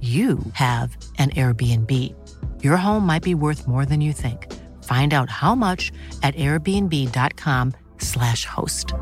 [0.00, 1.90] you have an Airbnb.
[2.62, 4.46] Your home might be worth more than you think.
[4.84, 5.90] Find out how much
[6.22, 8.94] at airbnb.com/slash host.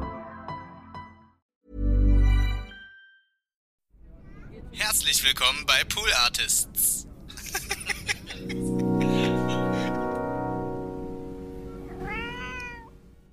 [4.72, 7.06] Herzlich willkommen bei Pool Artists.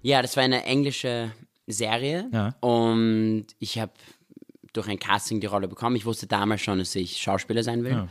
[0.01, 1.31] Ja, das war eine englische
[1.67, 2.55] Serie Ja.
[2.59, 3.93] und ich habe
[4.73, 5.95] durch ein Casting die Rolle bekommen.
[5.95, 7.91] Ich wusste damals schon, dass ich Schauspieler sein will.
[7.93, 8.07] Ja.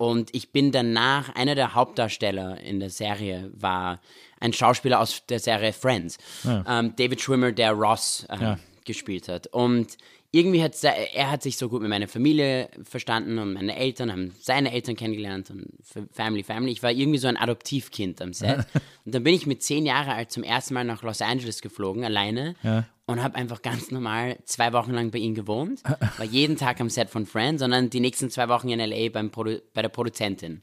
[0.00, 4.00] Und ich bin danach, einer der Hauptdarsteller in der Serie war
[4.38, 6.18] ein Schauspieler aus der Serie Friends.
[6.46, 8.58] Ähm, David Schwimmer, der Ross ähm, Ja.
[8.84, 9.48] gespielt hat.
[9.48, 9.96] Und
[10.30, 14.34] irgendwie hat er hat sich so gut mit meiner Familie verstanden und meine Eltern haben
[14.38, 15.66] seine Eltern kennengelernt und
[16.12, 16.70] Family, Family.
[16.70, 18.66] Ich war irgendwie so ein Adoptivkind am Set.
[19.04, 22.04] und dann bin ich mit zehn Jahren alt zum ersten Mal nach Los Angeles geflogen,
[22.04, 22.54] alleine.
[22.62, 22.84] Ja.
[23.08, 25.82] Und habe einfach ganz normal zwei Wochen lang bei ihm gewohnt.
[26.18, 29.08] War jeden Tag am Set von Friends, sondern die nächsten zwei Wochen in L.A.
[29.08, 30.62] Beim Produ bei der Produzentin.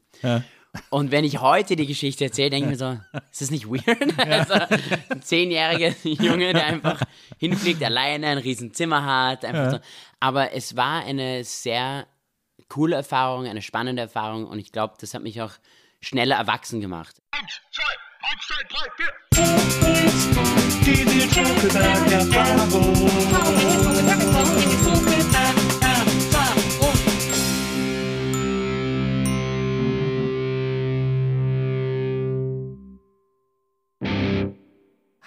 [0.90, 4.14] Und wenn ich heute die Geschichte erzähle, denke ich mir so, ist das nicht weird?
[4.18, 4.54] Also,
[5.08, 7.02] ein zehnjähriger Junge, der einfach
[7.38, 9.44] hinfliegt, alleine ein riesen Zimmer hat.
[9.44, 9.78] Einfach so.
[10.20, 12.06] Aber es war eine sehr
[12.68, 15.52] coole Erfahrung, eine spannende Erfahrung und ich glaube, das hat mich auch
[16.00, 17.16] schneller erwachsen gemacht.
[18.28, 19.12] Eins, zwei, drei, vier.
[20.84, 22.86] Give you a joke about your Bible.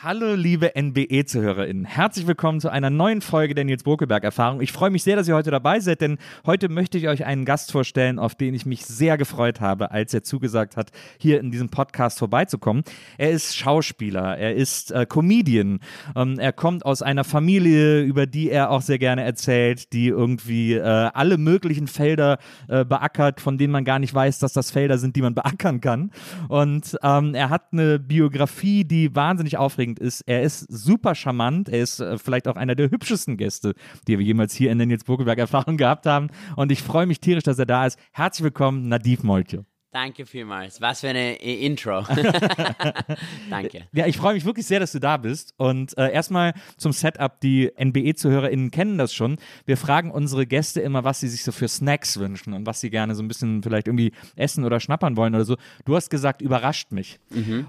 [0.02, 1.84] Hallo, liebe NBE-ZuhörerInnen.
[1.84, 4.62] Herzlich willkommen zu einer neuen Folge der Nils Bokelberg-Erfahrung.
[4.62, 7.44] Ich freue mich sehr, dass ihr heute dabei seid, denn heute möchte ich euch einen
[7.44, 11.52] Gast vorstellen, auf den ich mich sehr gefreut habe, als er zugesagt hat, hier in
[11.52, 12.84] diesem Podcast vorbeizukommen.
[13.18, 15.82] Er ist Schauspieler, er ist äh, Comedian,
[16.16, 20.76] ähm, er kommt aus einer Familie, über die er auch sehr gerne erzählt, die irgendwie
[20.76, 22.38] äh, alle möglichen Felder
[22.70, 25.82] äh, beackert, von denen man gar nicht weiß, dass das Felder sind, die man beackern
[25.82, 26.12] kann.
[26.48, 30.22] Und ähm, er hat eine Biografie, die wahnsinnig aufregend ist.
[30.28, 31.70] Er ist super charmant.
[31.70, 33.74] Er ist äh, vielleicht auch einer der hübschesten Gäste,
[34.08, 36.28] die wir jemals hier in der Nils Burgelberg Erfahrung gehabt haben.
[36.56, 37.98] Und ich freue mich tierisch, dass er da ist.
[38.12, 39.66] Herzlich willkommen, Nadiv Moltjo.
[39.92, 40.82] Danke vielmals.
[40.82, 42.04] Was für eine äh, Intro.
[43.50, 43.88] Danke.
[43.92, 45.56] Ja, ich freue mich wirklich sehr, dass du da bist.
[45.58, 47.40] Und äh, erstmal zum Setup.
[47.42, 49.38] Die NBE-ZuhörerInnen kennen das schon.
[49.66, 52.92] Wir fragen unsere Gäste immer, was sie sich so für Snacks wünschen und was sie
[52.92, 55.56] gerne so ein bisschen vielleicht irgendwie essen oder schnappern wollen oder so.
[55.86, 57.20] Du hast gesagt, überrascht mich.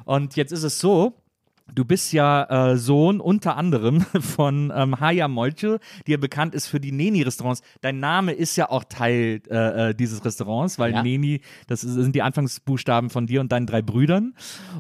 [0.05, 1.20] Und jetzt ist es so,
[1.75, 6.67] Du bist ja äh, Sohn unter anderem von ähm, Haya Molche, die ja bekannt ist
[6.67, 7.63] für die Neni-Restaurants.
[7.81, 11.03] Dein Name ist ja auch Teil äh, äh, dieses Restaurants, weil Ja.
[11.03, 14.35] Neni, das sind die Anfangsbuchstaben von dir und deinen drei Brüdern.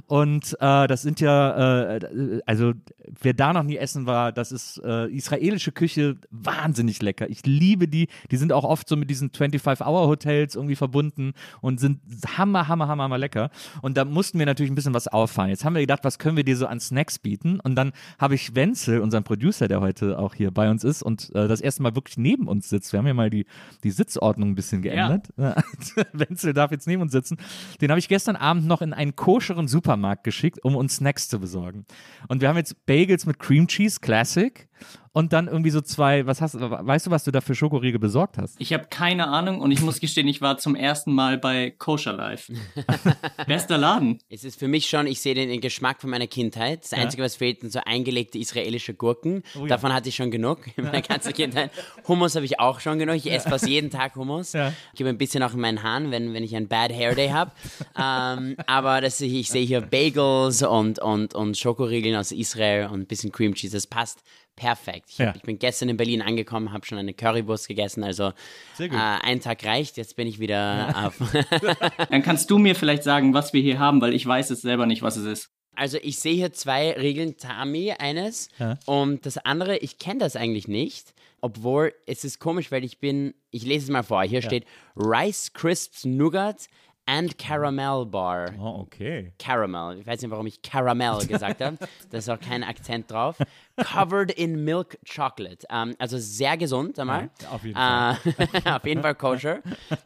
[0.06, 2.73] Und äh, das sind ja, äh, also
[3.21, 7.28] wer da noch nie essen war, das ist äh, israelische Küche, wahnsinnig lecker.
[7.31, 8.09] Ich liebe die.
[8.31, 12.01] Die sind auch oft so mit diesen 25-Hour-Hotels irgendwie verbunden und sind
[12.37, 13.51] hammer, hammer, hammer, hammer lecker.
[13.83, 15.51] Und da mussten wir natürlich ein bisschen was auffallen.
[15.51, 17.61] Jetzt haben wir gedacht, was können wir dir so an Snacks bieten?
[17.61, 21.35] Und dann habe ich Wenzel, unseren Producer, der heute auch hier bei uns ist und
[21.35, 22.93] äh, das erste Mal wirklich neben uns sitzt.
[22.93, 23.47] Wir haben ja mal die,
[23.85, 25.29] die Sitzordnung ein bisschen geändert.
[26.13, 27.37] Wenzel darf jetzt neben uns sitzen.
[27.81, 31.39] Den habe ich gestern Abend noch in einen koscheren Supermarkt geschickt, um uns Snacks zu
[31.39, 31.84] besorgen.
[32.28, 34.69] Und wir haben jetzt Bagels mit Cream Cheese, Classic.
[35.12, 38.38] Und dann irgendwie so zwei, was hast weißt du, was du da für Schokoriegel besorgt
[38.38, 38.54] hast?
[38.60, 42.12] Ich habe keine Ahnung und ich muss gestehen, ich war zum ersten Mal bei Kosher
[42.12, 42.53] Life.
[43.48, 44.21] Bester Laden.
[44.28, 46.84] Es ist für mich schon, ich sehe den, den Geschmack von meiner Kindheit.
[46.84, 49.42] Das Einzige, was fehlt, sind so eingelegte israelische Gurken.
[49.56, 49.66] Oh ja.
[49.66, 51.72] Davon hatte ich schon genug in meiner ganzen Kindheit.
[52.06, 53.16] Hummus habe ich auch schon genug.
[53.16, 54.53] Ich esse fast jeden Tag Hummus.
[54.53, 54.72] Ja.
[54.92, 57.30] Ich gebe ein bisschen auch in meinen Haaren, wenn, wenn ich einen Bad Hair Day
[57.30, 57.50] habe.
[57.98, 63.06] ähm, aber das, ich sehe hier Bagels und, und, und Schokoriegeln aus Israel und ein
[63.06, 63.77] bisschen Cream Cheese.
[63.77, 64.22] Das passt
[64.60, 65.07] perfekt.
[65.10, 65.28] Ich, Ja.
[65.28, 68.33] hab, ich bin gestern in Berlin angekommen, habe schon eine Currywurst gegessen, also
[68.74, 68.98] Sehr äh, gut.
[69.01, 71.16] ein Tag reicht, jetzt bin ich wieder auf.
[72.10, 74.84] Dann kannst du mir vielleicht sagen, was wir hier haben, weil ich weiß es selber
[74.86, 75.51] nicht, was es ist.
[75.74, 78.48] Also ich sehe hier zwei Regeln Tami, eines
[78.84, 83.33] und das andere, ich kenne das eigentlich nicht, obwohl es ist komisch, weil ich bin,
[83.51, 86.66] ich lese es mal vor, hier steht Rice Crisps Nougat
[87.10, 88.53] and Caramel Bar.
[88.60, 89.33] Oh, okay.
[89.39, 89.98] Caramel.
[89.98, 91.77] Ich weiß nicht, warum ich Caramel gesagt habe.
[92.10, 93.36] Da ist auch kein Akzent drauf.
[93.77, 95.66] Covered in Milk Chocolate.
[95.71, 97.30] Ähm, also sehr gesund einmal.
[97.42, 99.59] Ja, auf jeden Äh, auf jeden Fall koscher.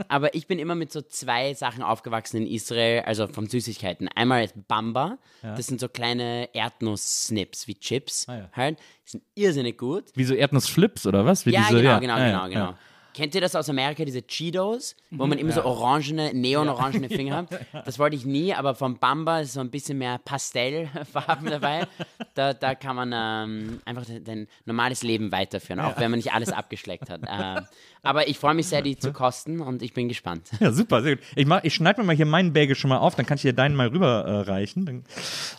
[0.08, 4.08] Aber ich bin immer mit so zwei Sachen aufgewachsen in Israel, also von Süßigkeiten.
[4.08, 5.18] Einmal ist Bamba.
[5.42, 8.26] Das sind so kleine Erdnuss-Snips wie Chips.
[8.28, 8.48] Ah, ja.
[8.52, 8.78] Halt.
[9.06, 10.04] Die sind irrsinnig gut.
[10.14, 11.44] Wie so Erdnussflips oder was?
[11.44, 12.74] Wie Ja, diese, genau, genau, Ah, genau, ja, genau.
[13.14, 13.22] Ja.
[13.22, 17.37] Kennt ihr das aus Amerika, diese Cheetos, wo man immer so orangene, neon-orangene Finger
[17.72, 17.87] hat?
[17.87, 21.87] Das wollte ich nie, aber vom Bamba ist so ein bisschen mehr Pastellfarben dabei.
[22.34, 26.49] Da, da kann man ähm, einfach dein, normales Leben weiterführen, auch wenn man nicht alles
[26.50, 27.20] abgeschleckt hat.
[27.28, 27.64] Ähm,
[28.02, 30.49] aber ich freue mich sehr, die zu kosten und ich bin gespannt.
[30.58, 31.25] Ja, super, sehr gut.
[31.37, 33.43] Ich, mach- ich schneide mir mal hier meinen Bagel schon mal auf, dann kann ich
[33.43, 34.88] dir deinen mal rüberreichen.
[34.88, 35.02] Äh,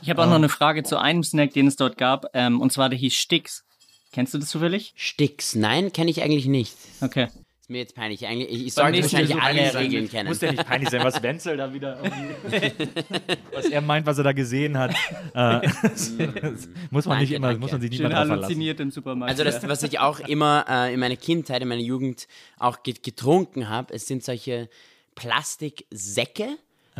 [0.01, 2.73] Ich habe auch noch eine Frage zu einem Snack, den es dort gab, ähm, und
[2.73, 3.63] zwar der hieß Sticks.
[4.11, 4.93] Kennst du das zufällig?
[4.97, 6.75] Sticks, nein, kenne ich eigentlich nicht.
[7.01, 7.27] Okay.
[7.65, 8.27] Ist mir jetzt peinlich.
[8.27, 9.73] Eigentlich, ich, sollte wahrscheinlich so alle.
[9.73, 10.29] Regeln kennen.
[10.29, 11.97] Muss ja nicht peinlich sein, was Wenzel da wieder
[13.53, 14.93] was er meint, was er da gesehen hat.
[15.33, 15.67] Äh,
[16.91, 17.59] muss man nicht Danke, immer, danke.
[17.59, 18.43] muss man sich nicht Schön mehr drauf verlassen.
[18.43, 19.31] halluziniert im Supermarkt.
[19.31, 22.27] Also das, was ich auch immer äh, in meiner Kindheit, in meiner Jugend
[22.59, 24.69] auch get getrunken habe, es sind solche
[25.15, 26.57] Plastiksäcke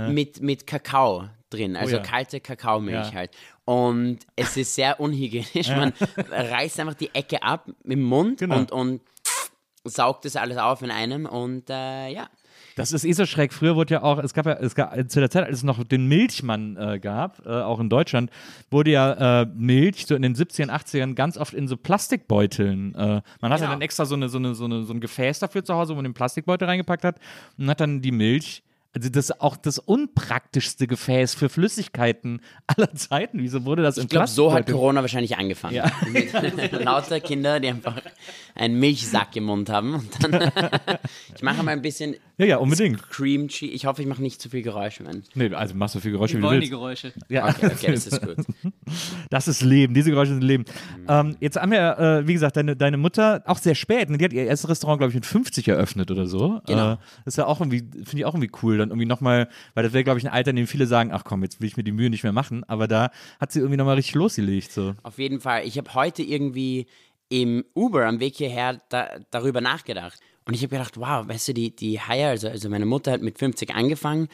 [0.10, 2.02] mit, mit Kakao drin, also ja.
[2.02, 3.14] kalte Kakaomilch Ja.
[3.14, 3.32] halt.
[3.64, 5.70] Und es ist sehr unhygienisch.
[5.70, 8.58] Man reißt einfach die Ecke ab im Mund Genau.
[8.58, 9.02] und, und
[9.86, 12.28] saugt das alles auf in einem und äh, ja.
[12.76, 13.54] Das ist eh so schräg.
[13.54, 15.82] Früher wurde ja auch, es gab ja, es gab zu der Zeit, als es noch
[15.86, 18.30] den Milchmann äh, gab, äh, auch in Deutschland,
[18.70, 22.94] wurde ja äh, Milch so in den 70ern, 80ern ganz oft in so Plastikbeuteln.
[22.96, 23.72] Äh, man hatte Genau.
[23.72, 25.96] dann extra so, eine, so, eine, so, eine, so ein Gefäß dafür zu Hause, wo
[25.96, 27.18] man den Plastikbeutel reingepackt hat
[27.58, 28.62] und hat dann die Milch.
[28.94, 33.40] Also das ist auch das unpraktischste Gefäß für Flüssigkeiten aller Zeiten.
[33.42, 35.76] Wieso wurde das in Ich glaube, so hat Corona wahrscheinlich angefangen.
[35.76, 35.92] Ja.
[36.72, 38.02] Lauter Kinder, die einfach
[38.56, 39.96] einen Milchsack im Mund haben.
[39.96, 40.52] Und dann
[41.36, 43.02] ich mache mal ein bisschen Ja, ja, unbedingt.
[43.10, 43.74] Cream Cheese.
[43.74, 45.24] Ich hoffe, ich mache nicht zu viel Geräusche, man.
[45.36, 46.72] Nee, also machst so viel Geräusche, Wir wie du wollen die willst.
[46.72, 47.14] Geräusche.
[47.30, 47.50] Ja.
[47.50, 48.38] Okay, okay, das ist gut.
[49.30, 50.64] Das ist Leben, diese Geräusche sind Leben.
[50.98, 51.06] Mhm.
[51.08, 54.10] Ähm, jetzt haben wir, äh, wie gesagt, deine, deine Mutter auch sehr spät.
[54.10, 54.18] Ne?
[54.18, 56.62] Die hat ihr erstes Restaurant, glaube ich, mit 50 eröffnet oder so.
[56.68, 56.94] Genau.
[56.94, 58.78] Äh, das ist ja auch irgendwie, finde ich auch irgendwie cool.
[58.78, 61.24] Dann irgendwie nochmal, weil das wäre, glaube ich, ein Alter, in dem viele sagen, ach
[61.26, 62.64] komm, jetzt will ich mir die Mühe nicht mehr machen.
[62.66, 63.10] Aber da
[63.40, 64.72] hat sie irgendwie nochmal richtig losgelegt.
[64.72, 64.94] So.
[65.04, 65.64] Auf jeden Fall.
[65.66, 66.86] Ich habe heute irgendwie
[67.30, 70.20] im Uber am Weg hierher da, darüber nachgedacht.
[70.46, 73.22] Und ich habe gedacht, wow, weißt du, die, die Haya, also, also meine Mutter hat
[73.22, 74.28] mit 50 angefangen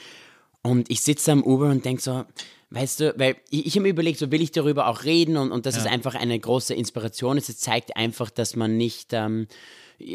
[0.61, 2.25] und ich sitze am Uber und denke so,
[2.69, 5.51] weißt du, weil ich, ich habe mir überlegt, so will ich darüber auch reden und,
[5.51, 7.37] und das ist einfach eine große Inspiration.
[7.37, 9.47] Es zeigt einfach, dass man nicht, ähm,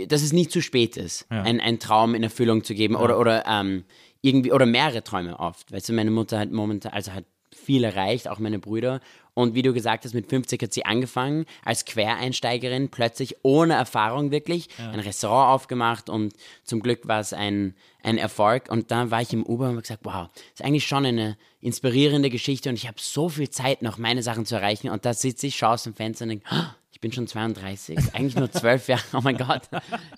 [0.09, 3.45] dass es nicht zu spät ist, ein, einen Traum in Erfüllung zu geben oder, oder
[3.47, 3.85] ähm,
[4.21, 5.73] irgendwie, oder mehrere Träume oft.
[5.73, 9.01] Weißt du, meine Mutter hat momentan, also hat viel erreicht, auch meine Brüder.
[9.35, 14.31] Und wie du gesagt hast, mit 50 hat sie angefangen als Quereinsteigerin, plötzlich ohne Erfahrung
[14.31, 16.33] wirklich, ein Restaurant aufgemacht und
[16.65, 18.71] zum Glück war es ein, ein Erfolg.
[18.71, 22.31] Und dann war ich im Uber und habe gesagt, wow, ist eigentlich schon eine inspirierende
[22.31, 24.89] Geschichte und ich habe so viel Zeit noch, meine Sachen zu erreichen.
[24.89, 27.97] Und da sitze ich, schaue aus dem Fenster und denke, "Ah, ich bin schon 32,
[28.15, 29.63] eigentlich nur 12 Jahre, oh mein Gott,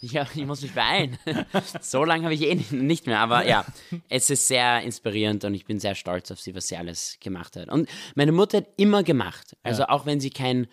[0.00, 1.18] ich, ich muss mich beeilen.
[1.82, 3.66] So lange habe ich eh nicht mehr, aber ja,
[4.08, 7.56] es ist sehr inspirierend und ich bin sehr stolz auf sie, was sie alles gemacht
[7.56, 7.68] hat.
[7.68, 10.66] Und meine Mutter hat immer gemacht, also auch wenn sie keinen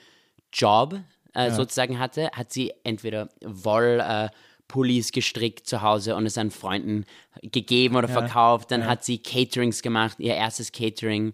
[0.53, 1.01] Job
[1.33, 4.01] äh, sozusagen hatte, hat sie entweder Woll...
[4.01, 4.29] Äh,
[4.67, 7.05] Pullis gestrickt zu Hause und es an Freunden
[7.43, 8.71] gegeben oder verkauft.
[8.71, 11.33] Dann hat sie Caterings gemacht, ihr erstes Catering.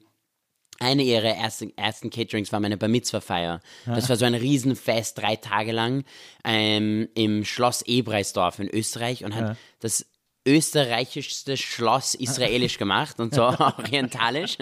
[0.82, 3.60] Eine ihrer ersten, ersten Caterings war meine Bar Mitzvah-Feier.
[3.86, 6.04] Das war so ein Riesenfest, drei Tage lang,
[6.44, 10.08] ähm, im Schloss Ebreisdorf in Österreich und hat das
[10.48, 14.58] österreichischste Schloss israelisch gemacht und so orientalisch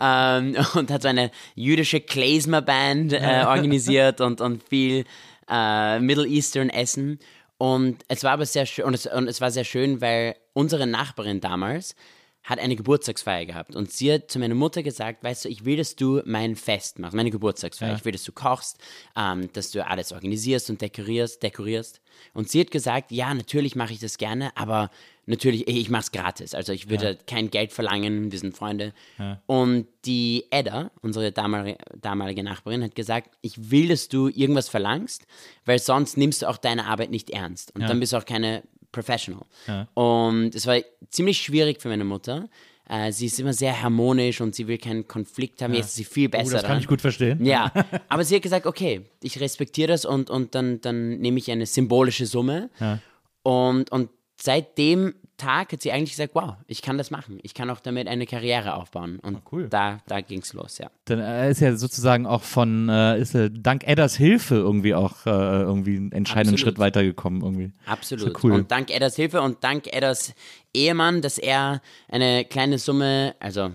[0.00, 5.04] ähm, und hat so eine jüdische Klezmer-Band äh, organisiert und, und viel
[5.50, 7.18] äh, Middle Eastern Essen.
[7.58, 10.86] Und es war aber sehr schön und es, und es war sehr schön, weil unsere
[10.86, 11.94] Nachbarin damals
[12.48, 15.76] hat eine Geburtstagsfeier gehabt und sie hat zu meiner Mutter gesagt, weißt du, ich will,
[15.76, 17.90] dass du mein Fest machst, meine Geburtstagsfeier.
[17.98, 18.78] Ich will, dass du kochst,
[19.16, 22.00] ähm, dass du alles organisierst und dekorierst, dekorierst.
[22.32, 24.90] Und sie hat gesagt, ja, natürlich mache ich das gerne, aber
[25.26, 26.54] natürlich, ich mache es gratis.
[26.54, 28.94] Also ich würde kein Geld verlangen, wir sind Freunde.
[29.44, 35.26] Und die Edda, unsere damalige, damalige Nachbarin, hat gesagt, ich will, dass du irgendwas verlangst,
[35.66, 37.74] weil sonst nimmst du auch deine Arbeit nicht ernst.
[37.74, 38.62] Und dann bist du auch keine
[38.98, 39.46] Professional.
[39.94, 40.78] Und es war
[41.10, 42.48] ziemlich schwierig für meine Mutter.
[42.88, 45.74] Äh, sie ist immer sehr harmonisch und sie will keinen Konflikt haben.
[45.74, 46.48] Jetzt ist sie viel besser.
[46.48, 46.80] Oh, das kann dran.
[46.80, 47.44] ich gut verstehen.
[47.44, 47.70] Ja,
[48.08, 51.66] aber sie hat gesagt, okay, ich respektiere das und, und dann, dann nehme ich eine
[51.66, 52.70] symbolische Summe.
[53.42, 57.38] Und, und seit dem Tag hat sie eigentlich gesagt, wow, ich kann das machen.
[57.42, 59.18] Ich kann auch damit eine Karriere aufbauen.
[59.20, 59.68] Und cool.
[59.68, 60.90] da, da ging es los, ja.
[61.06, 65.24] Dann äh, ist ja sozusagen auch von, äh, ist er dank Edders Hilfe irgendwie auch
[65.24, 66.60] äh, irgendwie einen entscheidenden Absolut.
[66.60, 67.72] Schritt weitergekommen irgendwie.
[67.86, 68.26] Absolut.
[68.26, 68.52] Ja cool.
[68.52, 70.34] Und dank Edders Hilfe und dank Edders
[70.74, 73.70] Ehemann, dass er eine kleine Summe, also,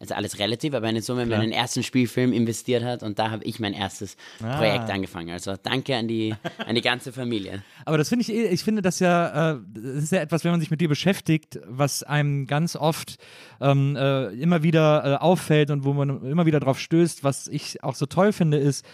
[0.00, 3.44] also alles relativ, aber eine Summe in meinen ersten Spielfilm investiert hat und da habe
[3.44, 4.56] ich mein erstes Ah.
[4.56, 5.30] Projekt angefangen.
[5.30, 6.34] Also danke an die,
[6.66, 7.62] an die ganze Familie.
[7.84, 10.52] Aber das finde ich, eh- ich finde das ja, äh, das ist ja etwas, wenn
[10.52, 13.16] man sich mit dir beschäftigt, was einem ganz oft
[13.60, 17.82] ähm, äh, immer wieder äh, auffällt und wo man immer wieder drauf stößt, was ich
[17.82, 18.84] auch so toll finde, ist,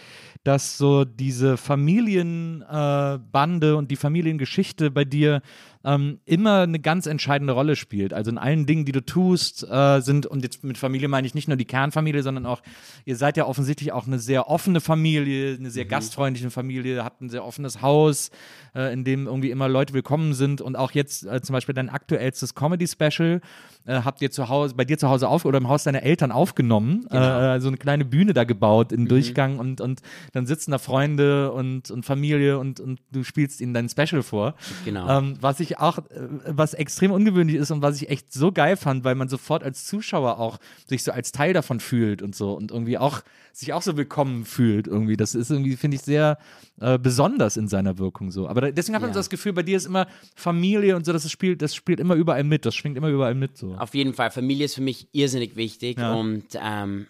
[0.43, 5.41] dass so diese Familienbande äh, und die Familiengeschichte bei dir
[5.85, 8.13] ähm, immer eine ganz entscheidende Rolle spielt.
[8.13, 11.35] Also in allen Dingen, die du tust, äh, sind, und jetzt mit Familie meine ich
[11.35, 12.61] nicht nur die Kernfamilie, sondern auch,
[13.05, 17.29] ihr seid ja offensichtlich auch eine sehr offene Familie, eine sehr gastfreundliche Familie, habt ein
[17.29, 18.29] sehr offenes Haus,
[18.75, 21.89] äh, in dem irgendwie immer Leute willkommen sind und auch jetzt äh, zum Beispiel dein
[21.89, 23.41] aktuellstes Comedy-Special
[23.85, 26.31] äh, habt ihr zu Hause, bei dir zu Hause auf oder im Haus deiner Eltern
[26.31, 30.01] aufgenommen, äh, so eine kleine Bühne da gebaut im Durchgang und, und
[30.33, 34.55] dann sitzen da Freunde und, und Familie und, und du spielst ihnen dein Special vor.
[34.85, 35.09] Genau.
[35.09, 36.03] Ähm, was ich auch, äh,
[36.45, 39.85] was extrem ungewöhnlich ist und was ich echt so geil fand, weil man sofort als
[39.85, 40.57] Zuschauer auch
[40.87, 43.21] sich so als Teil davon fühlt und so und irgendwie auch
[43.53, 45.17] sich auch so willkommen fühlt irgendwie.
[45.17, 46.37] Das ist irgendwie, finde ich, sehr
[46.79, 48.47] äh, besonders in seiner Wirkung so.
[48.47, 49.13] Aber da, deswegen hat man Ja.
[49.15, 52.15] so das Gefühl, bei dir ist immer Familie und so, das spielt, das spielt immer
[52.15, 53.75] überall mit, das schwingt immer überall mit so.
[53.75, 56.13] Auf jeden Fall, Familie ist für mich irrsinnig wichtig Ja.
[56.13, 57.07] und ähm,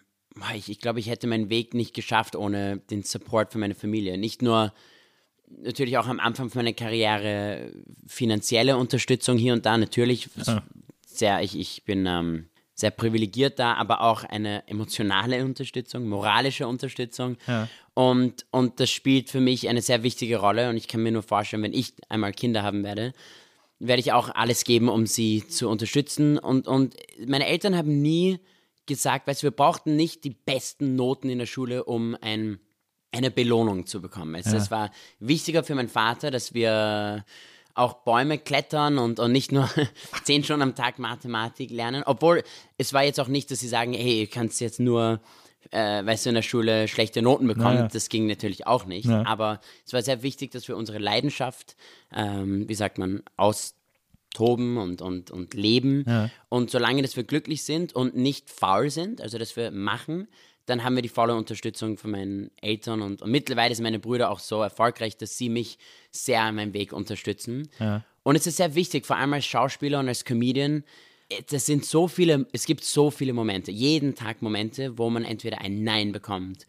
[0.55, 4.17] ich, ich glaube, ich hätte meinen Weg nicht geschafft ohne den Support von meiner Familie.
[4.17, 4.71] Nicht nur
[5.49, 7.71] natürlich auch am Anfang meiner Karriere
[8.07, 10.29] finanzielle Unterstützung hier und da, natürlich
[11.05, 17.37] sehr, ich, ich bin ähm, sehr privilegiert da, aber auch eine emotionale Unterstützung, moralische Unterstützung.
[17.93, 21.23] Und, und das spielt für mich eine sehr wichtige Rolle und ich kann mir nur
[21.23, 23.13] vorstellen, wenn ich einmal Kinder haben werde,
[23.79, 26.37] werde ich auch alles geben, um sie zu unterstützen.
[26.37, 28.39] Und, und meine Eltern haben nie
[28.85, 32.59] gesagt, weißt du, wir brauchten nicht die besten Noten in der Schule, um ein,
[33.11, 34.35] eine Belohnung zu bekommen.
[34.35, 37.25] Also Das war wichtiger für meinen Vater, dass wir
[37.79, 39.69] auch Bäume klettern und, und nicht nur
[40.23, 42.03] zehn Stunden am Tag Mathematik lernen.
[42.05, 42.43] Obwohl,
[42.77, 45.21] es war jetzt auch nicht, dass sie sagen, hey, du kannst jetzt nur,
[45.71, 47.75] äh, weißt du, in der Schule schlechte Noten bekommen.
[47.75, 47.87] Naja.
[47.87, 49.07] Das ging natürlich auch nicht.
[49.07, 49.25] Ja.
[49.25, 51.77] Aber es war sehr wichtig, dass wir unsere Leidenschaft,
[52.13, 56.29] ähm, wie sagt man, austoben und, und, und leben.
[56.49, 60.27] Und solange, dass wir glücklich sind und nicht faul sind, also dass wir machen,
[60.69, 64.29] dann haben wir die volle Unterstützung von meinen Eltern und, und mittlerweile sind meine Brüder
[64.29, 65.77] auch so erfolgreich, dass sie mich
[66.11, 67.69] sehr an meinem Weg unterstützen.
[68.23, 70.83] Und es ist sehr wichtig, vor allem als Schauspieler und als Comedian,
[71.29, 75.25] äh, das sind so viele, es gibt so viele Momente, jeden Tag Momente, wo man
[75.25, 76.67] entweder ein Nein bekommt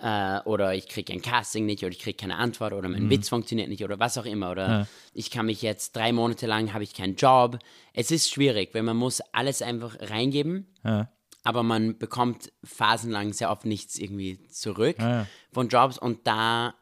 [0.00, 3.28] äh, oder ich kriege ein Casting nicht oder ich kriege keine Antwort oder mein Witz
[3.28, 6.84] funktioniert nicht oder was auch immer oder ich kann mich jetzt drei Monate lang, habe
[6.84, 7.58] ich keinen Job.
[7.94, 11.08] Es ist schwierig, weil man muss alles einfach reingeben Ja.
[11.48, 15.26] Aber man bekommt phasenlang sehr oft nichts irgendwie zurück ja.
[15.50, 16.74] von Jobs und da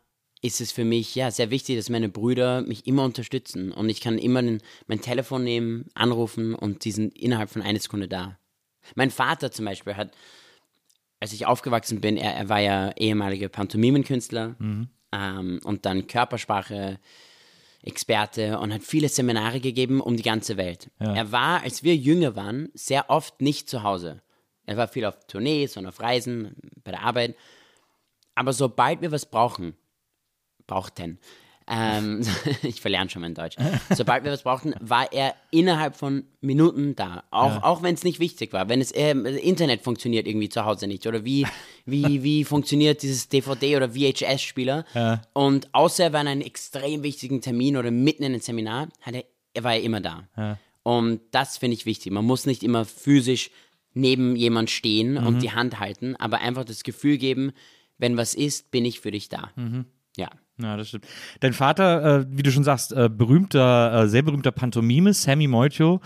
[0.43, 4.01] ist es für mich ja sehr wichtig, dass meine Brüder mich immer unterstützen und ich
[4.01, 8.41] kann immer den, mein Telefon nehmen, anrufen und die sind innerhalb von einer Sekunde da.
[8.97, 10.11] Mein Vater zum Beispiel hat,
[11.21, 14.57] als ich aufgewachsen bin, er, er war ja ehemaliger Pantomimenkünstler
[15.13, 16.99] ähm, und dann Körpersprache.
[17.83, 20.91] Experte und hat viele Seminare gegeben um die ganze Welt.
[21.15, 24.23] Er war, als wir jünger waren, sehr oft nicht zu Hause.
[24.67, 27.37] Er war viel auf Tournees und auf Reisen, bei der Arbeit.
[28.35, 29.75] Aber sobald wir was brauchen,
[30.67, 31.19] brauchten,
[31.69, 32.23] ähm,
[32.63, 33.57] ich verlerne schon mein Deutsch.
[33.91, 37.25] Sobald wir was brauchten, war er innerhalb von Minuten da.
[37.31, 38.69] Auch, auch wenn es nicht wichtig war.
[38.69, 41.07] Wenn es ähm, Internet funktioniert irgendwie zu Hause nicht.
[41.07, 41.47] Oder wie,
[41.85, 44.85] wie, wie funktioniert dieses DVD- oder VHS-Spieler.
[45.33, 49.65] Und außer er war in einem extrem wichtigen Termin oder mitten in einem Seminar, er,
[49.65, 50.29] war er immer da.
[50.85, 52.13] Und das finde ich wichtig.
[52.13, 53.51] Man muss nicht immer physisch
[53.97, 57.53] neben jemand stehen und die Hand halten, aber einfach das Gefühl geben,
[57.99, 59.51] wenn was ist, bin ich für dich da.
[60.17, 60.31] Ja.
[60.59, 61.07] Ja, das stimmt.
[61.41, 66.01] Dein Vater, äh, wie du schon sagst, äh, berühmter, äh, sehr berühmter Pantomime, Sammy Moitio,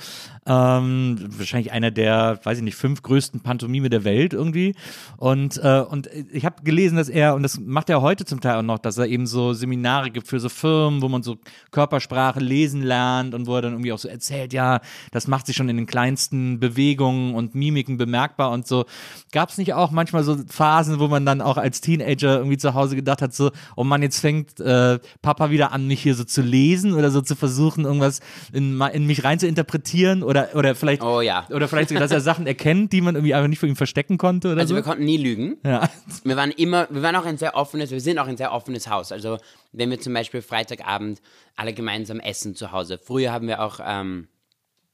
[0.44, 4.74] ähm, wahrscheinlich einer der, weiß ich nicht, fünf größten Pantomime der Welt irgendwie.
[5.18, 8.56] Und, äh, und ich habe gelesen, dass er, und das macht er heute zum Teil
[8.56, 11.38] auch noch, dass er eben so Seminare gibt für so Firmen, wo man so
[11.70, 14.80] Körpersprache lesen lernt und wo er dann irgendwie auch so erzählt, ja,
[15.12, 18.84] das macht sich schon in den kleinsten Bewegungen und Mimiken bemerkbar und so.
[19.30, 22.74] Gab es nicht auch manchmal so Phasen, wo man dann auch als Teenager irgendwie zu
[22.74, 26.14] Hause gedacht hat, so, oh Mann, jetzt fängt fängt äh, Papa wieder an, mich hier
[26.14, 28.20] so zu lesen oder so zu versuchen, irgendwas
[28.52, 31.46] in, in mich rein zu interpretieren oder, oder vielleicht, Oh ja.
[31.50, 34.18] oder vielleicht sogar, dass er Sachen erkennt, die man irgendwie einfach nicht vor ihm verstecken
[34.18, 34.76] konnte oder Also so.
[34.76, 35.58] wir konnten nie lügen.
[35.64, 35.88] ja.
[36.24, 38.88] Wir waren immer, wir waren auch ein sehr offenes, wir sind auch ein sehr offenes
[38.88, 39.12] Haus.
[39.12, 39.38] Also
[39.72, 41.20] wenn wir zum Beispiel Freitagabend
[41.56, 42.98] alle gemeinsam essen zu Hause.
[42.98, 44.28] Früher haben wir auch ähm,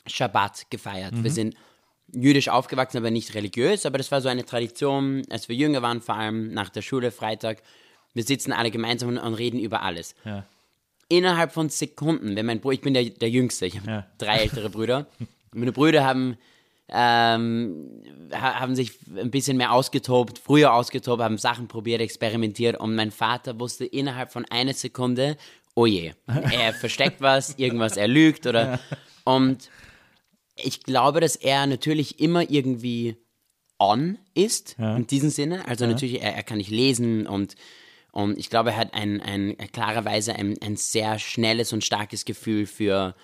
[0.06, 1.12] Schabbat gefeiert.
[1.22, 1.54] Wir sind
[2.12, 3.86] jüdisch aufgewachsen, aber nicht religiös.
[3.86, 7.10] Aber das war so eine Tradition, als wir jünger waren, vor allem nach der Schule,
[7.10, 7.62] Freitag.
[8.16, 10.14] Wir sitzen alle gemeinsam und, und reden über alles.
[10.24, 10.44] Ja.
[11.08, 14.06] Innerhalb von Sekunden, wenn mein Bruder, ich bin der, der Jüngste, ich habe Ja.
[14.18, 15.06] drei ältere Brüder.
[15.54, 16.36] Meine Brüder haben
[16.88, 22.94] ähm, ha- haben sich ein bisschen mehr ausgetobt, früher ausgetobt, haben Sachen probiert, experimentiert und
[22.94, 25.36] mein Vater wusste innerhalb von einer Sekunde,
[25.74, 28.78] oh je, er versteckt was, irgendwas er lügt oder
[29.24, 29.68] und
[30.56, 33.16] ich glaube, dass er natürlich immer irgendwie
[33.78, 35.66] on ist, in diesem Sinne.
[35.68, 37.56] Also natürlich, er, er kann nicht lesen und,
[38.16, 42.64] und ich glaube, er hat ein, ein, klarerweise ein, ein sehr schnelles und starkes Gefühl
[42.64, 43.14] für,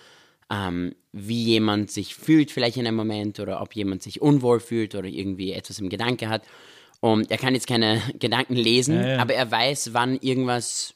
[0.51, 4.93] ähm, wie jemand sich fühlt, vielleicht in einem Moment, oder ob jemand sich unwohl fühlt
[4.93, 6.43] oder irgendwie etwas im Gedanke hat.
[6.99, 9.17] Und er kann jetzt keine Gedanken lesen, Ja, ja.
[9.17, 10.93] aber er weiß, wann irgendwas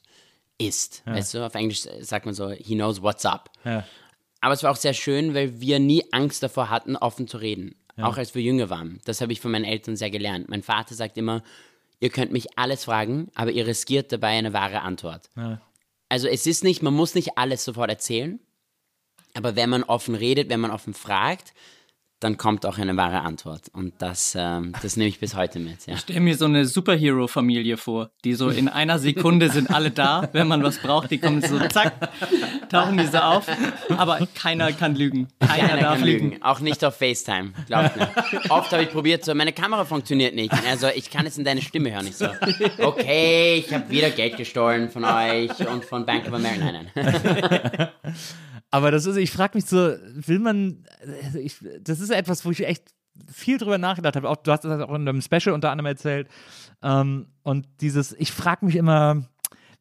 [0.59, 1.01] ist.
[1.07, 3.49] Weißt du, auf Englisch sagt man so, he knows what's up.
[3.65, 3.83] Ja.
[4.41, 7.73] Aber es war auch sehr schön, weil wir nie Angst davor hatten, offen zu reden.
[7.99, 8.99] Auch als wir jünger waren.
[9.05, 10.49] Das habe ich von meinen Eltern sehr gelernt.
[10.49, 11.41] Mein Vater sagt immer,
[11.99, 15.29] ihr könnt mich alles fragen, aber ihr riskiert dabei eine wahre Antwort.
[16.09, 18.39] Also es ist nicht, man muss nicht alles sofort erzählen,
[19.33, 21.53] aber wenn man offen redet, wenn man offen fragt,
[22.19, 23.69] dann kommt auch eine wahre Antwort.
[23.73, 25.85] Und das, ähm, das nehme ich bis heute mit.
[25.85, 25.97] Ja.
[25.97, 30.47] Stell mir so eine Superhero-Familie vor, die so in einer Sekunde sind alle da, wenn
[30.47, 31.93] man was braucht, die kommen so zack,
[32.69, 33.47] tauchen die so auf,
[33.89, 35.27] aber keiner kann lügen.
[35.39, 36.31] Keiner, Keiner darf lügen.
[36.31, 36.43] lügen.
[36.43, 37.53] Auch nicht auf FaceTime.
[37.67, 38.09] Glaubt mir.
[38.49, 40.53] Oft habe ich probiert, so, meine Kamera funktioniert nicht.
[40.67, 42.07] Also, ich kann es in deine Stimme hören.
[42.07, 42.27] Ich so,
[42.79, 46.71] okay, ich habe wieder Geld gestohlen von euch und von Bank of America.
[46.71, 47.89] Nein, nein.
[48.77, 50.85] Aber das ist, ich frage mich so, will man,
[51.23, 52.93] also ich, das ist etwas, wo ich echt
[53.33, 54.29] viel drüber nachgedacht habe.
[54.29, 56.27] Auch, du hast das auch in einem Special unter anderem erzählt.
[56.83, 59.27] Ähm, und dieses, ich frage mich immer,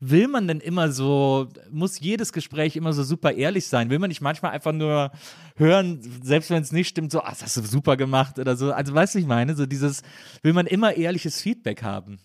[0.00, 3.90] will man denn immer so, muss jedes Gespräch immer so super ehrlich sein?
[3.90, 5.12] Will man nicht manchmal einfach nur
[5.56, 8.72] hören, selbst wenn es nicht stimmt, so, ah, das hast du super gemacht oder so?
[8.72, 10.00] Also, weißt du, ich meine, so dieses,
[10.40, 12.18] will man immer ehrliches Feedback haben?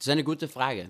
[0.00, 0.88] Das ist eine gute Frage.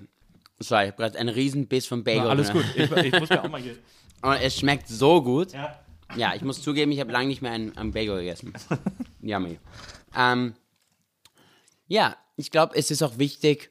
[0.59, 2.23] Sorry, ich habe gerade einen riesen Biss vom Bagel.
[2.29, 2.63] alles drin.
[2.63, 2.97] gut.
[3.05, 3.77] Ich, ich muss mir auch mal hier.
[4.23, 5.53] Und es schmeckt so gut.
[5.53, 5.79] Ja.
[6.17, 8.53] Ja, ich muss zugeben, ich habe lange nicht mehr einen, einen Bagel gegessen.
[9.21, 9.59] Yummy.
[10.17, 10.55] Ähm,
[11.89, 13.71] ja, ich glaube, es ist auch wichtig,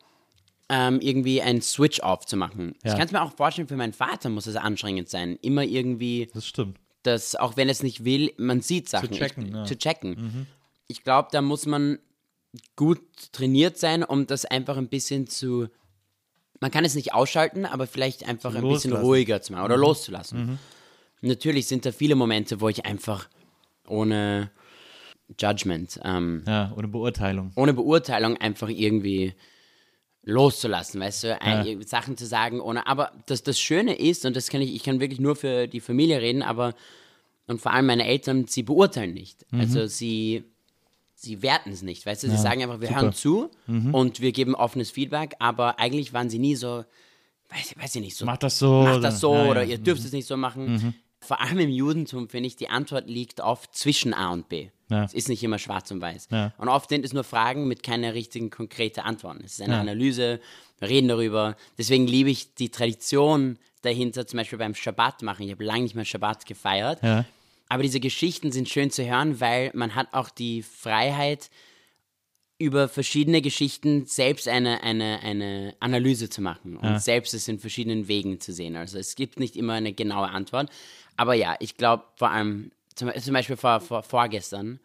[0.70, 2.76] ähm, irgendwie einen Switch-Off zu machen.
[2.84, 2.92] Ja.
[2.92, 6.30] Ich kann es mir auch vorstellen, für meinen Vater muss es anstrengend sein, immer irgendwie,
[6.34, 6.78] Das stimmt.
[7.04, 9.12] dass, auch wenn er es nicht will, man sieht Sachen.
[9.12, 9.62] checken, ich, ja.
[9.62, 9.66] Mhm.
[9.66, 10.48] Zu checken.
[10.88, 12.00] Ich glaube, da muss man
[12.76, 15.68] gut trainiert sein, um das einfach ein bisschen zu.
[16.66, 19.66] Man kann es nicht ausschalten, aber vielleicht einfach ein bisschen ruhiger zu machen Mhm.
[19.66, 20.58] oder loszulassen.
[21.22, 23.30] Natürlich sind da viele Momente, wo ich einfach
[23.88, 24.50] ohne
[25.40, 27.52] Judgment, ähm, Ja, ohne Beurteilung.
[27.56, 29.36] ohne Beurteilung einfach irgendwie
[30.24, 34.50] loszulassen, weißt du, ein, Sachen zu sagen, ohne, aber das, das Schöne ist, und das
[34.50, 36.74] kann ich, ich kann wirklich nur für die Familie reden, aber,
[37.46, 39.46] und vor allem meine Eltern, sie beurteilen nicht.
[39.52, 39.60] Mhm.
[39.60, 40.46] Also sie,
[41.26, 43.94] sie werten es nicht, weißt du, sie sagen einfach, wir hören zu Mhm.
[43.94, 46.86] und wir geben offenes Feedback, aber eigentlich waren sie nie so,
[47.50, 48.84] weiß, weiß ich nicht, so, Mach das so.
[48.84, 49.52] macht das so Ja, ja.
[49.52, 50.96] oder ihr dürft es nicht so machen.
[51.20, 54.70] Vor allem im Judentum, finde ich, die Antwort liegt oft zwischen A und B.
[54.92, 55.04] Ja.
[55.04, 56.28] Es ist nicht immer schwarz und weiß.
[56.32, 56.54] Ja.
[56.60, 59.42] Und oft sind es nur Fragen mit keiner richtigen konkreten Antworten.
[59.44, 59.80] Es ist eine Ja.
[59.82, 60.40] Analyse,
[60.78, 61.56] wir reden darüber.
[61.80, 65.44] Deswegen liebe ich die Tradition dahinter, zum Beispiel beim Schabbat machen.
[65.46, 67.02] Ich habe lange nicht mehr Schabbat gefeiert.
[67.02, 67.26] Ja.
[67.68, 71.50] Aber diese Geschichten sind schön zu hören, weil man hat auch die Freiheit,
[72.58, 78.08] über verschiedene Geschichten selbst eine, eine, eine Analyse zu machen und selbst es in verschiedenen
[78.08, 78.78] Wegen zu sehen.
[78.78, 80.70] Also es gibt nicht immer eine genaue Antwort.
[81.18, 84.80] Aber ja, ich glaube vor allem, zum, zum Beispiel vor, vor, vorgestern,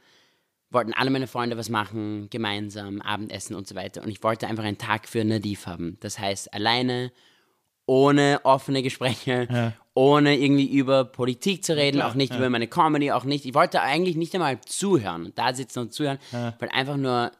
[0.71, 4.03] wollten alle meine Freunde was machen, gemeinsam, Abendessen und so weiter.
[4.03, 5.97] Und ich wollte einfach einen Tag für Nadiv haben.
[6.01, 7.13] Das heißt, alleine,
[7.91, 13.25] ohne offene Gespräche, ohne irgendwie über Politik zu reden, auch nicht über meine Comedy, auch
[13.25, 13.45] nicht.
[13.45, 17.33] Ich wollte eigentlich nicht einmal zuhören, da sitzen und zuhören, weil einfach nur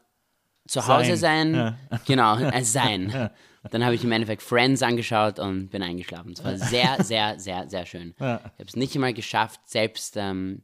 [0.67, 1.77] zu Hause sein, Ja.
[2.05, 3.29] genau, ein Sein.
[3.69, 6.33] Dann habe ich im Endeffekt Friends angeschaut und bin eingeschlafen.
[6.33, 8.13] Es war sehr, sehr, sehr, sehr schön.
[8.17, 10.63] Ich habe es nicht einmal geschafft, selbst ähm,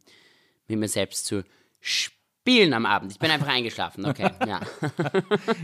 [0.67, 1.45] mit mir selbst zu
[1.79, 2.16] spielen
[2.73, 3.11] am Abend.
[3.11, 4.61] Ich bin einfach eingeschlafen, okay, ja.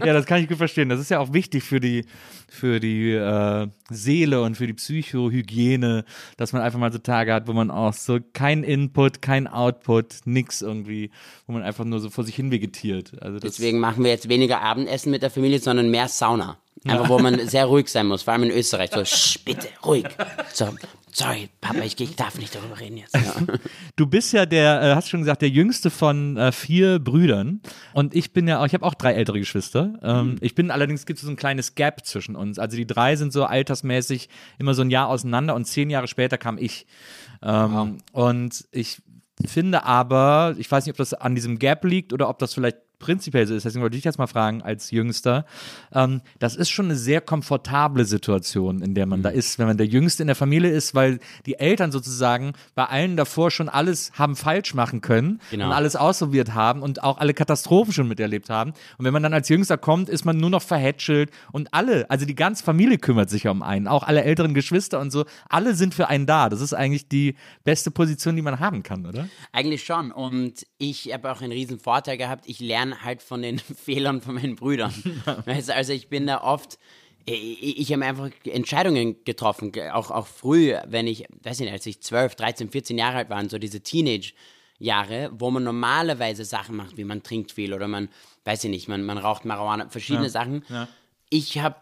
[0.06, 0.90] Ja, das kann ich gut verstehen.
[0.90, 2.06] Das ist ja auch wichtig für die,
[2.50, 6.04] für die äh, Seele und für die Psychohygiene,
[6.38, 10.22] dass man einfach mal so Tage hat, wo man auch so kein Input, kein Output,
[10.26, 11.12] nix irgendwie,
[11.48, 13.14] wo man einfach nur so vor sich hin vegetiert.
[13.22, 16.58] Also Deswegen machen wir jetzt weniger Abendessen mit der Familie, sondern mehr Sauna.
[16.86, 18.90] Einfach, wo man sehr ruhig sein muss, vor allem in Österreich.
[18.94, 20.06] So, Sch, bitte, ruhig.
[20.52, 20.68] So,
[21.14, 23.16] sorry, Papa, ich, ich darf nicht darüber reden jetzt.
[23.16, 23.36] Ja.
[23.96, 27.62] Du bist ja der, äh, hast schon gesagt, der jüngste von äh, vier Brüdern.
[27.94, 29.94] Und ich bin ja auch, ich habe auch drei ältere Geschwister.
[30.02, 32.60] Ähm, Ich bin allerdings, gibt es so ein kleines Gap zwischen uns.
[32.60, 36.38] Also die drei sind so altersmäßig immer so ein Jahr auseinander und zehn Jahre später
[36.38, 36.86] kam ich.
[37.42, 39.02] Ähm, Und ich
[39.46, 42.78] finde aber, ich weiß nicht, ob das an diesem Gap liegt oder ob das vielleicht
[43.04, 45.46] prinzipiell so ist, deswegen wollte ich jetzt mal fragen, als Jüngster,
[45.94, 49.24] ähm, das ist schon eine sehr komfortable Situation, in der man Mhm.
[49.24, 52.86] da ist, wenn man der Jüngste in der Familie ist, weil die Eltern sozusagen bei
[52.86, 55.68] allen davor schon alles haben falsch machen können Genau.
[55.68, 58.72] und alles ausprobiert haben und auch alle Katastrophen schon miterlebt haben.
[58.98, 62.26] Und wenn man dann als Jüngster kommt, ist man nur noch verhätschelt und alle, also
[62.26, 65.94] die ganze Familie kümmert sich um einen, auch alle älteren Geschwister und so, alle sind
[65.94, 66.50] für einen da.
[66.50, 67.36] Das ist eigentlich die
[67.66, 69.28] beste Position, die man haben kann, oder?
[69.52, 70.12] Eigentlich schon.
[70.12, 72.46] Und ich habe auch einen riesen Vorteil gehabt.
[72.48, 74.94] Ich lerne halt von den Fehlern von meinen Brüdern.
[75.46, 76.78] Weißt also ich bin da oft,
[77.26, 81.86] ich, ich habe einfach Entscheidungen getroffen, ge- auch, auch früh, wenn ich, weiß nicht, als
[81.86, 86.76] ich 12, 13, 14 Jahre alt war, und so diese Teenage-Jahre, wo man normalerweise Sachen
[86.76, 88.10] macht, wie man trinkt viel oder man,
[88.46, 90.64] weiß ich nicht, man, man raucht Marihuana, verschiedene Sachen.
[91.30, 91.76] Ich habe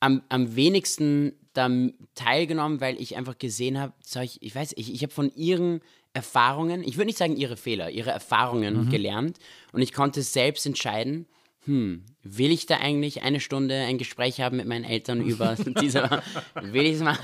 [0.00, 1.70] am, am wenigsten da
[2.14, 5.80] teilgenommen, weil ich einfach gesehen habe, ich, ich weiß, ich, ich habe von ihren
[6.16, 9.38] Erfahrungen, ich würde nicht sagen ihre Fehler, ihre Erfahrungen gelernt
[9.72, 11.26] und ich konnte selbst entscheiden,
[11.66, 16.22] hm, will ich da eigentlich eine Stunde ein Gespräch haben mit meinen Eltern über diese,
[16.62, 17.18] will ich es mal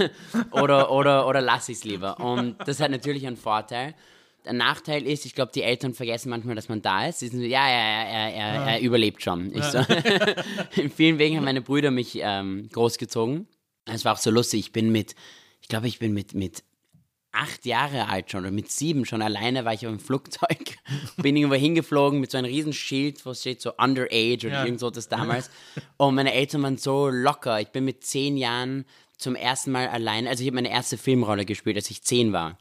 [0.50, 2.20] oder, oder, oder lasse ich es lieber?
[2.20, 3.94] Und das hat natürlich einen Vorteil.
[4.44, 7.20] Der Nachteil ist, ich glaube, die Eltern vergessen manchmal, dass man da ist.
[7.20, 9.54] Sie sind so, ja, ja, ja, er, er, er überlebt schon.
[9.54, 9.78] Ich so,
[10.82, 13.46] in vielen Wegen haben meine Brüder mich ähm, großgezogen.
[13.86, 14.60] Es war auch so lustig.
[14.60, 15.14] Ich bin mit,
[15.62, 16.64] ich glaube, ich bin mit, mit
[17.32, 20.76] acht Jahre alt schon oder mit sieben schon alleine war ich auf dem Flugzeug,
[21.16, 24.90] bin irgendwo hingeflogen mit so einem riesen Schild, wo steht so Underage oder irgend so
[24.90, 25.50] das damals.
[25.96, 27.60] Und meine Eltern waren so locker.
[27.60, 28.84] Ich bin mit zehn Jahren
[29.16, 32.58] zum ersten Mal allein, also ich habe meine erste Filmrolle gespielt, als ich zehn war.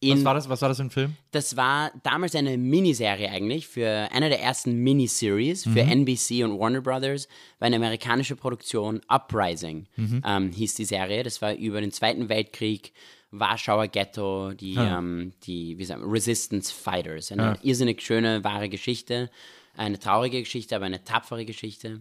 [0.00, 0.48] Was In, war das?
[0.48, 1.16] Was war das für ein Film?
[1.32, 6.82] das war damals eine Miniserie eigentlich für eine der ersten Miniseries für NBC und Warner
[6.82, 7.26] Brothers.
[7.58, 9.00] War eine amerikanische Produktion.
[9.08, 9.86] Uprising
[10.24, 11.24] ähm, hieß die Serie.
[11.24, 12.92] Das war über den Zweiten Weltkrieg,
[13.38, 17.32] Warschauer Ghetto, die, ähm, die wie sagen, Resistance Fighters.
[17.32, 19.30] Eine irrsinnig schöne, wahre Geschichte.
[19.76, 22.00] Eine traurige Geschichte, aber eine tapfere Geschichte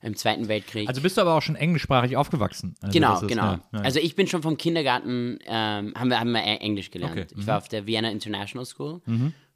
[0.00, 0.88] im Zweiten Weltkrieg.
[0.88, 2.74] Also bist du aber auch schon englischsprachig aufgewachsen.
[2.80, 3.42] Also Genau, ist- genau.
[3.44, 3.80] ja, ja.
[3.80, 7.12] Also ich bin schon vom Kindergarten, ähm, haben, wir, haben wir Englisch gelernt.
[7.18, 7.40] Okay, mhm.
[7.42, 9.00] Ich war auf der Vienna International School.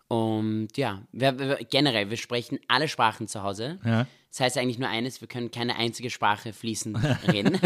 [0.09, 3.79] Und ja, wir, wir, generell, wir sprechen alle Sprachen zu Hause.
[3.85, 4.07] Ja.
[4.37, 6.99] Das heißt eigentlich nur eines, wir können keine einzige Sprache fließend
[7.33, 7.59] reden.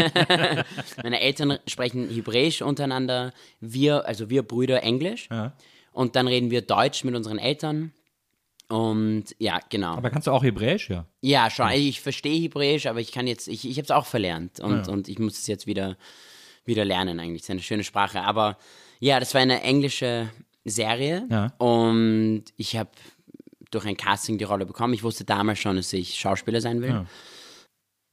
[1.03, 5.27] Meine Eltern sprechen Hebräisch untereinander, wir, also wir Brüder Englisch.
[5.91, 7.91] Und dann reden wir Deutsch mit unseren Eltern.
[8.69, 9.95] Und ja, genau.
[9.95, 11.05] aber kannst du auch Hebräisch, ja?
[11.19, 11.69] Ja, schon.
[11.71, 15.09] Ich verstehe Hebräisch, aber ich kann jetzt, ich, ich habe es auch verlernt und, und
[15.09, 15.97] ich muss es jetzt wieder,
[16.63, 17.41] wieder lernen eigentlich.
[17.41, 18.21] Das ist eine schöne Sprache.
[18.21, 18.57] Aber
[19.01, 20.29] ja, das war eine englische
[20.63, 21.47] Serie Ja.
[21.57, 22.91] und ich habe
[23.71, 24.93] durch ein Casting die Rolle bekommen.
[24.93, 27.05] Ich wusste damals schon, dass ich Schauspieler sein will.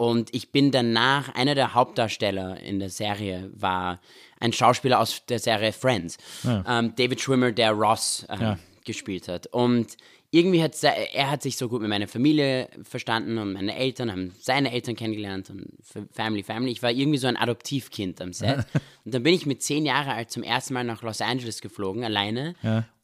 [0.01, 4.01] Und ich bin danach, einer der Hauptdarsteller in der Serie war
[4.39, 6.19] ein Schauspieler aus der Serie Friends.
[6.67, 8.59] Ähm, David Schwimmer, der Ross ähm, Ja.
[8.85, 9.49] gespielt hat.
[9.49, 9.97] Und
[10.31, 14.35] irgendwie hat er hat sich so gut mit meiner Familie verstanden und meine Eltern haben
[14.39, 15.67] seine Eltern kennengelernt und
[16.13, 16.71] Family, Family.
[16.71, 18.67] Ich war irgendwie so ein Adoptivkind am Set.
[19.05, 22.05] und dann bin ich mit zehn Jahren alt zum ersten Mal nach Los Angeles geflogen,
[22.05, 22.55] alleine.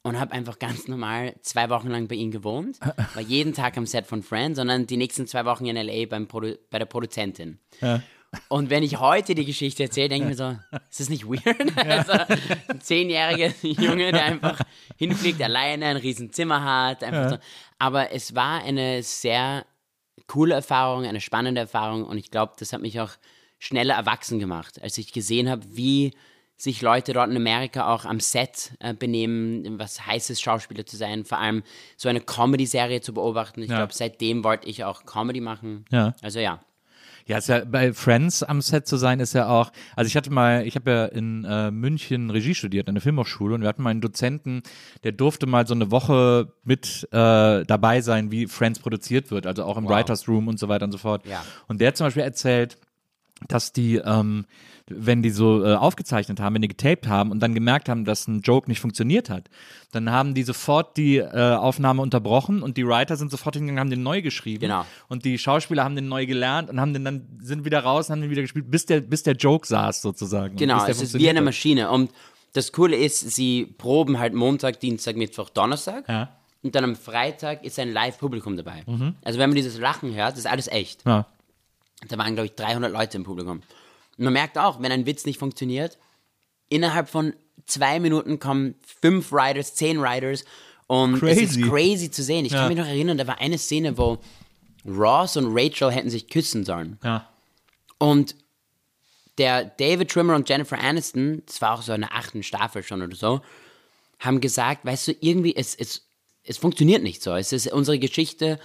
[0.05, 2.79] Und habe einfach ganz normal zwei Wochen lang bei ihm gewohnt.
[2.79, 6.05] War jeden Tag am Set von Friends, sondern die nächsten zwei Wochen in L.A.
[6.05, 7.59] Beim Produ bei der Produzentin.
[8.49, 11.75] Und wenn ich heute die Geschichte erzähle, denke ich mir so, ist das nicht weird?
[11.77, 12.11] Also,
[12.67, 14.59] ein zehnjähriger Junge, der einfach
[14.97, 17.03] hinfliegt, alleine ein riesen Zimmer hat.
[17.03, 17.37] Einfach so.
[17.79, 19.65] Aber es war eine sehr
[20.27, 23.11] coole Erfahrung, eine spannende Erfahrung und ich glaube, das hat mich auch
[23.57, 26.13] schneller erwachsen gemacht, als ich gesehen habe, wie
[26.57, 30.95] sich Leute dort in Amerika auch am Set äh, benehmen, was heißt es, Schauspieler zu
[30.95, 31.63] sein, vor allem
[31.97, 33.61] so eine Comedy-Serie zu beobachten.
[33.61, 33.77] Ich Ja.
[33.77, 35.85] glaube, seitdem wollte ich auch Comedy machen.
[35.91, 36.15] Ja.
[36.21, 36.61] Also ja.
[37.27, 39.71] Ja, ist ja bei Friends am Set zu sein, ist ja auch.
[39.95, 43.55] Also ich hatte mal, ich habe ja in äh, München Regie studiert, an der Filmhochschule,
[43.55, 44.61] und wir hatten mal einen Dozenten,
[45.03, 49.63] der durfte mal so eine Woche mit äh, dabei sein, wie Friends produziert wird, also
[49.63, 51.25] auch im Writers Room und so weiter und so fort.
[51.25, 51.43] Ja.
[51.67, 52.77] Und der hat zum Beispiel erzählt,
[53.47, 54.45] dass die, ähm,
[54.87, 58.27] wenn die so äh, aufgezeichnet haben, wenn die getaped haben und dann gemerkt haben, dass
[58.27, 59.49] ein Joke nicht funktioniert hat,
[59.91, 63.89] dann haben die sofort die äh, Aufnahme unterbrochen und die Writer sind sofort hingegangen, haben
[63.89, 64.61] den neu geschrieben.
[64.61, 64.85] Genau.
[65.07, 68.13] Und die Schauspieler haben den neu gelernt und haben den dann, sind wieder raus und
[68.13, 70.55] haben den wieder gespielt, bis der, bis der Joke saß sozusagen.
[70.55, 71.41] Genau, es ist wie eine.
[71.41, 71.89] Maschine.
[71.89, 72.11] Und
[72.53, 76.07] das Coole ist, sie proben halt Montag, Dienstag, Mittwoch, Donnerstag.
[76.07, 76.25] Ja.
[76.25, 76.27] Mhm.
[76.63, 78.83] Und dann am Freitag ist ein Live-Publikum dabei.
[79.23, 81.05] Also wenn man dieses Lachen hört, ist alles echt.
[81.05, 81.27] Ja.
[82.07, 83.61] Da waren, glaube ich, 300 Leute im Publikum.
[84.17, 85.97] Man merkt auch, wenn ein Witz nicht funktioniert,
[86.69, 87.33] innerhalb von
[87.65, 90.45] zwei Minuten kommen fünf Riders, zehn Riders
[90.87, 91.43] und es Crazy.
[91.61, 92.45] ist crazy zu sehen.
[92.45, 92.59] Ich Ja.
[92.59, 94.19] kann mich noch erinnern, da war eine Szene, wo
[94.87, 96.99] Ross und Rachel hätten sich küssen sollen.
[97.03, 97.27] Ja.
[97.97, 98.35] Und
[99.37, 103.01] der David Trimmer und Jennifer Aniston, das war auch so in der achten Staffel schon
[103.01, 103.41] oder so,
[104.19, 106.03] haben gesagt, weißt du, irgendwie, es, es,
[106.43, 107.33] es funktioniert nicht so.
[107.35, 108.59] Es ist unsere Geschichte,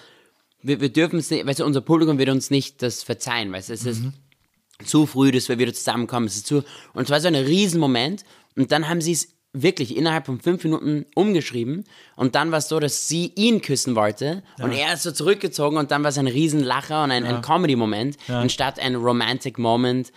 [0.63, 3.71] wir, wir dürfen es nicht, weißt du, unser Publikum wird uns nicht das verzeihen, weißt
[3.71, 4.03] du, es ist
[4.85, 6.64] zu früh, dass wir wieder zusammenkommen, es ist zu,
[6.95, 8.25] und es war so ein Riesenmoment
[8.57, 11.85] und dann haben sie es wirklich innerhalb von fünf Minuten umgeschrieben
[12.16, 15.77] und dann war es so, dass sie ihn küssen wollte und er ist so zurückgezogen
[15.77, 20.12] und dann war es ein Riesenlacher und ein, ein Comedy-Moment anstatt ein Romantic Moment,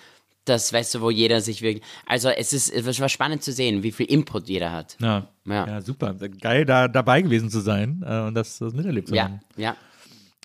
[0.45, 3.81] das, weißt du, wo jeder sich wirklich, also es ist, es war spannend zu sehen,
[3.81, 4.97] wie viel Input jeder hat.
[4.99, 5.27] Ja.
[5.45, 5.67] Ja.
[5.67, 6.13] ja, super.
[6.13, 9.39] Geil, da dabei gewesen zu sein äh, und das, das miterlebt zu haben.
[9.55, 9.75] Ja, ja.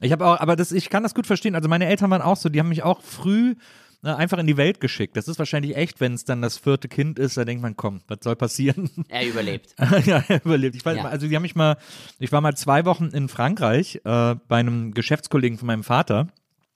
[0.01, 1.57] Ich habe auch, aber das, ich kann das gut verstehen.
[1.57, 3.57] Also meine Eltern waren auch so, die haben mich auch früh
[4.03, 5.17] einfach in die Welt geschickt.
[5.17, 8.01] Das ist wahrscheinlich echt, wenn es dann das vierte Kind ist, da denkt man, komm,
[8.07, 8.89] was soll passieren?
[9.09, 9.75] Er überlebt.
[10.07, 10.77] ja, er überlebt.
[10.77, 11.05] Ich weiß, Ja.
[11.07, 11.77] also die haben mich mal,
[12.19, 16.29] ich war mal zwei Wochen in Frankreich äh, bei einem Geschäftskollegen von meinem Vater,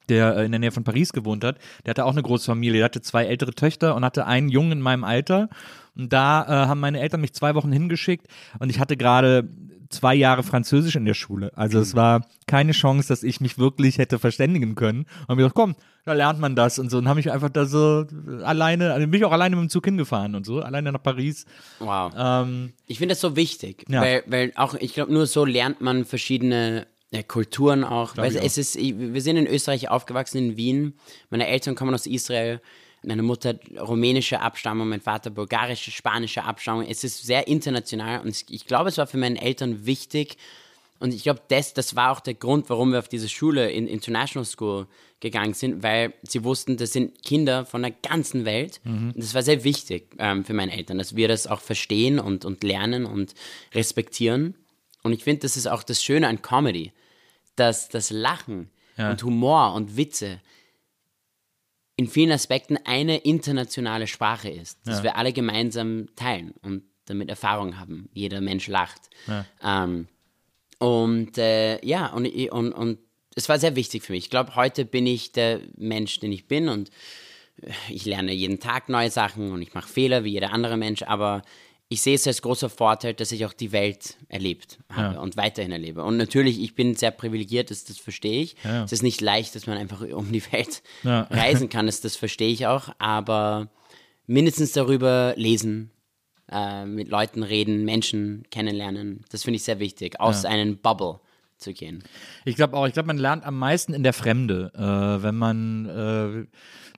[0.09, 1.57] der äh, in der Nähe von Paris gewohnt hat.
[1.85, 4.73] Der hatte auch eine große Familie, der hatte zwei ältere Töchter und hatte einen Jungen
[4.73, 5.49] in meinem Alter.
[5.95, 8.27] Und da äh, haben meine Eltern mich zwei Wochen hingeschickt
[8.59, 9.47] und ich hatte gerade
[9.93, 11.51] zwei Jahre Französisch in der Schule.
[11.55, 14.99] Also es war keine Chance, dass ich mich wirklich hätte verständigen können.
[15.03, 15.75] Und hab mir gedacht, komm,
[16.05, 16.97] da lernt man das und so.
[16.97, 18.05] Und habe mich einfach da so
[18.43, 21.45] alleine, also bin ich auch alleine mit dem Zug hingefahren und so, alleine nach Paris.
[21.79, 22.11] Wow.
[22.17, 24.01] Ähm, Ich finde das so wichtig, Ja.
[24.01, 28.17] weil, weil auch, ich glaube, nur so lernt man verschiedene äh, Kulturen auch.
[28.17, 30.93] Weil ich es ist, ich- wir sind in Österreich aufgewachsen, in Wien.
[31.29, 32.59] Meine Eltern kommen aus Israel.
[33.05, 36.85] Meine Mutter rumänische Abstammung, mein Vater bulgarische, spanische Abstammung.
[36.87, 40.37] Es ist sehr international und ich- glaube, es war für meine Eltern wichtig.
[40.99, 43.87] Und ich glaube, das, das war auch der Grund, warum wir auf diese Schule in
[43.87, 44.87] International School
[45.19, 48.79] gegangen sind, weil sie wussten, das sind Kinder von der ganzen Welt.
[48.85, 52.45] Und das war sehr wichtig ähm, für meine Eltern, dass wir das auch verstehen und,
[52.45, 53.33] und lernen und
[53.73, 54.55] respektieren.
[55.01, 56.93] Und ich finde, das ist auch das Schöne an Comedy,
[57.57, 58.69] dass das Lachen
[59.11, 60.39] und Humor und Witze
[61.95, 67.79] in vielen Aspekten eine internationale Sprache ist, dass wir alle gemeinsam teilen und damit Erfahrung
[67.79, 68.09] haben.
[68.13, 69.01] Jeder Mensch lacht.
[69.63, 70.07] Ähm,
[70.79, 72.99] und äh, ja, und, und, und
[73.35, 74.25] es war sehr wichtig für mich.
[74.25, 76.89] Ich glaube, heute bin ich der Mensch, den ich bin und
[77.89, 81.43] ich lerne jeden Tag neue Sachen und ich mache Fehler wie jeder andere Mensch, aber
[81.93, 85.71] ich sehe es als großer Vorteil, dass ich auch die Welt erlebt habe und weiterhin
[85.71, 86.03] erlebe.
[86.03, 88.55] Und natürlich, ich bin sehr privilegiert, das, das verstehe ich.
[88.83, 91.21] Es ist nicht leicht, dass man einfach um die Welt Ja.
[91.29, 93.69] reisen kann, das, das verstehe ich auch, aber
[94.27, 95.91] mindestens darüber lesen,
[96.51, 101.19] äh, mit Leuten reden, Menschen kennenlernen, das finde ich sehr wichtig, aus einem Bubble
[101.57, 102.03] zu gehen.
[102.45, 105.85] Ich glaube auch, ich glaube, man lernt am meisten in der Fremde, äh, wenn man
[105.85, 106.45] äh,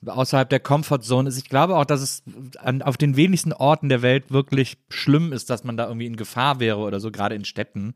[0.05, 1.37] außerhalb der Comfortzone ist.
[1.37, 2.23] Ich glaube auch, dass es
[2.59, 6.15] an, auf den wenigsten Orten der Welt wirklich schlimm ist, dass man da irgendwie in
[6.15, 7.93] Gefahr wäre oder so, gerade in Städten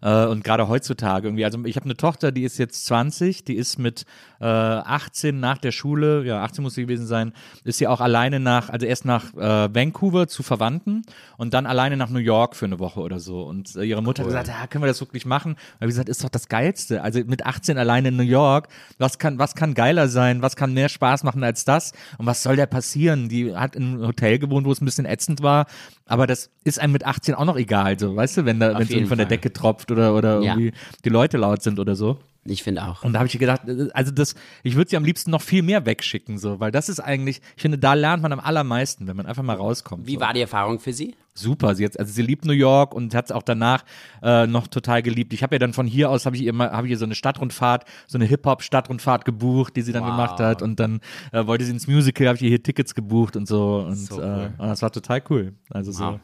[0.00, 1.44] äh, und gerade heutzutage irgendwie.
[1.44, 4.04] Also ich habe eine Tochter, die ist jetzt 20, die ist mit
[4.40, 7.32] äh, 18 nach der Schule, ja 18 muss sie gewesen sein,
[7.64, 11.02] ist sie auch alleine nach, also erst nach äh, Vancouver zu Verwandten
[11.36, 13.42] und dann alleine nach New York für eine Woche oder so.
[13.42, 15.52] Und äh, ihre Mutter hat gesagt, ja, können wir das wirklich machen?
[15.52, 17.02] Und wie gesagt, ist doch das Geilste.
[17.02, 20.42] Also mit 18 alleine in New York, was kann, was kann geiler sein?
[20.42, 21.92] Was kann mehr Spaß machen als das?
[22.18, 23.28] Und was soll da passieren?
[23.28, 25.66] Die hat in einem Hotel gewohnt, wo es ein bisschen ätzend war.
[26.06, 28.82] Aber das ist einem mit 18 auch noch egal, so, weißt du, wenn da, wenn
[28.82, 29.26] es von der Fall.
[29.26, 30.54] Decke tropft oder, oder Ja.
[30.54, 30.72] irgendwie
[31.04, 32.18] die Leute laut sind oder so.
[32.44, 33.04] Ich finde auch.
[33.04, 33.62] Und da habe ich gedacht,
[33.94, 34.34] also das,
[34.64, 37.62] ich würde sie am liebsten noch viel mehr wegschicken, so, weil das ist eigentlich, ich
[37.62, 40.06] finde, da lernt man am allermeisten, wenn man einfach mal rauskommt.
[40.08, 40.20] Wie so.
[40.20, 41.14] war die Erfahrung für Sie?
[41.34, 43.84] Super, sie jetzt, also sie liebt New York und hat es auch danach
[44.22, 45.32] äh, noch total geliebt.
[45.32, 47.06] Ich habe ja dann von hier aus habe ich ihr mal, habe ich ihr so
[47.06, 50.10] eine Stadtrundfahrt, so eine Hip Hop Stadtrundfahrt gebucht, die sie dann Wow.
[50.10, 51.00] gemacht hat und dann
[51.32, 54.20] äh, wollte sie ins Musical, habe ich ihr hier Tickets gebucht und so und So
[54.20, 54.52] äh, cool.
[54.58, 55.54] und das war total cool.
[55.70, 56.20] Also so.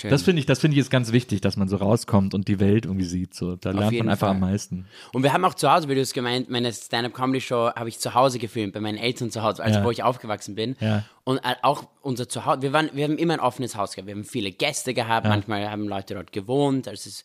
[0.00, 0.10] Schön.
[0.10, 2.60] Das finde ich, das finde ich ist ganz wichtig, dass man so rauskommt und die
[2.60, 3.34] Welt irgendwie sieht.
[3.34, 4.34] So, da lernt jeden man einfach Fall.
[4.36, 4.86] am meisten.
[5.12, 8.14] Und wir haben auch zu Hause, wie du es gemeint, meine Stand-Up-Comedy-Show habe ich zu
[8.14, 9.84] Hause gefilmt, bei meinen Eltern zu Hause, also Ja.
[9.84, 10.76] wo ich aufgewachsen bin.
[10.80, 11.04] Ja.
[11.24, 14.06] Und äh, auch unser Zuhause, wir, waren, wir haben immer ein offenes Haus gehabt.
[14.06, 16.88] Wir haben viele Gäste gehabt, manchmal haben Leute dort gewohnt.
[16.88, 17.24] Also es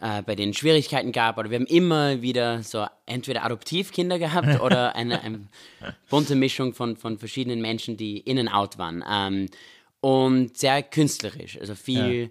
[0.00, 1.38] äh, bei denen Schwierigkeiten gab.
[1.38, 5.40] Oder wir haben immer wieder so entweder Adoptivkinder gehabt oder eine, eine
[6.10, 9.02] bunte Mischung von, von verschiedenen Menschen, die in and out waren.
[9.10, 9.46] Ähm,
[10.00, 11.58] und sehr künstlerisch.
[11.60, 12.22] Also viel.
[12.22, 12.28] Ja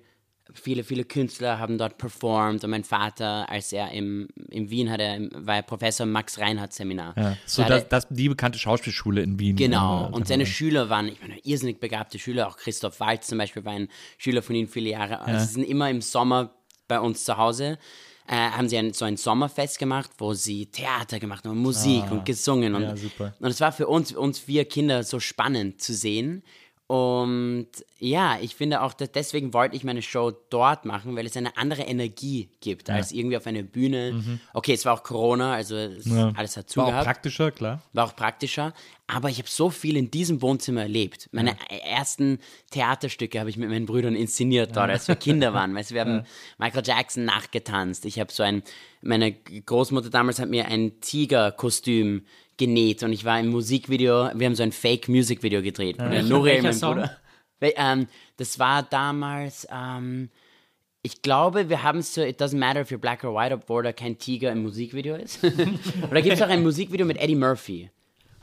[0.53, 5.29] viele, viele Künstler haben dort performt und mein Vater, als er im, in Wien hatte,
[5.33, 7.13] war er Professor im Max Reinhardt Seminar.
[7.17, 9.55] Ja, so da das, das, die bekannte Schauspielschule in Wien.
[9.55, 13.65] Genau, und seine Schüler waren, ich meine, irrsinnig begabte Schüler, auch Christoph Walz zum Beispiel
[13.65, 15.19] war ein Schüler von ihm viele Jahre.
[15.19, 15.39] Also ja.
[15.39, 16.53] sie sind immer im Sommer
[16.87, 17.77] bei uns zu Hause.
[18.29, 22.11] Äh, haben sie ein, so ein Sommerfest gemacht, wo sie Theater gemacht haben, Musik ah,
[22.11, 22.75] und gesungen.
[22.75, 26.43] Und, ja, und es war für uns, uns vier Kinder so spannend zu sehen,
[26.87, 27.67] und
[27.99, 31.57] ja, ich finde auch, dass deswegen wollte ich meine Show dort machen, weil es eine
[31.57, 32.95] andere Energie gibt, ja.
[32.95, 34.13] als irgendwie auf einer Bühne.
[34.13, 34.39] Mhm.
[34.53, 36.31] Okay, es war auch Corona, also ja.
[36.37, 36.93] alles hat zugehört.
[36.93, 37.81] War auch praktischer, klar.
[37.91, 38.73] War auch praktischer.
[39.05, 41.27] Aber ich habe so viel in diesem Wohnzimmer erlebt.
[41.33, 41.77] Meine ja.
[41.77, 42.39] ersten
[42.71, 45.75] Theaterstücke habe ich mit meinen Brüdern inszeniert dort, als wir Kinder waren.
[45.75, 46.23] Weißt, wir haben
[46.57, 48.05] Michael Jackson nachgetanzt.
[48.05, 48.63] Ich habe so ein,
[49.01, 52.23] meine Großmutter damals hat mir ein Tigerkostüm
[52.57, 55.97] genäht und ich war im Musikvideo, wir haben so ein Fake-Music-Video gedreht.
[55.97, 57.17] Ja, Nuri, mein Bruder.
[57.61, 60.29] Ähm, das war damals, ähm,
[61.01, 63.83] ich glaube, wir haben es so, it doesn't matter if you're black or white, obwohl
[63.83, 65.43] da kein Tiger im Musikvideo ist.
[66.11, 67.89] Oder gibt es auch ein Musikvideo mit Eddie Murphy.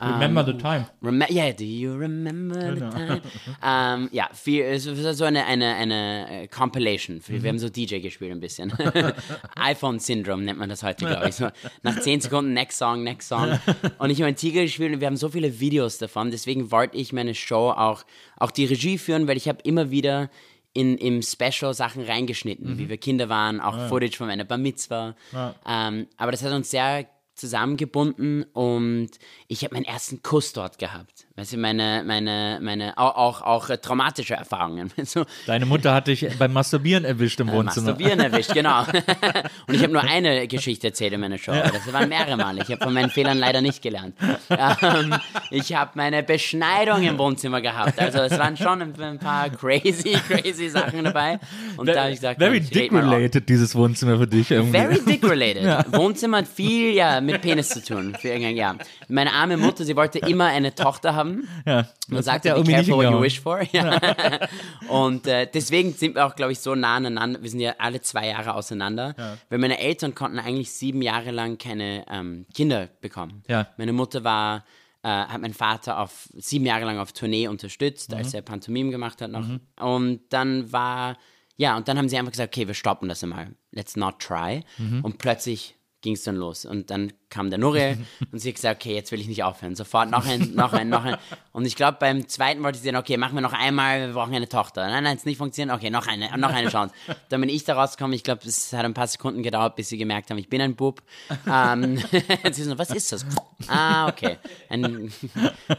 [0.01, 0.87] Remember um, the time.
[1.03, 3.23] Rem yeah, do you remember the time?
[3.63, 7.21] um, ja, viel, es ist so eine, eine, eine äh, Compilation.
[7.27, 7.47] Wir mhm.
[7.47, 8.73] haben so DJ gespielt ein bisschen.
[9.57, 11.37] iPhone-Syndrom nennt man das heute, glaube ich.
[11.37, 11.49] So,
[11.83, 13.59] nach 10 Sekunden, next song, next song.
[13.99, 16.31] Und ich habe ein Tiger gespielt und wir haben so viele Videos davon.
[16.31, 18.05] Deswegen wollte ich meine Show auch,
[18.37, 20.29] auch die Regie führen, weil ich habe immer wieder
[20.73, 22.79] in, im Special Sachen reingeschnitten, mhm.
[22.79, 23.89] wie wir Kinder waren, auch ja.
[23.89, 25.15] Footage von meiner Bar Mitzvah.
[25.33, 25.55] Ja.
[25.67, 29.11] Ähm, aber das hat uns sehr zusammengebunden und
[29.49, 31.27] ich habe meinen ersten Kuss dort gehabt.
[31.37, 34.91] Weißt du, meine, meine, meine, auch, auch, auch äh, traumatische Erfahrungen.
[35.05, 35.27] So.
[35.47, 37.89] Deine Mutter hat dich beim Masturbieren erwischt im Wohnzimmer.
[37.89, 38.81] Masturbieren erwischt, genau.
[39.67, 41.53] und ich habe nur eine Geschichte erzählt in meiner Show.
[41.53, 42.63] Das waren mehrere Male.
[42.63, 44.17] Ich habe von meinen Fehlern leider nicht gelernt.
[44.49, 45.15] Ähm,
[45.51, 47.99] ich habe meine Beschneidung im Wohnzimmer gehabt.
[47.99, 51.39] Also es waren schon ein, paar crazy, crazy Sachen dabei.
[51.77, 54.79] Und da habe ich gesagt, very dick-related, dieses Wohnzimmer für dich irgendwie.
[54.79, 55.65] Very dick-related.
[55.65, 55.85] Ja.
[55.93, 58.17] Wohnzimmer hat viel ja, mit Penis zu tun.
[58.21, 58.77] Für ja.
[59.09, 61.49] Meine arme Mutter, sie wollte immer eine Tochter haben.
[61.67, 63.63] Ja, Man sagt ja, be careful what you wish for.
[63.73, 64.01] Ja.
[64.89, 67.43] und äh, deswegen sind wir auch, glaube ich, so nah aneinander.
[67.43, 69.15] Wir sind ja alle zwei Jahre auseinander.
[69.19, 69.39] Ja.
[69.49, 73.43] Weil meine Eltern konnten eigentlich sieben Jahre lang keine ähm, Kinder bekommen.
[73.49, 73.69] Ja.
[73.77, 74.65] Meine Mutter war
[75.05, 78.17] äh, hat mein Vater auf sieben Jahre lang auf Tournee unterstützt, mhm.
[78.17, 79.47] als er Pantomime gemacht hat noch.
[79.47, 79.61] Mhm.
[79.79, 81.19] Und dann war,
[81.57, 83.55] ja, und dann haben sie einfach gesagt, okay, wir stoppen das einmal.
[83.71, 84.65] Let's not try.
[84.79, 85.05] Mhm.
[85.05, 86.67] Und plötzlich ging es dann los.
[86.67, 87.97] Und dann kam der Nuri
[88.33, 89.75] und sie hat gesagt, okay, jetzt will ich nicht aufhören.
[89.75, 91.17] Sofort noch ein, noch ein, noch ein.
[91.53, 94.35] Und ich glaube, beim zweiten wollte sie dann, okay, machen wir noch einmal, wir brauchen
[94.35, 94.89] eine Tochter.
[94.89, 96.95] Nein, nein, es nicht funktioniert, okay, noch eine, noch eine Chance.
[97.29, 99.99] Dann bin ich da rausgekommen, ich glaube, es hat ein paar Sekunden gedauert, bis sie
[99.99, 101.03] gemerkt haben, ich bin ein Bub.
[101.51, 101.99] Ähm,
[102.53, 103.27] sie so, was ist das?
[103.67, 105.13] Ah, okay, ein,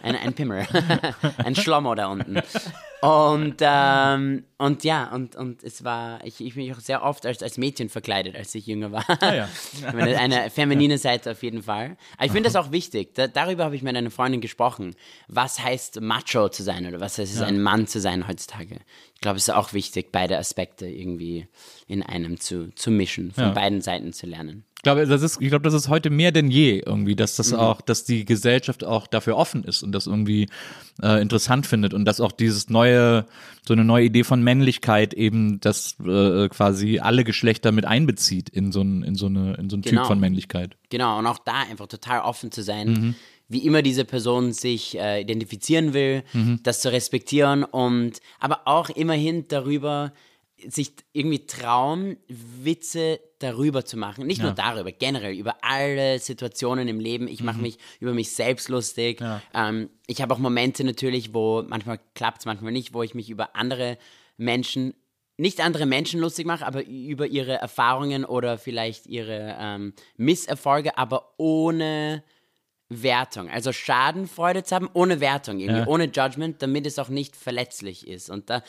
[0.04, 0.68] ein, ein Pimmer,
[1.38, 2.42] ein Schlommo da unten.
[3.06, 7.44] Und, ähm, und ja, und, und es war, ich, ich mich auch sehr oft als,
[7.44, 9.06] als Mädchen verkleidet, als ich jünger war.
[9.22, 9.50] Ah, ja.
[9.86, 11.98] eine feminine Seite auf jeden Fall.
[12.18, 13.14] Aber ich finde das auch wichtig.
[13.16, 14.96] Da, darüber habe ich mit einer Freundin gesprochen.
[15.28, 17.46] Was heißt Macho zu sein oder was heißt es, ja.
[17.46, 18.80] ein Mann zu sein heutzutage?
[19.14, 21.48] Ich glaube, es ist auch wichtig, beide Aspekte irgendwie
[21.88, 23.52] in einem zu, zu mischen, von ja.
[23.52, 26.82] beiden Seiten zu lernen glaube, das ist, ich glaube, das ist heute mehr denn je
[26.86, 27.58] irgendwie, dass das mhm.
[27.58, 30.48] auch, dass die Gesellschaft auch dafür offen ist und das irgendwie
[31.02, 33.26] äh, interessant findet und dass auch dieses neue,
[33.68, 38.72] so eine neue Idee von Männlichkeit eben das äh, quasi alle Geschlechter mit einbezieht in
[38.72, 40.02] so ein, in so eine, in so ein genau.
[40.02, 40.78] Typ von Männlichkeit.
[40.90, 42.88] Genau, und auch da einfach total offen zu sein.
[42.88, 43.16] Mhm
[43.48, 46.62] wie immer diese Person sich äh, identifizieren will, mhm.
[46.64, 50.14] das zu respektieren und aber auch immerhin darüber
[50.70, 54.26] sich irgendwie trauen, Witze darüber zu machen.
[54.26, 54.46] Nicht ja.
[54.46, 57.28] nur darüber, generell über alle Situationen im Leben.
[57.28, 57.64] Ich mache mhm.
[57.64, 59.22] mich über mich selbst lustig.
[59.22, 59.42] Ja.
[59.54, 63.30] Ähm, ich habe auch Momente natürlich, wo manchmal klappt es, manchmal nicht, wo ich mich
[63.30, 63.98] über andere
[64.38, 64.94] Menschen,
[65.38, 71.34] nicht andere Menschen lustig mache, aber über ihre Erfahrungen oder vielleicht ihre ähm, Misserfolge, aber
[71.38, 72.24] ohne
[72.90, 73.50] Wertung.
[73.50, 75.88] Also Schadenfreude zu haben, ohne Wertung, irgendwie, ja.
[75.88, 78.30] ohne Judgment, damit es auch nicht verletzlich ist.
[78.30, 78.62] Und da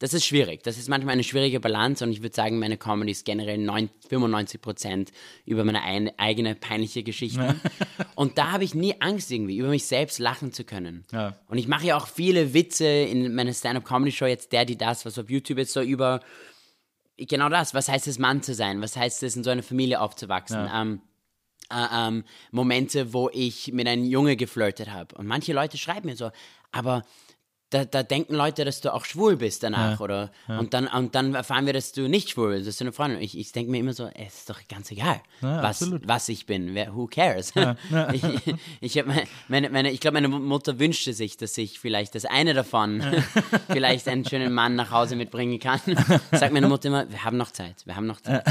[0.00, 0.62] das ist schwierig.
[0.64, 3.90] Das ist manchmal eine schwierige Balance und ich würde sagen, meine Comedy ist generell 9,
[4.08, 5.12] 95 Prozent
[5.44, 7.54] über meine ein, eigene peinliche Geschichte.
[8.14, 11.04] und da habe ich nie Angst irgendwie, über mich selbst lachen zu können.
[11.12, 11.38] Ja.
[11.46, 15.18] Und ich mache ja auch viele Witze in meiner Stand-Up-Comedy-Show, jetzt der, die das, was
[15.18, 16.20] auf YouTube ist, so über
[17.16, 17.72] genau das.
[17.72, 18.82] Was heißt es, Mann zu sein?
[18.82, 20.66] Was heißt es, in so einer Familie aufzuwachsen?
[20.66, 20.82] Ja.
[20.82, 21.00] Ähm,
[21.70, 25.14] äh, ähm, Momente, wo ich mit einem Junge geflirtet habe.
[25.14, 26.30] Und manche Leute schreiben mir so,
[26.72, 27.04] aber
[27.70, 30.30] da, da denken Leute, dass du auch schwul bist danach, oder?
[30.46, 33.20] Und, dann, und dann erfahren wir, dass du nicht schwul bist, dass du eine Freundin
[33.20, 36.06] Ich, ich denke mir immer so, es ist doch ganz egal, Ja, was, absolut.
[36.06, 36.74] was ich bin.
[36.74, 37.52] Wer, who cares?
[38.12, 38.22] ich
[38.80, 39.06] ich, hab
[39.48, 43.02] meine, meine, ich glaube, meine Mutter wünschte sich, dass ich vielleicht das eine davon
[43.70, 45.80] vielleicht einen schönen Mann nach Hause mitbringen kann.
[46.32, 48.44] Sagt meine Mutter immer, wir haben noch Zeit, wir haben noch Zeit.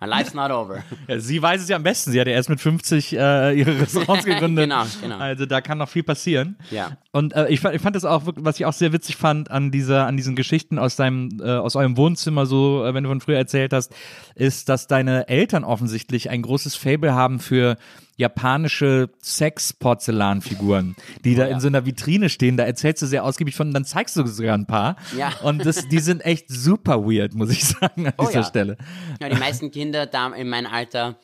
[0.00, 0.82] My life's not over.
[1.08, 2.12] Ja, sie weiß es ja am besten.
[2.12, 4.64] Sie hat ja erst mit 50 äh, ihre Restaurants gegründet.
[4.64, 5.18] Genau, genau.
[5.18, 6.56] Also da kann noch viel passieren.
[6.70, 6.96] Ja.
[7.12, 10.06] Und äh, ich, ich fand das auch, was ich auch sehr witzig fand an dieser,
[10.06, 13.38] an diesen Geschichten aus deinem, äh, aus eurem Wohnzimmer, so, äh, wenn du von früher
[13.38, 13.94] erzählt hast,
[14.34, 17.76] ist, dass deine Eltern offensichtlich ein großes Fable haben für
[18.16, 22.56] japanische Sex-Porzellanfiguren, die Oh da in so einer Vitrine stehen.
[22.56, 24.96] Da erzählst du sehr ausgiebig von, dann zeigst du sogar ein paar.
[25.16, 25.32] Ja.
[25.42, 28.44] Und das, die sind echt super weird, muss ich sagen, an Oh dieser ja.
[28.44, 28.76] Stelle.
[29.20, 31.16] Ja, die meisten Kinder da in meinem Alter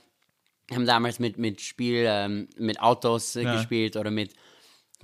[0.71, 4.33] haben damals mit, mit Spiel, ähm, mit Autos äh, gespielt oder mit,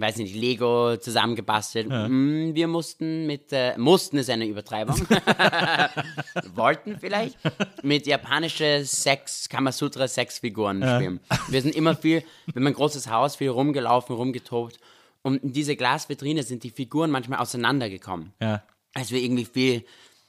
[0.01, 1.89] weiß nicht, Lego zusammengebastelt.
[1.89, 4.97] Mm, wir mussten mit, äh, mussten ist eine Übertreibung,
[6.55, 7.37] wollten vielleicht,
[7.83, 11.21] mit japanische Sex, Kamasutra Sexfiguren spielen.
[11.49, 14.79] Wir sind immer viel, wir haben ein großes Haus, viel rumgelaufen, rumgetobt.
[15.23, 18.63] Und in diese Glasvitrine sind die Figuren manchmal auseinandergekommen Ja.
[18.95, 19.85] als wir irgendwie viel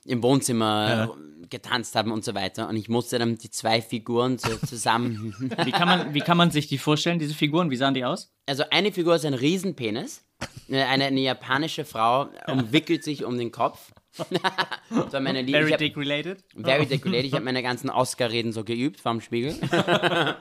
[0.06, 1.16] im Wohnzimmer
[1.50, 2.68] getanzt haben und so weiter.
[2.70, 5.36] Und ich musste dann die zwei Figuren so zusammen.
[5.64, 7.70] Wie kann, man, wie kann man sich die vorstellen, diese Figuren?
[7.72, 8.32] Wie sahen die aus?
[8.46, 10.24] Also eine Figur ist ein Riesenpenis.
[10.70, 13.92] Eine, eine japanische Frau umwickelt sich um den Kopf.
[14.90, 15.60] war meine Liebe.
[15.60, 16.44] Very dick related?
[16.56, 17.26] Very dick related.
[17.26, 19.56] Ich habe meine ganzen Oscar-Reden so geübt vorm Spiegel.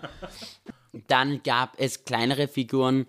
[1.06, 3.06] Dann gab es kleinere Figuren.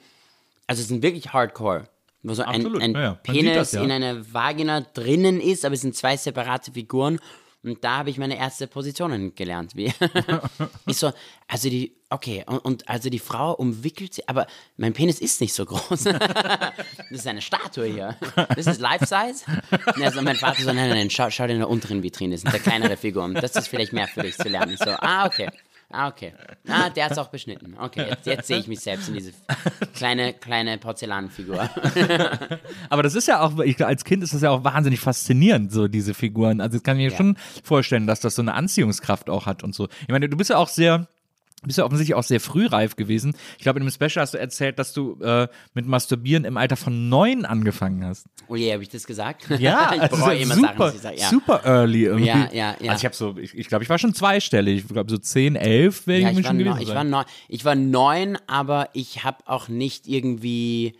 [0.67, 1.87] Also es sind wirklich Hardcore.
[2.21, 3.81] Wo so ein, Absolut, ein ja, Penis das, ja.
[3.81, 7.19] in einer Vagina drinnen ist, aber es sind zwei separate Figuren.
[7.61, 9.75] Und da habe ich meine erste Positionen gelernt.
[9.75, 9.93] Wie
[10.87, 11.11] ich so,
[11.47, 14.47] also die, okay, und, und also die Frau umwickelt sie, aber
[14.77, 16.03] mein Penis ist nicht so groß.
[16.03, 16.73] das
[17.09, 18.15] ist eine Statue hier.
[18.55, 19.45] Das ist Life-Size.
[20.01, 22.41] Also mein Vater so, nein, nein, nein, schau, schau dir in der unteren Vitrine, das
[22.41, 23.33] sind da kleinere Figuren.
[23.33, 24.73] Das ist vielleicht mehr für dich zu lernen.
[24.73, 25.49] Ich so, ah, okay.
[25.91, 26.33] Ah, okay.
[26.67, 27.75] Ah, der hat's auch beschnitten.
[27.79, 29.31] Okay, jetzt, jetzt sehe ich mich selbst in diese
[29.95, 31.67] kleine, kleine Porzellanfigur.
[32.89, 35.87] Aber das ist ja auch, ich, als Kind ist das ja auch wahnsinnig faszinierend, so
[35.87, 36.61] diese Figuren.
[36.61, 39.73] Also das kann ich mir schon vorstellen, dass das so eine Anziehungskraft auch hat und
[39.73, 39.87] so.
[40.01, 41.07] Ich meine, du bist ja auch sehr,
[41.67, 43.35] bist ja offensichtlich auch sehr frühreif gewesen.
[43.57, 46.77] Ich glaube, in einem Special hast du erzählt, dass du äh, mit Masturbieren im Alter
[46.77, 48.27] von neun angefangen hast.
[48.47, 49.47] Oh je, habe ich das gesagt?
[49.59, 51.17] Ja, ich also immer super, Sachen, ich sage.
[51.17, 51.29] Ja.
[51.29, 52.27] super early irgendwie.
[52.27, 52.91] Ja, ja, ja.
[52.91, 54.85] Also ich habe so, ich, ich glaube, ich war schon zweistellig.
[54.85, 57.25] Ich glaube, so zehn, elf wäre Ja, ich ich mir schon gewesen ich, war neun,
[57.47, 60.93] ich war neun, aber ich habe auch nicht irgendwie.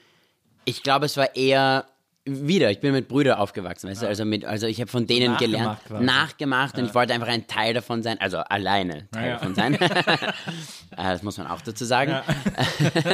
[0.65, 1.85] Ich glaube, es war eher
[2.47, 2.69] wieder.
[2.71, 4.07] Ich bin mit Brüdern aufgewachsen, weißt du?
[4.07, 6.03] Also, mit, also ich habe von denen Nachgemacht gelernt, quasi.
[6.05, 9.33] nachgemacht und ich wollte einfach ein Teil davon sein, also alleine Teil Ja.
[9.37, 9.77] davon sein.
[10.97, 12.17] Äh, das muss man auch dazu sagen.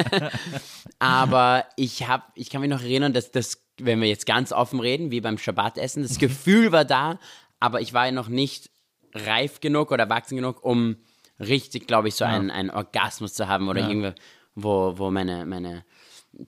[1.00, 4.80] aber ich habe, ich kann mich noch erinnern, dass das, wenn wir jetzt ganz offen
[4.80, 7.20] reden, wie beim Schabbatessen, das Gefühl war da,
[7.60, 8.70] aber ich war ja noch nicht
[9.14, 10.98] reif genug oder erwachsen genug, um
[11.40, 14.14] richtig, glaube ich, so einen, einen Orgasmus zu haben oder irgendwie,
[14.56, 15.84] wo, wo meine, meine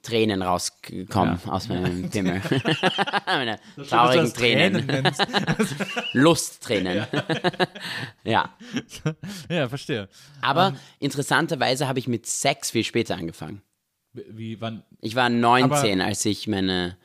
[0.02, 2.42] Tränen rauskommen aus meinem Pimmel.
[3.26, 4.86] meine traurigen Tränen.
[4.86, 5.26] nennst.
[6.14, 7.06] Lusttränen.
[8.24, 8.50] ja.
[9.50, 10.10] Ja, verstehe.
[10.42, 10.76] Aber Ähm.
[11.00, 13.62] interessanterweise habe ich mit Sex viel später angefangen.
[14.14, 16.98] Wie, wann, Ich war 19, als ich meine,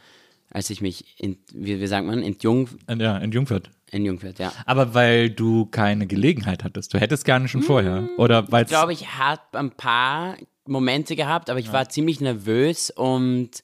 [0.50, 3.70] als ich mich, in, wie, wie sagt man, entjung, ja, in Jungfurt.
[3.90, 4.52] entjungfert, ja.
[4.66, 6.94] Aber weil du keine Gelegenheit hattest.
[6.94, 8.08] Du hättest gerne schon vorher.
[8.16, 10.36] Oder weil Ich glaube, ich habe ein paar
[10.66, 13.62] Momente gehabt, aber ich war ziemlich nervös und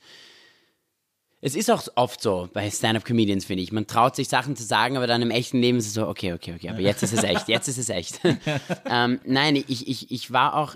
[1.41, 3.71] es ist auch oft so bei Stand-Up-Comedians, finde ich.
[3.71, 6.33] Man traut sich Sachen zu sagen, aber dann im echten Leben ist es so, okay,
[6.33, 8.21] okay, okay, aber jetzt ist es echt, jetzt ist es echt.
[8.87, 10.75] ähm, nein, ich, ich, ich war auch,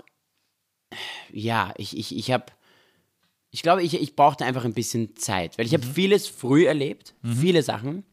[1.31, 2.45] ja, ich, ich, ich habe,
[3.51, 7.13] ich glaube, ich, ich brauchte einfach ein bisschen Zeit, weil ich habe vieles früh erlebt,
[7.23, 8.05] viele Sachen,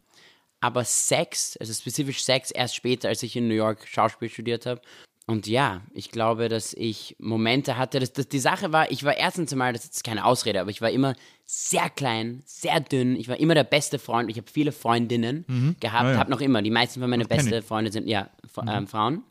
[0.60, 4.80] aber Sex, also spezifisch Sex, erst später, als ich in New York Schauspiel studiert habe.
[5.30, 9.16] Und ja, ich glaube, dass ich Momente hatte, dass, dass die Sache war, ich war
[9.16, 11.14] erstens einmal, das ist keine Ausrede, aber ich war immer
[11.46, 16.04] sehr klein, sehr dünn, ich war immer der beste Freund, ich habe viele Freundinnen gehabt,
[16.06, 16.18] Ah, ja.
[16.18, 17.64] habe noch immer, die meisten von meinen besten ich.
[17.64, 19.22] Freunde sind ja F- ähm, Frauen.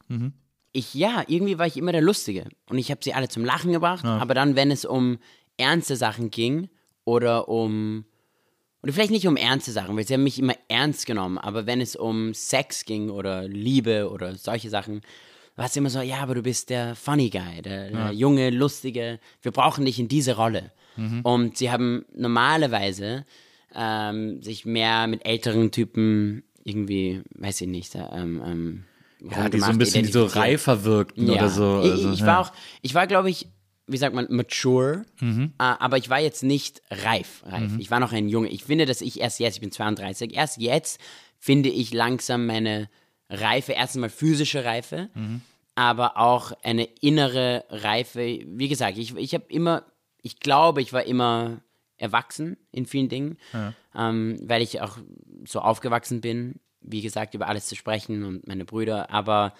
[0.71, 2.45] Ich, ja, irgendwie war ich immer der Lustige.
[2.69, 5.17] Und ich habe sie alle zum Lachen gebracht, aber dann, wenn es um
[5.57, 6.69] ernste Sachen ging
[7.03, 8.05] oder um
[8.81, 11.81] oder vielleicht nicht um ernste Sachen, weil sie haben mich immer ernst genommen, aber wenn
[11.81, 15.01] es um Sex ging oder Liebe oder solche Sachen,
[15.59, 19.19] war es immer so, ja, aber du bist der Funny Guy, der, der junge, lustige,
[19.41, 20.71] wir brauchen dich in diese Rolle.
[21.23, 23.25] Und sie haben normalerweise
[23.75, 28.83] ähm, sich mehr mit älteren Typen irgendwie, weiß ich nicht, ähm, ähm,
[29.31, 31.33] ja, die so ein bisschen die so reifer wirkten Ja.
[31.35, 31.81] oder so.
[31.83, 32.25] Ich- Also, ich, ja.
[32.25, 32.51] war auch,
[32.81, 33.47] ich war, glaube ich,
[33.87, 37.71] wie sagt man, mature, äh, aber ich war jetzt nicht reif, reif.
[37.79, 38.49] Ich war noch ein Junge.
[38.49, 40.99] Ich finde, dass ich erst jetzt, ich bin 32, erst jetzt
[41.39, 42.89] finde ich langsam meine
[43.29, 45.09] Reife, erstens mal physische Reife,
[45.75, 48.39] aber auch eine innere Reife.
[48.45, 49.83] Wie gesagt, ich, ich habe immer,
[50.21, 51.61] ich glaube, ich war immer
[51.97, 53.37] erwachsen in vielen Dingen,
[53.95, 54.97] ähm, weil ich auch
[55.45, 59.53] so aufgewachsen bin, wie gesagt, über alles zu sprechen und meine Brüder, aber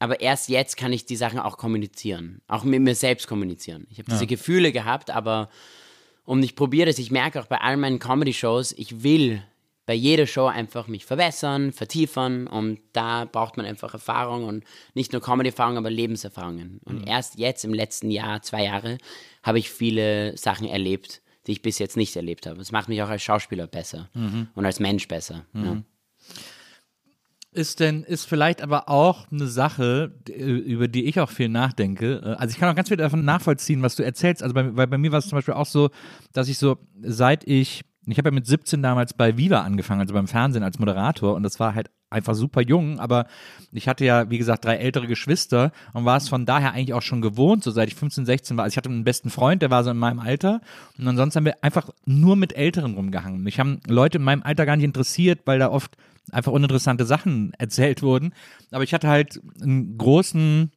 [0.00, 3.86] aber erst jetzt kann ich die Sachen auch kommunizieren, auch mit mir selbst kommunizieren.
[3.90, 5.48] Ich habe diese Gefühle gehabt, aber
[6.24, 9.42] und ich probiere es, ich merke auch bei all meinen Comedy-Shows, ich will
[9.86, 14.64] bei jeder Show einfach mich verbessern, vertiefen und da braucht man einfach Erfahrung und
[14.94, 16.80] nicht nur Comedy-Erfahrung, aber Lebenserfahrungen.
[16.84, 18.98] Und erst jetzt im letzten Jahr, zwei Jahre,
[19.42, 22.60] habe ich viele Sachen erlebt, die ich bis jetzt nicht erlebt habe.
[22.60, 24.08] Es macht mich auch als Schauspieler besser
[24.54, 25.44] und als Mensch besser.
[25.52, 25.82] Ja.
[27.52, 32.20] Ist denn, ist vielleicht aber auch eine Sache, über die ich auch viel nachdenke.
[32.24, 34.42] Äh, Also ich kann auch ganz viel davon nachvollziehen, was du erzählst.
[34.42, 35.90] Also bei, weil bei mir war es zum Beispiel auch so,
[36.32, 40.14] dass ich so, seit ich, ich habe ja mit 17 damals bei Viva angefangen, also
[40.14, 43.26] beim Fernsehen als Moderator und das war halt einfach super jung, aber
[43.72, 47.02] ich hatte ja, wie gesagt, drei ältere Geschwister und war es von daher eigentlich auch
[47.02, 48.64] schon gewohnt, so seit ich 15, 16 war.
[48.64, 50.60] Also ich hatte einen besten Freund, der war so in meinem Alter
[50.98, 53.42] und ansonsten haben wir einfach nur mit Älteren rumgehangen.
[53.42, 55.96] Mich haben Leute in meinem Alter gar nicht interessiert, weil da oft
[56.30, 58.32] einfach uninteressante Sachen erzählt wurden.
[58.70, 60.70] Aber ich hatte halt einen großen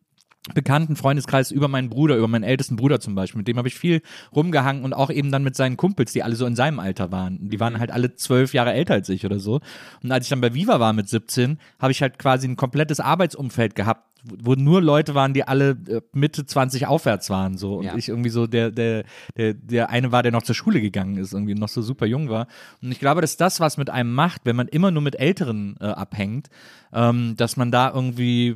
[0.54, 3.40] bekannten Freundeskreis über meinen Bruder, über meinen ältesten Bruder zum Beispiel.
[3.40, 4.02] Mit dem habe ich viel
[4.36, 7.50] rumgehangen und auch eben dann mit seinen Kumpels, die alle so in seinem Alter waren.
[7.50, 9.60] Die waren halt alle zwölf Jahre älter als ich oder so.
[10.04, 13.00] Und als ich dann bei Viva war mit 17, habe ich halt quasi ein komplettes
[13.00, 14.08] Arbeitsumfeld gehabt,
[14.44, 17.96] wo nur Leute waren, die alle äh, Mitte 20 aufwärts waren so und Ja.
[17.96, 19.04] ich irgendwie so der der
[19.38, 22.30] der der eine war, der noch zur Schule gegangen ist, irgendwie noch so super jung
[22.30, 22.48] war
[22.82, 25.76] und ich glaube, dass das was mit einem macht, wenn man immer nur mit Älteren
[25.80, 26.50] äh, abhängt,
[26.94, 28.56] ähm, dass man da irgendwie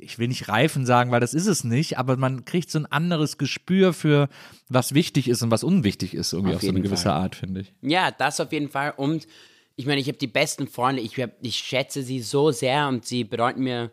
[0.00, 2.86] ich will nicht reifen sagen, weil das ist es nicht, aber man kriegt so ein
[2.86, 4.28] anderes Gespür für
[4.68, 7.12] was wichtig ist und was unwichtig ist irgendwie auf, Auf so eine gewisse Fall.
[7.22, 7.72] Art, finde ich.
[7.82, 8.92] Ja, das auf jeden Fall.
[8.96, 9.26] Und
[9.74, 11.02] ich meine, ich habe die besten Freunde.
[11.02, 13.90] Ich, hab, ich schätze sie so sehr und sie bedeuten mir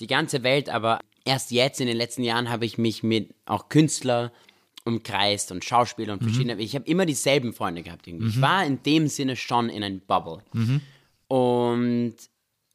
[0.00, 0.68] die ganze Welt.
[0.68, 4.32] Aber erst jetzt in den letzten Jahren habe ich mich mit auch Künstler
[4.84, 6.60] umkreist und Schauspieler und verschiedene.
[6.60, 8.06] Ich habe immer dieselben Freunde gehabt.
[8.06, 8.28] Irgendwie.
[8.28, 10.42] Ich war in dem Sinne schon in einem Bubble.
[11.28, 12.14] Und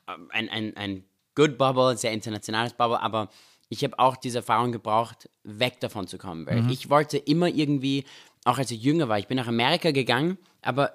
[0.07, 1.03] ähm, ein, ein, ein
[1.35, 3.29] good Bubble, sehr internationales Bubble, aber
[3.69, 8.03] ich habe auch diese Erfahrung gebraucht, weg davon zu kommen, weil ich wollte immer irgendwie,
[8.43, 10.91] auch als ich jünger war, ich bin nach Amerika gegangen, aber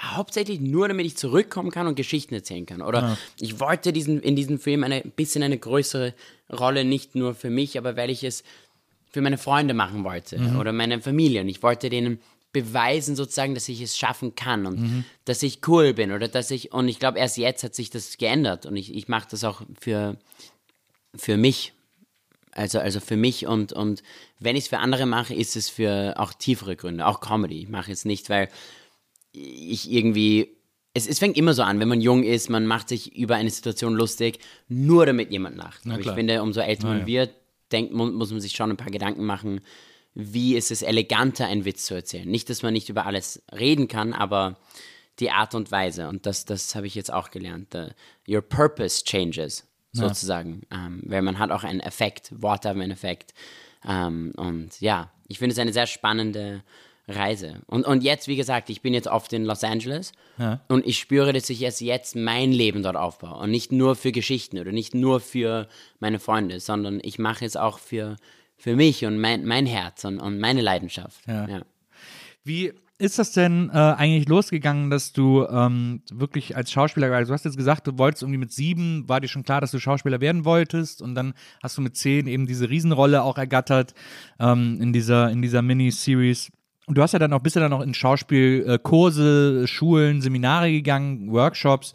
[0.00, 2.82] hauptsächlich nur, damit ich zurückkommen kann und Geschichten erzählen kann.
[2.82, 6.14] Oder ich wollte diesen, in diesem Film eine ein bisschen eine größere
[6.52, 8.44] Rolle, nicht nur für mich, aber weil ich es
[9.10, 11.40] für meine Freunde machen wollte oder meine Familie.
[11.40, 12.20] Und ich wollte denen
[12.52, 16.72] beweisen sozusagen, dass ich es schaffen kann und dass ich cool bin oder dass ich,
[16.72, 19.62] und ich glaube, erst jetzt hat sich das geändert und ich, ich mache das auch
[19.78, 20.16] für,
[21.14, 21.72] für mich.
[22.52, 24.02] Also, also für mich und, und
[24.38, 27.60] wenn ich es für andere mache, ist es für auch tiefere Gründe, auch Comedy.
[27.60, 28.48] Ich mache es nicht, weil
[29.36, 30.56] ich irgendwie.
[30.94, 33.50] Es, es fängt immer so an, wenn man jung ist, man macht sich über eine
[33.50, 35.84] Situation lustig, nur damit jemand lacht.
[35.84, 37.34] Aber ich finde, umso älter man wird,
[37.70, 39.60] denkt, mu- muss man sich schon ein paar Gedanken machen,
[40.14, 42.26] wie ist es eleganter, einen Witz zu erzählen.
[42.26, 44.58] Nicht, dass man nicht über alles reden kann, aber
[45.18, 46.08] die Art und Weise.
[46.08, 47.68] Und das, das habe ich jetzt auch gelernt.
[47.72, 47.88] The,
[48.26, 50.62] your purpose changes, sozusagen.
[50.70, 52.30] Ähm, weil man hat auch einen Effekt.
[52.40, 53.34] Worte haben einen Effekt.
[53.86, 56.62] Ähm, und ja, ich finde es eine sehr spannende
[57.08, 57.60] Reise.
[57.66, 60.12] Und, und jetzt, wie gesagt, ich bin jetzt oft in Los Angeles
[60.68, 63.38] und ich spüre, dass ich erst jetzt mein Leben dort aufbaue.
[63.38, 65.68] Und nicht nur für Geschichten oder nicht nur für
[66.00, 68.16] meine Freunde, sondern ich mache es auch für,
[68.56, 71.20] für mich und mein, mein Herz und, und meine Leidenschaft.
[71.28, 71.48] Ja.
[71.48, 71.62] Ja.
[72.42, 77.34] Wie ist das denn äh, eigentlich losgegangen, dass du ähm, wirklich als Schauspieler, also du
[77.34, 80.20] hast jetzt gesagt, du wolltest irgendwie mit sieben, war dir schon klar, dass du Schauspieler
[80.20, 83.94] werden wolltest und dann hast du mit zehn eben diese Riesenrolle auch ergattert
[84.40, 86.50] ähm, in dieser, in dieser Miniseries.
[86.88, 91.30] Und du hast ja dann auch, bist ja dann auch in Schauspielkurse, Schulen, Seminare gegangen,
[91.32, 91.92] Workshops.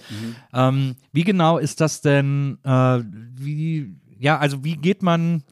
[0.53, 2.99] Ähm, wie genau ist das denn, äh,
[3.35, 5.43] wie, ja, also wie geht man,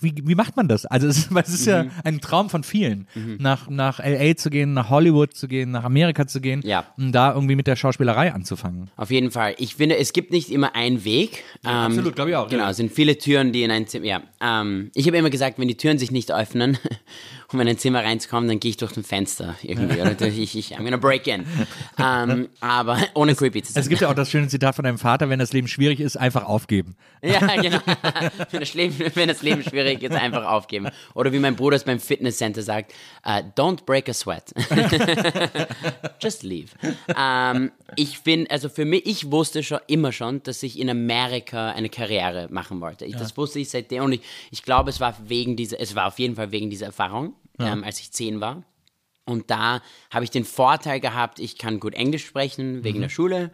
[0.00, 0.84] wie, wie macht man das?
[0.84, 1.72] Also es, es ist Mhm.
[1.72, 3.06] ja ein Traum von vielen,
[3.38, 6.84] nach, nach LA zu gehen, nach Hollywood zu gehen, nach Amerika zu gehen, Ja.
[6.98, 8.90] um da irgendwie mit der Schauspielerei anzufangen.
[8.96, 9.54] Auf jeden Fall.
[9.58, 11.42] Ich finde, es gibt nicht immer einen Weg.
[11.64, 12.70] Ähm, absolut, glaub ich auch, Genau, ja.
[12.70, 14.04] es sind viele Türen, die in ein Zimmer.
[14.06, 16.76] Ja, ähm, ich habe immer gesagt, wenn die Türen sich nicht öffnen,
[17.60, 20.00] in ein Zimmer reinzukommen, dann gehe ich durch ein Fenster irgendwie.
[20.00, 21.44] Oder durch- ich, ich, I'm gonna break in.
[21.98, 23.82] Ähm, aber ohne creepy zu sein.
[23.82, 26.16] Es gibt ja auch das schöne Zitat von deinem Vater, wenn das Leben schwierig ist,
[26.16, 26.96] einfach aufgeben.
[27.24, 27.78] Ja, genau.
[28.50, 30.88] wenn, das Leben, wenn das Leben schwierig ist, einfach aufgeben.
[31.14, 32.92] Oder wie mein Bruder es beim Fitnesscenter sagt,
[33.24, 34.52] äh, don't break a sweat.
[36.20, 36.70] Just leave.
[37.16, 41.70] Ähm, ich finde, also für mich, ich wusste schon immer schon, dass ich in Amerika
[41.70, 43.04] eine Karriere machen wollte.
[43.04, 46.06] Ich, Das wusste ich seitdem und ich, ich glaube, es war wegen dieser, es war
[46.06, 47.34] auf jeden Fall wegen dieser Erfahrung,
[47.66, 48.62] ähm, als ich zehn war.
[49.24, 53.50] Und da habe ich den Vorteil gehabt, ich kann gut Englisch sprechen wegen der Schule.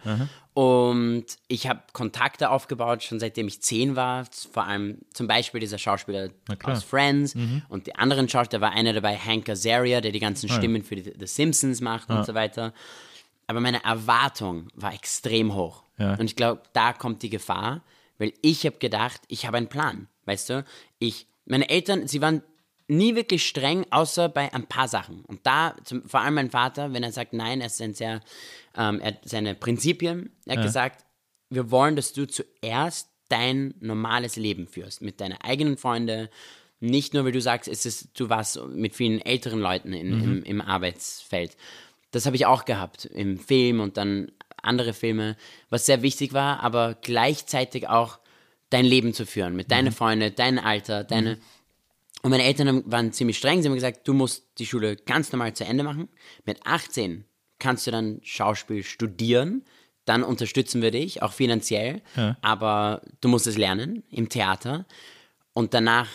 [0.54, 4.24] Und ich habe Kontakte aufgebaut, schon seitdem ich zehn war.
[4.52, 6.30] Vor allem zum Beispiel dieser Schauspieler
[6.64, 7.34] aus Friends.
[7.68, 10.96] Und die anderen Schauspieler, da war einer dabei, Hank Azaria, der die ganzen Stimmen für
[10.96, 12.72] die, The Simpsons macht und so weiter.
[13.46, 15.82] Aber meine Erwartung war extrem hoch.
[15.98, 16.14] Ja.
[16.14, 17.82] Und ich glaube, da kommt die Gefahr,
[18.18, 20.08] weil ich habe gedacht, ich habe einen Plan.
[20.24, 20.64] Weißt du,
[20.98, 22.42] ich, meine Eltern, sie waren
[22.88, 25.24] nie wirklich streng, außer bei ein paar Sachen.
[25.26, 28.20] Und da, zum, vor allem mein Vater, wenn er sagt, nein, er ist ein sehr,
[28.76, 31.04] ähm, er hat seine Prinzipien, er hat gesagt,
[31.50, 36.28] wir wollen, dass du zuerst dein normales Leben führst, mit deinen eigenen Freunden,
[36.80, 40.42] nicht nur, weil du sagst, es ist, du warst mit vielen älteren Leuten in, im,
[40.44, 41.56] im Arbeitsfeld.
[42.10, 44.32] Das habe ich auch gehabt im Film und dann
[44.62, 45.36] andere Filme,
[45.70, 48.18] was sehr wichtig war, aber gleichzeitig auch
[48.70, 51.38] dein Leben zu führen, mit deinen Freunden, dein Alter, deine.
[52.22, 53.62] Und meine Eltern waren ziemlich streng.
[53.62, 56.08] Sie haben gesagt, du musst die Schule ganz normal zu Ende machen.
[56.44, 57.24] Mit 18
[57.58, 59.64] kannst du dann Schauspiel studieren.
[60.04, 62.02] Dann unterstützen wir dich, auch finanziell.
[62.42, 64.86] Aber du musst es lernen im Theater.
[65.52, 66.08] Und danach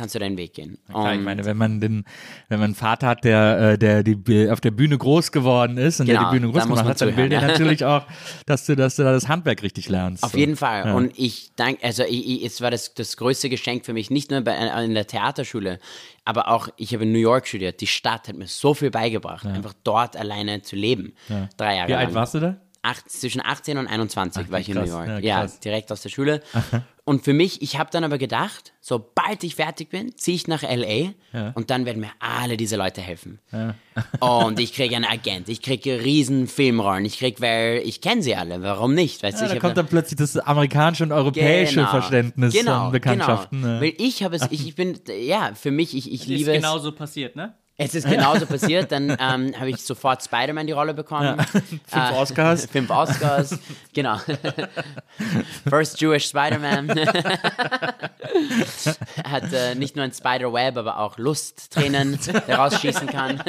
[0.00, 0.78] kannst du deinen Weg gehen.
[0.88, 2.04] Klar, ich meine, wenn man den,
[2.48, 6.00] wenn man einen Vater hat, der, äh, der die auf der Bühne groß geworden ist
[6.00, 7.46] und Genau, der die Bühne da groß gemacht hat, dann will der ja.
[7.48, 8.06] natürlich auch,
[8.46, 10.24] dass du, dass du da das Handwerk richtig lernst.
[10.24, 10.38] Auf So.
[10.38, 10.86] jeden Fall.
[10.86, 10.94] Ja.
[10.94, 14.30] Und ich danke, also ich, ich, es war das, das größte Geschenk für mich, nicht
[14.30, 15.78] nur bei, äh, in der Theaterschule,
[16.24, 17.80] aber auch, ich habe in New York studiert.
[17.80, 21.12] Die Stadt hat mir so viel beigebracht, einfach dort alleine zu leben.
[21.56, 22.06] Drei Jahre Wie lang.
[22.06, 22.56] alt warst du da?
[22.82, 24.88] Acht, zwischen 18 und 21 war ich in krass.
[24.88, 25.08] New York.
[25.22, 26.40] Ja, Ja, direkt aus der Schule.
[27.04, 30.62] Und für mich, ich habe dann aber gedacht, sobald ich fertig bin, ziehe ich nach
[30.62, 31.12] LA
[31.54, 33.38] und dann werden mir alle diese Leute helfen.
[34.20, 38.34] und ich kriege einen Agent, ich kriege riesen Filmrollen, ich kriege, weil ich kenne sie
[38.36, 39.22] alle, warum nicht?
[39.22, 42.92] Weißt du, Ja, ich da kommt dann plötzlich das amerikanische und europäische Verständnis genau, von
[42.92, 43.60] Bekanntschaften.
[43.60, 43.74] Genau.
[43.74, 43.80] ne?
[43.80, 46.56] Weil ich habe es, ich, ich bin, ja, für mich, ich, ich Ist liebe es.
[46.56, 47.54] genauso passiert, ne?
[47.82, 51.40] Es ist genauso passiert, dann ähm, habe ich sofort Spider-Man die Rolle bekommen.
[51.86, 52.66] Fünf Oscars.
[52.70, 53.58] Fünf Oscars,
[53.94, 54.18] genau.
[55.66, 56.90] First Jewish Spider-Man.
[59.24, 63.42] Hat äh, nicht nur ein Spider-Web, aber auch Lusttränen, der rausschießen kann.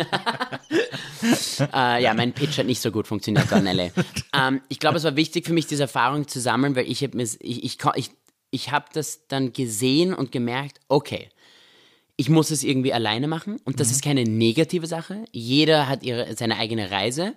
[1.73, 3.89] äh, ja, mein Pitch hat nicht so gut funktioniert da in LA.
[4.33, 7.21] Ähm, ich glaube, es war wichtig für mich, diese Erfahrung zu sammeln, weil ich habe
[7.21, 8.11] ich, ich, ich,
[8.49, 11.27] ich hab das dann gesehen und gemerkt, okay,
[12.17, 15.25] ich muss es irgendwie alleine machen und das ist keine negative Sache.
[15.31, 17.33] Jeder hat ihre, seine eigene Reise.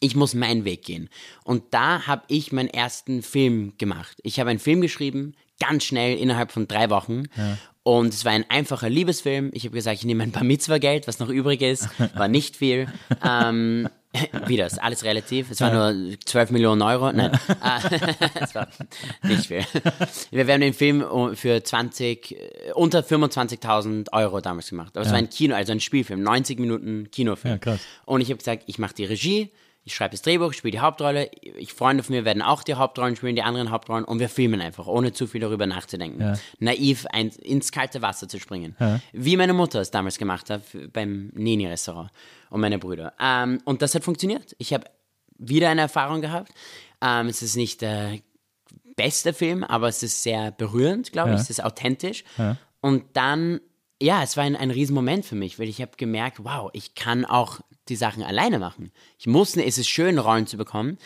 [0.00, 1.08] Ich muss meinen Weg gehen.
[1.44, 4.18] Und da habe ich meinen ersten Film gemacht.
[4.22, 7.24] Ich habe einen Film geschrieben, ganz schnell, innerhalb von drei Wochen.
[7.86, 9.50] Und es war ein einfacher Liebesfilm.
[9.54, 11.88] Ich habe gesagt, ich nehme ein paar Mitzwa-Geld, was noch übrig ist.
[12.16, 12.88] War nicht viel.
[13.24, 13.88] Ähm,
[14.46, 14.78] wie das?
[14.78, 15.52] Alles relativ.
[15.52, 17.12] Es war nur 12 Millionen Euro.
[17.12, 17.30] Nein.
[17.30, 18.66] Äh, es war
[19.22, 19.64] nicht viel.
[20.32, 24.96] Wir haben den Film um- für 20, äh, unter 25.000 Euro damals gemacht.
[24.96, 27.60] Aber es war ein Kino, also ein Spielfilm, 90 Minuten Kinofilm.
[27.64, 27.78] Ja.
[28.04, 29.52] Und ich habe gesagt, ich mache die Regie,
[29.86, 31.30] ich schreibe das Drehbuch, spiele die Hauptrolle.
[31.40, 34.04] Ich, Freunde von mir werden auch die Hauptrollen spielen, die anderen Hauptrollen.
[34.04, 36.18] Und wir filmen einfach, ohne zu viel darüber nachzudenken.
[36.58, 38.74] Naiv ein, ins kalte Wasser zu springen.
[39.12, 40.62] Wie meine Mutter es damals gemacht hat
[40.92, 42.10] beim Nini-Restaurant
[42.50, 43.12] und meine Brüder.
[43.20, 44.56] Ähm, und das hat funktioniert.
[44.58, 44.86] Ich habe
[45.38, 46.50] wieder eine Erfahrung gehabt.
[47.00, 48.18] Ähm, es ist nicht der
[48.96, 51.40] beste Film, aber es ist sehr berührend, glaube ich.
[51.42, 52.24] Es ist authentisch.
[52.80, 53.60] Und dann,
[54.02, 57.24] ja, es war ein, ein Riesenmoment für mich, weil ich habe gemerkt, wow, ich kann
[57.24, 58.92] auch die Sachen alleine machen.
[59.18, 60.98] Ich muss, es ist schön, Rollen zu bekommen,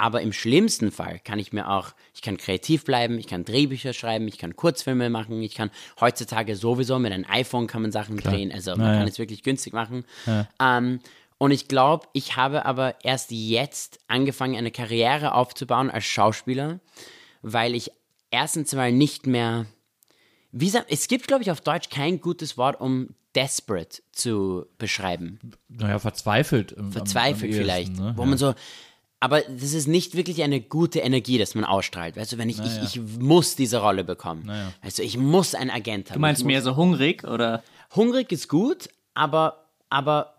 [0.00, 3.92] aber im schlimmsten Fall kann ich mir auch, ich kann kreativ bleiben, ich kann Drehbücher
[3.92, 5.70] schreiben, ich kann Kurzfilme machen, ich kann
[6.00, 8.98] heutzutage sowieso mit einem iPhone kann man Sachen drehen, also man Naja.
[9.00, 10.04] kann es wirklich günstig machen.
[10.60, 11.00] Ähm,
[11.38, 16.80] und ich glaube, ich habe aber erst jetzt angefangen, eine Karriere aufzubauen als Schauspieler,
[17.42, 17.90] weil ich
[18.30, 19.66] erstens mal nicht mehr,
[20.52, 25.38] wie es gibt, glaube ich, auf Deutsch kein gutes Wort, um desperate zu beschreiben.
[25.68, 26.76] Naja, verzweifelt.
[26.76, 28.12] am- am- Verzweifelt am ehesten, vielleicht, Ne?
[28.16, 28.28] wo ja.
[28.28, 28.54] man so,
[29.20, 32.16] aber das ist nicht wirklich eine gute Energie, dass man ausstrahlt.
[32.16, 34.48] Weißt du, wenn ich, ich, ich muss diese Rolle bekommen.
[34.82, 36.14] Weißt du, ich muss einen Agent haben.
[36.14, 37.62] Du meinst mehr so hungrig oder?
[37.96, 40.34] Hungrig ist gut, aber, aber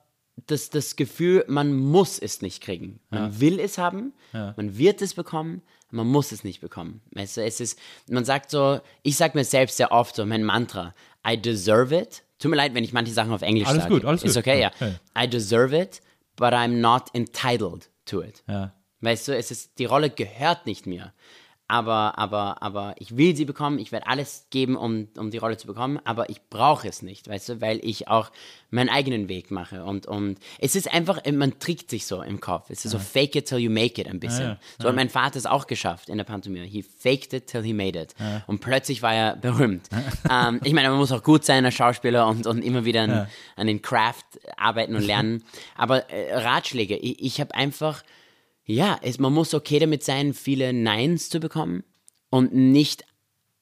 [0.47, 2.99] das, das Gefühl, man muss es nicht kriegen.
[3.09, 7.01] Man will es haben, man wird es bekommen, man muss es nicht bekommen.
[7.11, 7.77] Weißt du, es ist,
[8.09, 10.93] man sagt so, ich sage mir selbst sehr oft so, mein Mantra,
[11.27, 12.23] I deserve it.
[12.39, 13.93] Tut mir leid, wenn ich manche Sachen auf Englisch Alles sage.
[13.95, 14.43] gut, alles Ist gut.
[14.43, 14.71] okay, ja.
[14.79, 16.01] Ja, I deserve it,
[16.37, 18.43] but I'm not entitled to it.
[18.47, 18.73] Ja.
[19.01, 21.13] Weißt du, es ist, die Rolle gehört nicht mir.
[21.69, 25.55] Aber, aber, aber ich will sie bekommen, ich werde alles geben, um, um die Rolle
[25.55, 28.31] zu bekommen, aber ich brauche es nicht, weißt du, weil ich auch
[28.71, 29.83] meinen eigenen Weg mache.
[29.85, 33.35] Und, und es ist einfach, man trickt sich so im Kopf, es ist so fake
[33.35, 34.41] it till you make it ein bisschen.
[34.41, 34.59] Ja, ja.
[34.79, 37.73] So hat mein Vater es auch geschafft in der Pantomime, he faked it till he
[37.73, 38.15] made it.
[38.47, 39.89] Und plötzlich war er berühmt.
[40.31, 43.27] ähm, ich meine, man muss auch gut sein als Schauspieler und, und immer wieder an,
[43.55, 45.43] an den Craft arbeiten und lernen,
[45.75, 48.03] aber äh, Ratschläge, ich, ich habe einfach
[48.69, 51.83] ja, es, man muss okay damit sein, viele Neins zu bekommen
[52.29, 53.03] und nicht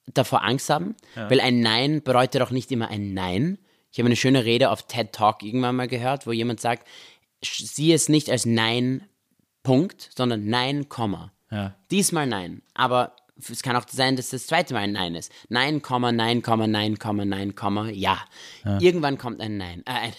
[0.06, 3.58] davor Angst haben, weil ein Nein bedeutet auch nicht immer ein Nein.
[3.92, 6.88] Ich habe eine schöne Rede auf TED Talk irgendwann mal gehört, wo jemand sagt,
[7.42, 9.04] sieh es nicht als Nein,
[9.64, 11.32] Punkt, sondern Nein, Komma.
[11.52, 11.76] Ja.
[11.90, 15.32] Diesmal Nein, aber es kann auch sein, dass das zweite Mal ein Nein ist.
[15.50, 18.18] Nein, Komma, Nein, Komma, Nein, Komma, Nein, Komma, ja.
[18.80, 19.84] Irgendwann kommt ein Nein.
[19.86, 20.12] Äh,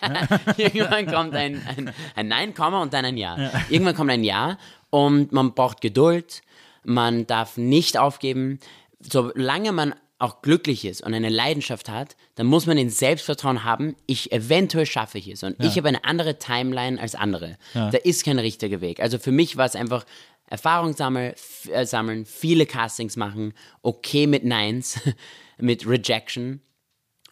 [0.00, 3.50] ein Irgendwann kommt ein, ein, ein Nein, Komma und dann ein ja.
[3.68, 4.58] Irgendwann kommt ein Ja
[4.90, 6.42] und man braucht Geduld.
[6.84, 8.60] Man darf nicht aufgeben.
[9.00, 13.96] Solange man auch glücklich ist und eine Leidenschaft hat, dann muss man den Selbstvertrauen haben,
[14.06, 15.42] ich eventuell schaffe ich es.
[15.42, 17.58] Und ich habe eine andere Timeline als andere.
[17.74, 19.00] Da ist kein richtiger Weg.
[19.00, 20.06] Also für mich war es einfach
[20.48, 21.34] Erfahrung sammeln,
[21.70, 25.00] äh, sammeln, viele Castings machen, okay mit Neins,
[25.58, 26.60] mit Rejection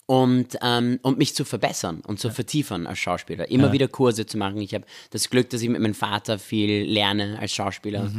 [0.05, 3.49] und, ähm, und mich zu verbessern und zu vertiefern als Schauspieler.
[3.49, 4.61] Immer wieder Kurse zu machen.
[4.61, 8.11] Ich habe das Glück, dass ich mit meinem Vater viel lerne als Schauspieler.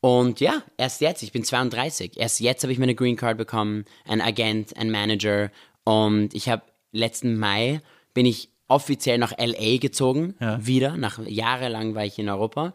[0.00, 3.84] Und ja, erst jetzt, ich bin 32, erst jetzt habe ich meine Green Card bekommen,
[4.06, 5.50] ein Agent, ein Manager.
[5.84, 6.62] Und ich habe
[6.92, 7.80] letzten Mai
[8.14, 12.72] bin ich offiziell nach LA gezogen, wieder, nach jahrelang war ich in Europa.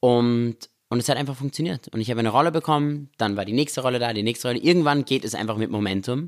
[0.00, 0.56] Und
[0.88, 1.88] und es hat einfach funktioniert.
[1.88, 4.60] Und ich habe eine Rolle bekommen, dann war die nächste Rolle da, die nächste Rolle.
[4.60, 6.26] Irgendwann geht es einfach mit Momentum.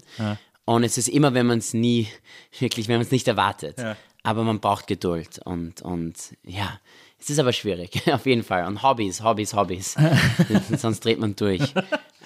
[0.65, 2.09] Und es ist immer, wenn man es nie,
[2.59, 3.77] wirklich, wenn man es nicht erwartet.
[4.23, 5.39] Aber man braucht Geduld.
[5.45, 6.79] Und, und ja,
[7.21, 8.67] es ist aber schwierig, auf jeden Fall.
[8.67, 9.97] Und Hobbys, Hobbys, Hobbys.
[10.77, 11.75] Sonst dreht man durch.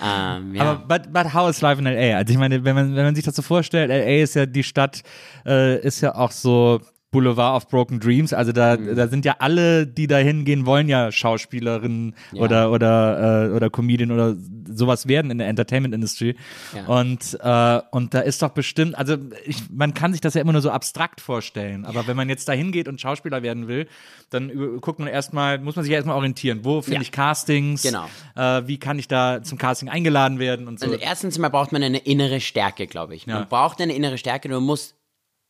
[0.03, 0.62] Ähm, ja.
[0.62, 2.16] Aber but, but how is life in LA?
[2.16, 4.62] Also ich meine, wenn man, wenn man sich das so vorstellt, LA ist ja die
[4.62, 5.03] Stadt,
[5.47, 6.80] äh, ist ja auch so
[7.13, 8.33] Boulevard of Broken Dreams.
[8.33, 8.97] Also da, Mhm.
[8.97, 14.11] da sind ja alle, die da hingehen wollen, ja Schauspielerinnen oder oder äh, oder Comedian
[14.11, 14.35] oder
[14.67, 16.35] sowas werden in der Entertainment Industry.
[16.75, 16.87] Ja.
[16.87, 20.53] Und äh, und da ist doch bestimmt, also ich, man kann sich das ja immer
[20.53, 21.85] nur so abstrakt vorstellen.
[21.85, 23.87] Aber wenn man jetzt da hingeht und Schauspieler werden will,
[24.31, 26.61] dann guckt man erstmal, muss man sich ja erstmal orientieren.
[26.65, 27.01] Wo finde Ja.
[27.03, 27.83] ich Castings?
[27.83, 28.07] Genau.
[28.35, 30.87] Äh, wie kann ich da zum Casting eingeladen werden und so.
[30.87, 33.27] Also erstens mal braucht man eine innere Stärke, glaube ich.
[33.27, 33.45] Man Ja.
[33.49, 34.95] braucht eine innere Stärke, du musst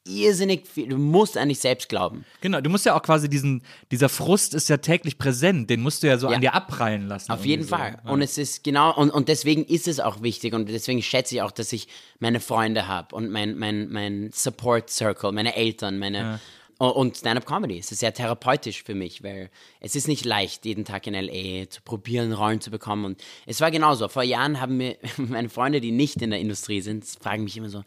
[0.05, 2.25] irrsinnig viel, du musst an dich selbst glauben.
[2.41, 6.03] Genau, du musst ja auch quasi diesen, dieser Frust ist ja täglich präsent, den musst
[6.03, 6.35] du ja so Ja.
[6.37, 7.31] an dir abprallen lassen.
[7.31, 7.77] Auf jeden so.
[7.77, 7.99] Fall.
[8.05, 11.43] Und es ist genau, und, und deswegen ist es auch wichtig und deswegen schätze ich
[11.43, 11.87] auch, dass ich
[12.19, 16.41] meine Freunde habe und mein, mein, mein Support Circle, meine Eltern, meine.
[16.79, 20.65] Und- Und Stand-up Comedy, es ist sehr therapeutisch für mich, weil es ist nicht leicht,
[20.65, 23.05] jeden Tag in LA zu probieren, Rollen zu bekommen.
[23.05, 24.09] Und es war genauso.
[24.09, 27.69] Vor Jahren haben mir meine Freunde, die nicht in der Industrie sind, fragen mich immer
[27.69, 27.85] so,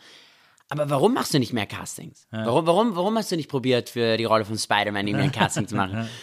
[0.70, 2.28] aber warum machst du nicht mehr Castings?
[2.32, 5.68] Warum, warum, warum hast du nicht probiert, für die Rolle von Spider-Man irgendwie ein Casting
[5.68, 6.08] zu machen?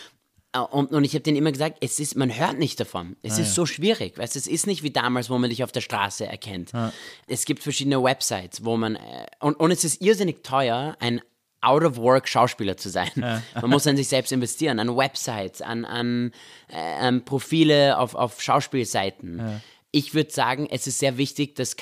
[0.55, 3.17] Äh, Und, und ich habe denen immer gesagt, es ist, man hört nicht davon.
[3.23, 4.19] Es ist so schwierig.
[4.19, 6.73] Weißt, es ist nicht wie damals, wo man dich auf der Straße erkennt.
[7.27, 11.23] Es gibt verschiedene Websites, wo man, äh, und, und es ist irrsinnig teuer, ein
[11.63, 13.09] Out-of-Work-Schauspieler zu sein.
[13.63, 16.33] Man muss an sich selbst investieren, an Websites, an, an,
[16.69, 19.63] äh, an Profile auf, auf Schauspielseiten.
[19.91, 21.77] Ich würde sagen, es ist sehr wichtig, dass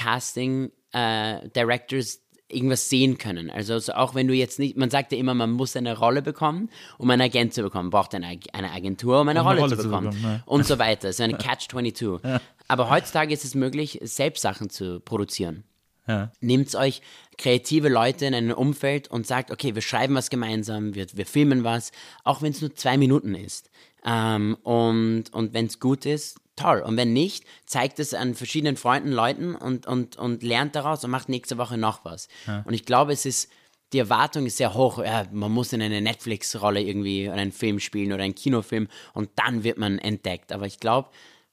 [0.93, 2.21] Casting-Directors
[2.53, 3.51] irgendwas sehen können.
[3.51, 6.23] Also so auch wenn du jetzt nicht, man sagt ja immer, man muss eine Rolle
[6.23, 9.77] bekommen, um einen Agent zu bekommen, braucht eine, eine Agentur, um eine, Um Rolle, Rolle
[9.77, 10.43] zu zu bekommen bekommen, ja.
[10.47, 11.13] und so weiter.
[11.13, 12.41] So eine Catch-22.
[12.69, 15.65] Aber heutzutage ist es möglich, selbst Sachen zu produzieren.
[16.07, 16.33] Ja.
[16.41, 17.03] Nehmt euch
[17.39, 21.65] kreative Leute in ein Umfeld und sagt, okay, wir schreiben was gemeinsam, wir, wir filmen
[21.65, 21.93] was,
[22.25, 23.71] auch wenn es nur zwei Minuten ist.
[24.05, 26.81] Ähm, und und wenn es gut ist, toll.
[26.81, 31.11] Und wenn nicht, zeigt es an verschiedenen Freunden, Leuten und, und, und lernt daraus und
[31.11, 32.29] macht nächste Woche noch was.
[32.65, 33.51] Und ich glaube, es ist,
[33.93, 34.99] die Erwartung ist sehr hoch.
[34.99, 39.31] Ja, man muss in eine Netflix-Rolle irgendwie oder einen Film spielen oder einen Kinofilm und
[39.37, 40.53] dann wird man entdeckt.
[40.53, 41.11] Aber ich glaube,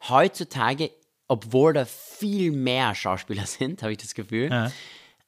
[0.10, 0.92] heutzutage,
[1.28, 4.72] obwohl da viel mehr Schauspieler sind, habe ich das Gefühl,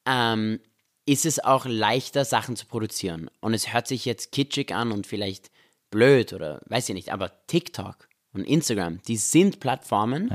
[0.05, 0.59] ähm,
[1.05, 3.31] ist es auch leichter, Sachen zu produzieren.
[3.41, 5.49] Und es hört sich jetzt kitschig an und vielleicht
[5.89, 10.29] blöd oder weiß ich nicht, aber TikTok und Instagram, die sind Plattformen,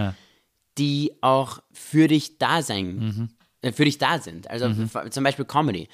[0.79, 3.31] die auch für dich da sein,
[3.63, 4.51] äh, für dich da sind.
[4.51, 5.89] Also f- zum Beispiel Comedy.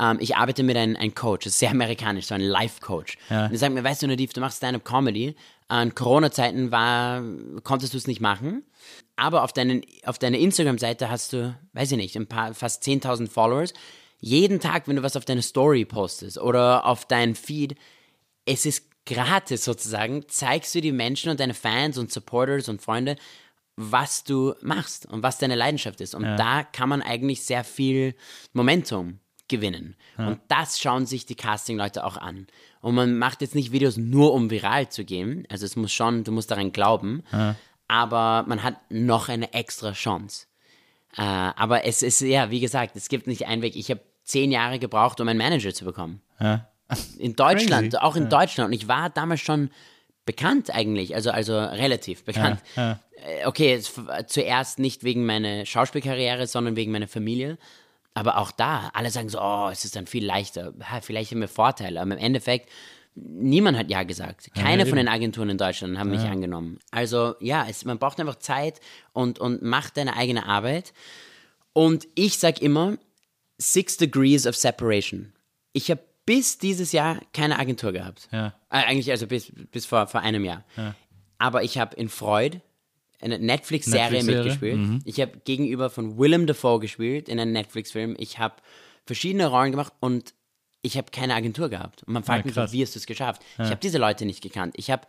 [0.00, 3.16] Ähm, ich arbeite mit einem, einem Coach, das ist sehr amerikanisch, so ein Life-Coach.
[3.46, 5.36] Und er sagt mir, weißt du, Nadiv, du machst Stand-Up-Comedy.
[5.68, 7.22] An Corona-Zeiten war,
[7.62, 8.64] konntest du es nicht machen.
[9.16, 13.28] Aber auf, deinen, auf deiner Instagram-Seite hast du, weiß ich nicht, ein paar, fast 10.000
[13.30, 13.72] Followers.
[14.18, 17.76] Jeden Tag, wenn du was auf deine Story postest oder auf deinen Feed,
[18.46, 23.16] es ist gratis sozusagen, zeigst du die Menschen und deine Fans und Supporters und Freunde,
[23.76, 26.14] was du machst und was deine Leidenschaft ist.
[26.14, 28.14] Und da kann man eigentlich sehr viel
[28.52, 29.96] Momentum gewinnen.
[30.28, 32.46] Und das schauen sich die Casting-Leute auch an.
[32.80, 35.46] Und man macht jetzt nicht Videos nur, um viral zu gehen.
[35.50, 37.22] Also es muss schon, du musst daran glauben.
[37.88, 40.46] Aber man hat noch eine extra Chance.
[41.16, 43.76] Äh, aber es ist, ja, wie gesagt, es gibt nicht einen Weg.
[43.76, 46.22] Ich habe zehn Jahre gebraucht, um einen Manager zu bekommen.
[47.18, 48.02] In Deutschland, Crazy.
[48.02, 48.68] auch in Deutschland.
[48.68, 49.70] Und ich war damals schon
[50.26, 52.60] bekannt eigentlich, also, also relativ bekannt.
[52.76, 52.94] Äh,
[53.46, 53.80] Okay,
[54.26, 57.56] zuerst nicht wegen meiner Schauspielkarriere, sondern wegen meiner Familie.
[58.12, 60.74] Aber auch da, alle sagen so, oh, es ist dann viel leichter.
[60.90, 62.02] Ha, vielleicht haben wir Vorteile.
[62.02, 62.68] Aber im Endeffekt,
[63.14, 64.50] niemand hat Ja gesagt.
[64.54, 66.78] Keine von den Agenturen in Deutschland haben mich angenommen.
[66.90, 68.80] Also ja, es, man braucht einfach Zeit
[69.14, 70.92] und, und macht deine eigene Arbeit.
[71.72, 72.98] Und ich sag immer,
[73.56, 75.32] Six Degrees of Separation.
[75.72, 78.28] Ich habe bis dieses Jahr keine Agentur gehabt.
[78.32, 78.48] Ja.
[78.70, 80.64] Äh, eigentlich also bis, bis vor, vor einem Jahr.
[81.38, 82.60] Aber ich habe in Freud
[83.20, 85.02] eine Netflix-Serie Netflix-Serie, mitgespielt.
[85.06, 88.16] Ich habe gegenüber von Willem Dafoe gespielt in einem Netflix-Film.
[88.18, 88.56] Ich habe
[89.06, 90.34] verschiedene Rollen gemacht und
[90.82, 92.02] ich habe keine Agentur gehabt.
[92.04, 93.42] Und man fragt Ja, mich, wie hast du es geschafft?
[93.58, 94.74] Ich habe diese Leute nicht gekannt.
[94.76, 95.06] Ich habe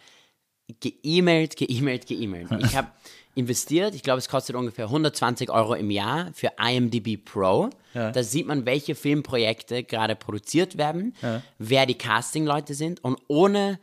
[0.79, 2.49] geemailt, geemailt, geemailt.
[2.59, 2.87] Ich habe
[3.35, 7.69] investiert, ich glaube, es kostet ungefähr 120 Euro im Jahr für IMDb Pro.
[7.93, 11.15] Da sieht man, welche Filmprojekte gerade produziert werden,
[11.59, 13.79] wer die Casting-Leute sind und ohne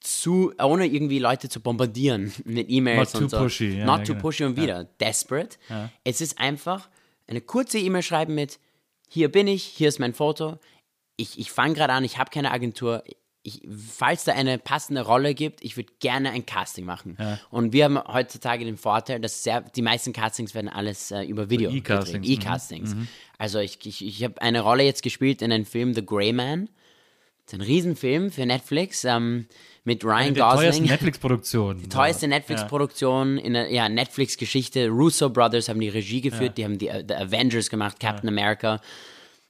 [0.00, 3.42] zu, ohne irgendwie Leute zu bombardieren mit E-Mails Not und too so.
[3.42, 4.22] pushy, ja, Not ja, too genau.
[4.22, 4.84] pushy und wieder.
[4.98, 5.58] Desperate.
[6.04, 6.88] Es ist einfach
[7.26, 8.58] eine kurze E-Mail schreiben mit,
[9.08, 10.58] hier bin ich, hier ist mein Foto.
[11.16, 13.04] Ich, ich fange gerade an, ich habe keine Agentur.
[13.42, 13.62] Ich,
[13.96, 17.16] falls da eine passende Rolle gibt, ich würde gerne ein Casting machen.
[17.50, 21.48] Und wir haben heutzutage den Vorteil, dass sehr, die meisten Castings werden alles äh, über
[21.48, 22.38] Video E-Castings, gedreht.
[22.38, 22.96] E-Castings.
[23.38, 26.68] Also ich, ich, ich habe eine Rolle jetzt gespielt in einem Film The Grey Man.
[27.46, 29.46] Das ist ein Riesenfilm für Netflix ähm,
[29.84, 30.84] mit Ryan Die teuerste Gosling.
[30.84, 31.88] Netflix-Produktion.
[31.88, 34.88] Teuerste Netflix-Produktion in der ja, Netflix-Geschichte.
[34.88, 38.80] Russo Brothers haben die Regie geführt, die haben die äh, The Avengers gemacht, Captain America.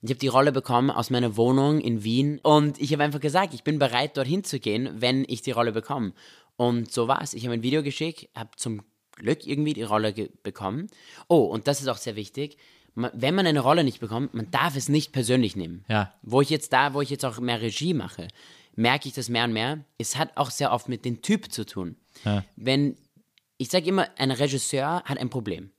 [0.03, 3.53] Ich habe die Rolle bekommen aus meiner Wohnung in Wien und ich habe einfach gesagt,
[3.53, 6.14] ich bin bereit, dorthin zu gehen, wenn ich die Rolle bekomme.
[6.57, 7.34] Und so war's.
[7.34, 8.82] Ich habe ein Video geschickt, habe zum
[9.16, 10.88] Glück irgendwie die Rolle bekommen.
[11.28, 12.57] Oh, und das ist auch sehr wichtig.
[12.94, 15.84] Wenn man eine Rolle nicht bekommt, man darf es nicht persönlich nehmen.
[15.88, 16.12] Ja.
[16.22, 18.28] Wo ich jetzt da, wo ich jetzt auch mehr Regie mache,
[18.74, 19.84] merke ich das mehr und mehr.
[19.98, 21.96] Es hat auch sehr oft mit dem Typ zu tun.
[22.57, 22.96] Wenn,
[23.59, 25.70] ich sage immer, ein Regisseur hat ein Problem.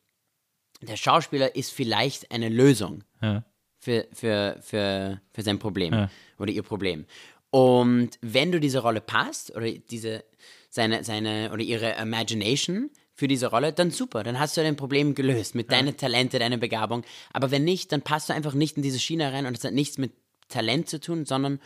[0.82, 3.44] Der Schauspieler ist vielleicht eine Lösung Ja.
[3.82, 6.08] Für, für, für, für sein Problem
[6.38, 7.06] oder ihr Problem.
[7.50, 10.24] Und wenn du diese Rolle passt oder diese,
[10.70, 15.16] seine, seine oder ihre Imagination für diese Rolle, dann super, dann hast du dein Problem
[15.16, 17.04] gelöst mit deinen Talente, deiner Begabung.
[17.34, 19.74] Aber wenn nicht, dann passt du einfach nicht in diese Schiene rein und es hat
[19.74, 20.14] nichts mit
[20.48, 21.60] Talent zu tun, sondern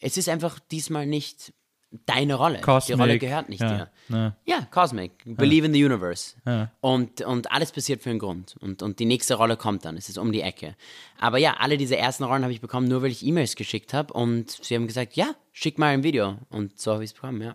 [0.00, 1.52] es ist einfach diesmal nicht
[2.06, 2.60] deine Rolle.
[2.60, 3.90] Cosmic, Die Rolle gehört nicht ja, dir.
[4.08, 4.36] ja.
[4.44, 5.12] Ja, Cosmic.
[5.24, 6.34] Believe in the universe.
[6.80, 8.56] Und, und alles passiert für einen Grund.
[8.60, 9.96] Und, und die nächste Rolle kommt dann.
[9.96, 10.74] Es ist um die Ecke.
[11.18, 14.12] Aber ja, alle diese ersten Rollen habe ich bekommen, nur weil ich E-Mails geschickt habe.
[14.12, 16.36] Und sie haben gesagt, ja, schick mal ein Video.
[16.50, 17.54] Und so habe ich es bekommen, ja.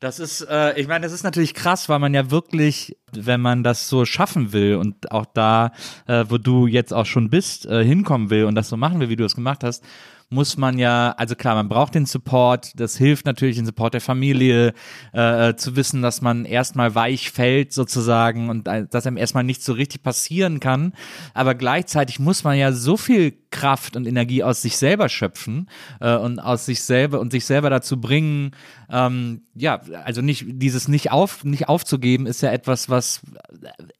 [0.00, 3.62] Das ist, äh, ich meine, das ist natürlich krass, weil man ja wirklich, wenn man
[3.62, 5.72] das so schaffen will und auch da,
[6.06, 9.08] äh, wo du jetzt auch schon bist, äh, hinkommen will und das so machen will,
[9.08, 9.82] wie du es gemacht hast,
[10.28, 14.00] muss man ja, also klar, man braucht den Support, das hilft natürlich, den Support der
[14.00, 14.74] Familie,
[15.12, 19.64] äh, zu wissen, dass man erstmal weich fällt sozusagen und äh, dass einem erstmal nichts
[19.64, 20.94] so richtig passieren kann,
[21.32, 26.14] aber gleichzeitig muss man ja so viel Kraft und Energie aus sich selber schöpfen äh,
[26.16, 28.50] und aus sich selber und sich selber dazu bringen,
[28.90, 33.22] ähm, ja, also nicht dieses nicht auf nicht aufzugeben ist ja etwas, was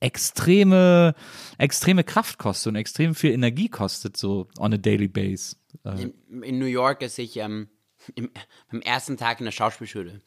[0.00, 1.14] extreme
[1.56, 5.56] extreme Kraft kostet und extrem viel Energie kostet so on a daily base.
[5.84, 7.68] Äh, In, in New York, als ich ähm,
[8.14, 8.30] im,
[8.68, 10.20] am ersten Tag in der Schauspielschule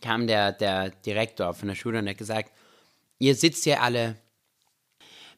[0.00, 2.52] kam der, der Direktor von der Schule und hat gesagt,
[3.18, 4.16] ihr sitzt hier alle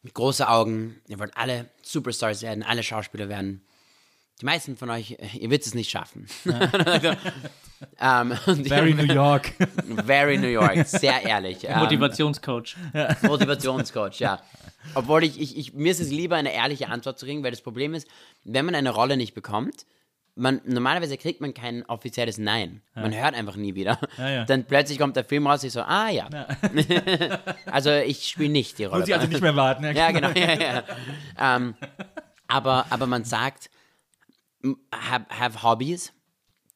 [0.03, 3.63] mit großen Augen, ihr wollt alle Superstars werden, alle Schauspieler werden.
[4.41, 6.27] Die meisten von euch, äh, ihr werdet es nicht schaffen.
[8.01, 9.53] ähm, und die very New York.
[10.07, 11.59] Very New York, sehr ehrlich.
[11.65, 12.77] Ähm, Motivationscoach.
[13.23, 14.41] Motivationscoach, ja.
[14.95, 17.61] Obwohl ich, ich, ich, mir ist es lieber, eine ehrliche Antwort zu kriegen, weil das
[17.61, 18.09] Problem ist,
[18.45, 19.85] wenn man eine Rolle nicht bekommt,
[20.41, 22.83] man, normalerweise kriegt man kein offizielles Nein.
[22.95, 23.99] Man hört einfach nie wieder.
[24.19, 24.45] ja.
[24.45, 26.29] Dann plötzlich kommt der Film raus, ich so, ah ja.
[27.67, 29.01] also ich spiele nicht die Rolle.
[29.01, 29.85] Muss ich also nicht mehr warten.
[29.95, 30.31] Ja, genau.
[30.31, 30.85] Ja, ja.
[31.39, 31.75] ähm,
[32.49, 33.71] aber, aber man sagt,
[34.93, 36.13] have, have Hobbys.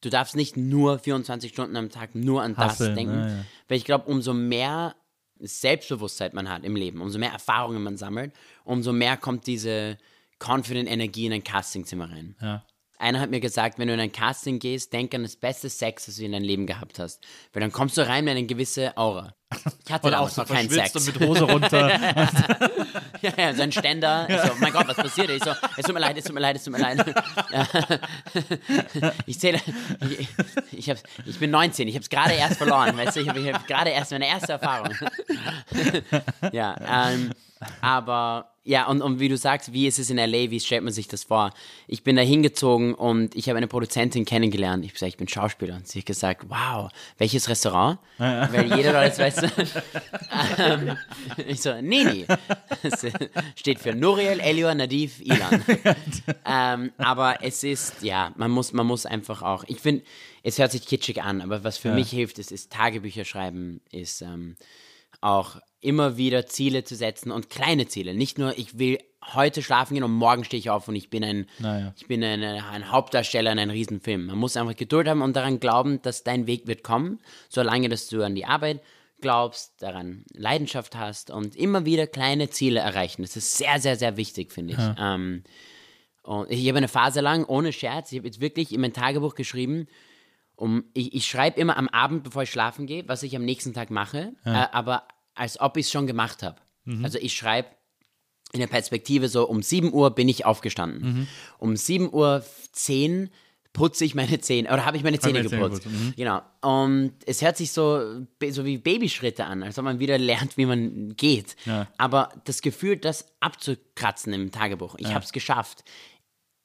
[0.01, 3.19] Du darfst nicht nur 24 Stunden am Tag nur an das Hustlen, denken.
[3.19, 3.45] ja, ja.
[3.69, 4.95] Weil ich glaube, umso mehr
[5.41, 8.33] Selbstbewusstsein man hat im Leben, umso mehr Erfahrungen man sammelt,
[8.65, 9.97] umso mehr kommt diese
[10.39, 12.37] confident Energie in ein Castingzimmer rein.
[12.41, 12.63] Ja.
[12.99, 16.07] Einer hat mir gesagt, wenn du in ein Casting gehst, denk an das beste Sex,
[16.07, 17.23] das du in deinem Leben gehabt hast.
[17.53, 19.35] Weil dann kommst du rein mit einer gewissen Aura.
[19.85, 20.95] Ich hatte Und auch so noch keinen Sex.
[20.97, 21.89] und mit Hose runter.
[23.23, 24.27] ja, ja, so ein Ständer.
[24.29, 25.31] Ich so, mein Gott, was passiert?
[25.31, 27.05] Ich so, es tut mir leid, es tut mir leid, es tut mir leid.
[29.27, 29.61] ich zähle,
[30.11, 30.29] ich,
[30.73, 33.53] ich, hab, ich bin 19, ich habe es gerade erst verloren, weißt du, ich habe
[33.53, 34.95] hab gerade erst meine erste Erfahrung.
[36.53, 37.33] ja, ähm,
[37.81, 40.93] aber ja, und, und wie du sagst, wie ist es in LA, wie stellt man
[40.93, 41.53] sich das vor?
[41.87, 44.85] Ich bin da hingezogen und ich habe eine Produzentin kennengelernt.
[44.85, 45.77] Ich habe gesagt, ich bin Schauspieler.
[45.77, 47.99] Und sie hat gesagt, wow, welches Restaurant?
[48.17, 49.43] Weil jeder jetzt weiß,
[50.59, 50.97] ähm,
[51.47, 52.27] ich so, nee, nee.
[52.83, 53.05] Das
[53.55, 55.63] steht für Nuriel, Elior, Nadif, Ilan.
[56.47, 60.05] ähm, aber es ist, ja, man muss, man muss einfach auch, ich finde,
[60.43, 64.23] es hört sich kitschig an, aber was für mich hilft, ist, ist Tagebücher schreiben, ist
[64.23, 64.57] ähm,
[65.21, 68.15] auch immer wieder Ziele zu setzen und kleine Ziele.
[68.15, 68.99] Nicht nur, ich will
[69.33, 71.95] heute schlafen gehen und morgen stehe ich auf und ich bin ein, Naja.
[71.97, 74.27] ich bin ein, ein Hauptdarsteller in einem Riesenfilm.
[74.27, 78.09] Man muss einfach Geduld haben und daran glauben, dass dein Weg wird kommen, solange dass
[78.09, 78.83] du an die Arbeit
[79.21, 83.23] glaubst, daran Leidenschaft hast und immer wieder kleine Ziele erreichen.
[83.23, 84.79] Das ist sehr, sehr, sehr wichtig, finde ich.
[84.99, 85.45] Ähm,
[86.23, 89.35] und ich habe eine Phase lang, ohne Scherz, ich habe jetzt wirklich in mein Tagebuch
[89.35, 89.87] geschrieben,
[90.57, 93.73] um, ich, ich schreibe immer am Abend, bevor ich schlafen gehe, was ich am nächsten
[93.75, 95.03] Tag mache, äh, aber
[95.35, 96.57] als ob ich es schon gemacht habe.
[97.03, 97.69] Also ich schreibe
[98.53, 101.27] in der Perspektive so, um 7 Uhr bin ich aufgestanden.
[101.59, 103.31] Um 7 Uhr 10
[103.73, 105.85] putze ich meine Zähne, oder habe ich meine Zähne meine Zähne geputzt.
[105.85, 106.15] geputzt, mhm.
[106.17, 106.41] Genau.
[106.61, 110.67] Und es hört sich so, so wie Babyschritte an, als ob man wieder lernt, wie
[110.67, 111.57] man geht.
[111.67, 111.89] Ja.
[111.99, 115.85] Aber das Gefühl, das abzukratzen im Tagebuch, ich habe es geschafft,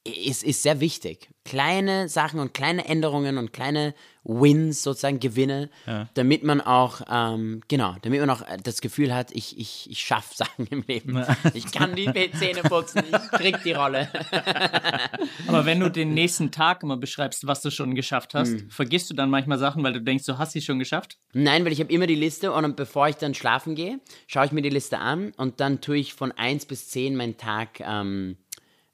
[0.06, 1.30] ist, ist sehr wichtig.
[1.46, 3.94] Kleine Sachen und kleine Änderungen und kleine
[4.24, 5.70] Wins, sozusagen Gewinne,
[6.14, 10.00] damit man auch, ähm, genau, damit man auch äh, das Gefühl hat, ich, ich, ich
[10.00, 11.24] schaffe Sachen im Leben.
[11.54, 14.08] Ich kann die Zähne putzen, ich krieg die Rolle.
[15.48, 18.70] Aber wenn du den nächsten Tag immer beschreibst, was du schon geschafft hast, Hm.
[18.70, 21.18] vergisst du dann manchmal Sachen, weil du denkst, du hast sie schon geschafft?
[21.34, 24.52] Nein, weil ich habe immer die Liste und bevor ich dann schlafen gehe, schaue ich
[24.52, 28.38] mir die Liste an und dann tue ich von 1 bis 10 meinen Tag ähm,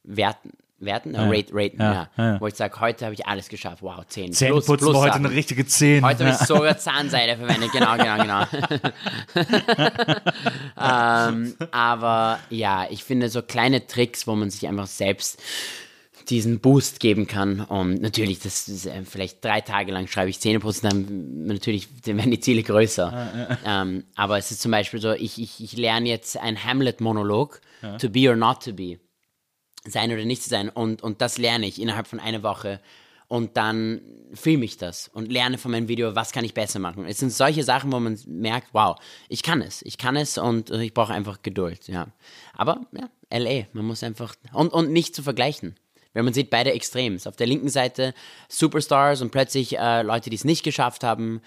[0.03, 0.51] werten.
[0.77, 1.15] Werten?
[1.15, 2.09] Äh, rate, raten, ja, ja.
[2.17, 2.41] ja.
[2.41, 3.81] Wo ich sage, heute habe ich alles geschafft.
[3.81, 4.33] Wow, 10.
[4.33, 5.25] Zähne plus, putzen plus heute Sachen.
[5.25, 6.03] eine richtige Zehn.
[6.03, 8.45] Heute habe ich sogar Zahnseide verwendet, genau, genau, genau.
[11.29, 15.41] ähm, aber ja, ich finde so kleine Tricks, wo man sich einfach selbst
[16.29, 17.61] diesen Boost geben kann.
[17.61, 22.17] Und natürlich, das ist äh, vielleicht drei Tage lang schreibe ich Zähneputzen, dann natürlich dann
[22.17, 23.57] werden die Ziele größer.
[23.65, 27.61] Ähm, aber es ist zum Beispiel so, ich, ich, ich lerne jetzt ein Hamlet-Monolog,
[27.99, 28.97] to be or not to be
[29.87, 30.69] sein oder nicht zu sein.
[30.69, 32.79] Und, und das lerne ich innerhalb von einer Woche.
[33.27, 34.01] Und dann
[34.33, 37.05] filme ich das und lerne von meinem Video, was kann ich besser machen.
[37.05, 38.97] Es sind solche Sachen, wo man merkt, wow,
[39.29, 42.07] ich kann es, ich kann es und ich brauche einfach Geduld, ja.
[42.53, 45.75] Aber, ja, L.A., man muss einfach, und, und nicht zu vergleichen.
[46.13, 47.27] Weil man sieht beide Extrems.
[47.27, 48.13] Auf der linken Seite
[48.47, 51.41] Superstars und plötzlich äh, Leute, die es nicht geschafft haben.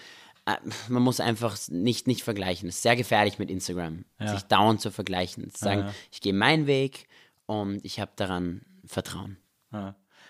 [0.45, 0.57] Äh,
[0.89, 2.69] man muss einfach nicht, nicht vergleichen.
[2.69, 5.51] Es ist sehr gefährlich mit Instagram, sich dauernd zu vergleichen.
[5.55, 7.07] Zu sagen, ich gehe meinen Weg
[7.49, 9.39] und ich habe daran Vertrauen.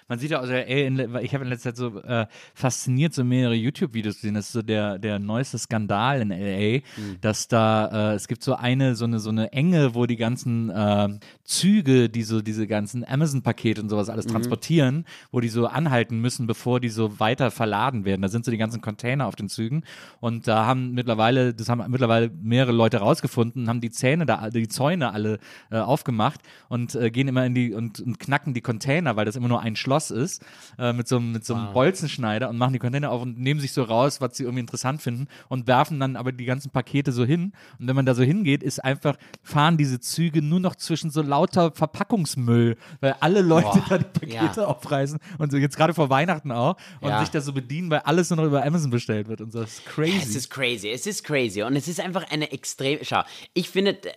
[0.09, 3.25] Man sieht ja, also, ey, in, ich habe in letzter Zeit so äh, fasziniert so
[3.25, 4.35] mehrere YouTube-Videos gesehen.
[4.35, 6.81] Das ist so der, der neueste Skandal in LA,
[7.21, 10.71] dass da, äh, es gibt so eine, so eine, so eine Enge, wo die ganzen
[10.71, 11.11] äh,
[11.45, 16.47] Züge, die so diese ganzen Amazon-Pakete und sowas alles transportieren, wo die so anhalten müssen,
[16.47, 18.23] bevor die so weiter verladen werden.
[18.23, 19.85] Da sind so die ganzen Container auf den Zügen
[20.21, 24.69] und da haben mittlerweile, das haben mittlerweile mehrere Leute rausgefunden, haben die Zähne da, die
[24.69, 25.39] Zäune alle
[25.71, 26.41] äh, aufgemacht
[26.71, 29.61] und äh, gehen immer in die und, und knacken die Container, weil das immer nur
[29.61, 30.45] ein Schloss ist,
[30.79, 33.61] äh, mit so, einem- mit so einem Bolzenschneider und machen die Container auf und nehmen
[33.61, 37.13] sich so raus, was sie irgendwie interessant finden und werfen dann aber die ganzen Pakete
[37.13, 37.53] so hin.
[37.79, 41.23] Und wenn man da so hingeht, ist einfach, fahren diese Züge nur noch zwischen so
[41.23, 44.67] lauter Verpackungsmüll, weil alle Leute Boah, da die Pakete ja.
[44.67, 47.21] aufreißen und so jetzt gerade vor Weihnachten auch und Ja.
[47.21, 49.61] sich da so bedienen, weil alles nur noch über Amazon bestellt wird und so.
[49.61, 50.17] Das ist crazy.
[50.19, 52.99] Es ist crazy, es ist crazy und es ist einfach eine extrem.
[53.03, 53.23] Schau,
[53.55, 54.13] ich finde, äh,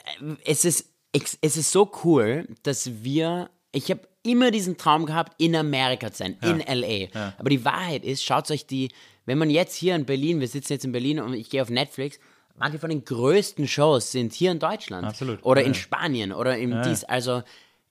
[0.45, 3.49] es ist, es ist so cool, dass wir.
[3.71, 7.07] Ich habe immer diesen Traum gehabt, in Amerika zu sein, in LA.
[7.37, 8.89] Aber die Wahrheit ist, schaut euch die,
[9.25, 11.69] wenn man jetzt hier in Berlin, wir sitzen jetzt in Berlin und ich gehe auf
[11.69, 12.19] Netflix,
[12.57, 15.07] manche von den größten Shows sind hier in Deutschland.
[15.07, 15.43] Absolut.
[15.43, 15.79] Oder Ja, in ja.
[15.79, 17.03] Spanien oder in dies.
[17.03, 17.43] Also,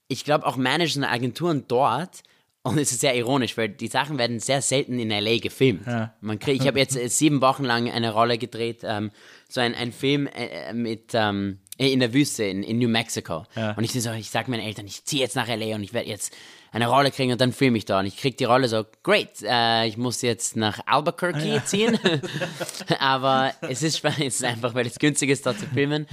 [0.07, 2.23] ich glaube auch Manager und Agenturen dort.
[2.63, 5.87] Und es ist sehr ironisch, weil die Sachen werden sehr selten in LA gefilmt.
[6.21, 9.09] Man kriegt, ich habe jetzt äh, sieben Wochen lang eine Rolle gedreht, ähm,
[9.49, 13.45] so ein, ein Film äh, mit ähm, in der Wüste in, in New Mexico.
[13.55, 16.09] Und ich so, ich sag meinen Eltern, ich ziehe jetzt nach LA und ich werde
[16.09, 16.35] jetzt
[16.71, 17.99] eine Rolle kriegen und dann filme ich da.
[17.99, 21.99] Und ich krieg die Rolle so, great, äh, ich muss jetzt nach Albuquerque ziehen.
[22.99, 26.07] Aber es ist, es ist einfach, weil es günstig ist, dort zu filmen.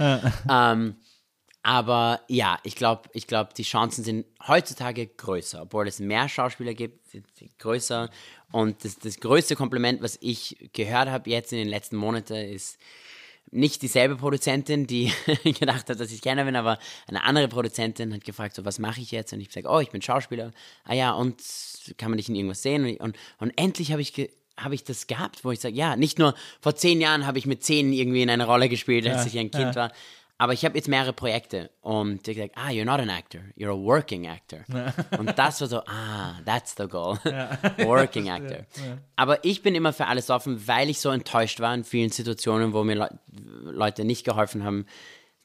[0.49, 0.95] Ähm,
[1.61, 6.73] aber ja, ich glaube, ich glaub, die Chancen sind heutzutage größer, obwohl es mehr Schauspieler
[6.73, 8.09] gibt, sind sie größer.
[8.51, 12.79] Und das, das größte Kompliment, was ich gehört habe jetzt in den letzten Monaten, ist,
[13.51, 15.11] nicht dieselbe Produzentin, die
[15.43, 19.01] gedacht hat, dass ich Kenner bin, aber eine andere Produzentin hat gefragt, so, was mache
[19.01, 19.33] ich jetzt?
[19.33, 20.51] Und ich habe gesagt, oh, ich bin Schauspieler.
[20.83, 21.41] Ah ja, und
[21.97, 22.85] kann man dich in irgendwas sehen?
[22.85, 24.13] Und, und, und endlich habe ich,
[24.57, 27.45] habe ich das gehabt, wo ich sage, ja, nicht nur vor zehn Jahren habe ich
[27.45, 29.91] mit zehn irgendwie in eine Rolle gespielt, als ich ein Kind war,
[30.41, 33.73] aber ich habe jetzt mehrere Projekte und die gesagt, ah, you're not an actor, you're
[33.73, 34.63] a working actor.
[35.19, 37.19] und das war so, ah, that's the goal,
[37.79, 38.65] working actor.
[39.17, 42.71] Aber ich bin immer für alles offen, weil ich so enttäuscht war in vielen Situationen,
[42.71, 43.19] wo mir Le
[43.63, 44.85] Leute nicht geholfen haben,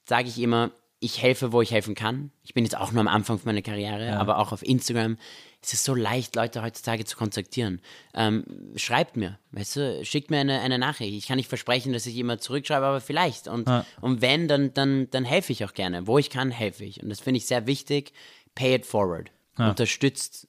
[0.05, 0.71] sage ich immer,
[1.05, 2.31] ich helfe, wo ich helfen kann.
[2.43, 5.17] Ich bin jetzt auch nur am Anfang meiner Karriere, aber auch auf Instagram
[5.65, 7.81] es ist so leicht, Leute heutzutage zu kontaktieren.
[8.13, 8.45] Ähm,
[8.77, 11.15] schreibt mir, weißt du, schickt mir eine, eine Nachricht.
[11.15, 13.49] Ich kann nicht versprechen, dass ich immer zurückschreibe, aber vielleicht.
[13.49, 13.87] Und, ja.
[14.01, 16.07] und wenn, dann, dann, dann helfe ich auch gerne.
[16.07, 17.03] Wo ich kann, helfe ich.
[17.03, 18.13] Und das finde ich sehr wichtig.
[18.55, 19.31] Pay it forward.
[19.59, 19.71] Ja.
[19.71, 20.49] Unterstützt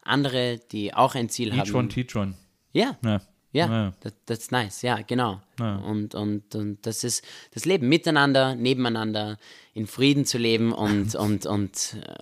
[0.00, 1.66] andere, die auch ein Ziel teach haben.
[1.66, 2.34] Teach one, teach one.
[2.72, 2.96] Ja.
[3.04, 3.20] ja.
[3.56, 3.92] Ja, ja.
[4.00, 5.40] Das, that's nice, ja, genau.
[5.58, 5.76] Ja.
[5.76, 9.38] Und, und, und das ist das Leben miteinander, nebeneinander,
[9.72, 12.14] in Frieden zu leben und, und, und, äh,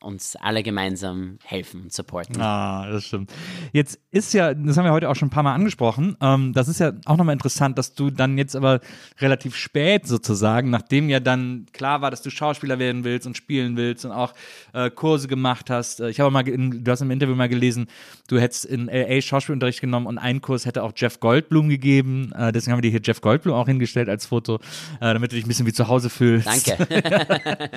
[0.00, 2.40] uns alle gemeinsam helfen und supporten.
[2.40, 3.32] Ah, das stimmt.
[3.72, 6.68] Jetzt ist ja, das haben wir heute auch schon ein paar Mal angesprochen, ähm, das
[6.68, 8.80] ist ja auch nochmal interessant, dass du dann jetzt aber
[9.18, 13.76] relativ spät sozusagen, nachdem ja dann klar war, dass du Schauspieler werden willst und spielen
[13.76, 14.34] willst und auch
[14.72, 16.00] äh, Kurse gemacht hast.
[16.00, 17.88] Äh, ich habe mal, in, du hast im Interview mal gelesen,
[18.28, 22.32] du hättest in LA Schauspielunterricht genommen und einen Kurs hätte auch Jeff Goldblum gegeben.
[22.36, 24.56] Äh, deswegen haben wir dir hier Jeff Goldblum auch hingestellt als Foto,
[25.00, 26.46] äh, damit du dich ein bisschen wie zu Hause fühlst.
[26.46, 26.76] Danke.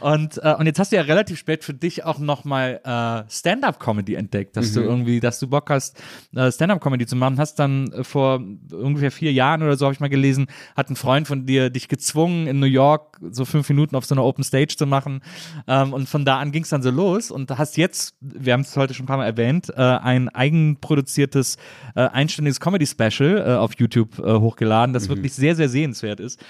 [0.00, 3.30] und, äh, und jetzt hast du ja relativ spät vielleicht für dich auch nochmal äh,
[3.30, 4.74] Stand-up-Comedy entdeckt, dass mhm.
[4.74, 6.00] du irgendwie, dass du Bock hast,
[6.34, 7.38] äh, Stand-up-Comedy zu machen.
[7.38, 8.42] Hast dann äh, vor
[8.72, 10.46] ungefähr vier Jahren oder so, habe ich mal gelesen,
[10.76, 14.14] hat ein Freund von dir dich gezwungen, in New York so fünf Minuten auf so
[14.14, 15.22] einer Open Stage zu machen.
[15.66, 18.62] Ähm, und von da an ging es dann so los und hast jetzt, wir haben
[18.62, 21.56] es heute schon ein paar Mal erwähnt, äh, ein eigenproduziertes,
[21.94, 25.14] äh, einstündiges Comedy-Special äh, auf YouTube äh, hochgeladen, das mhm.
[25.14, 26.42] wirklich sehr, sehr sehenswert ist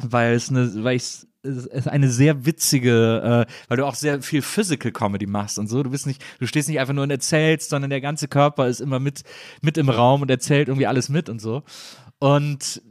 [0.00, 4.42] weil es eine, weil ich ist eine sehr witzige, äh, weil du auch sehr viel
[4.42, 5.82] Physical Comedy machst und so.
[5.82, 8.80] Du bist nicht, du stehst nicht einfach nur und erzählst, sondern der ganze Körper ist
[8.80, 9.22] immer mit,
[9.62, 11.62] mit im Raum und erzählt irgendwie alles mit und so.
[12.18, 12.82] Und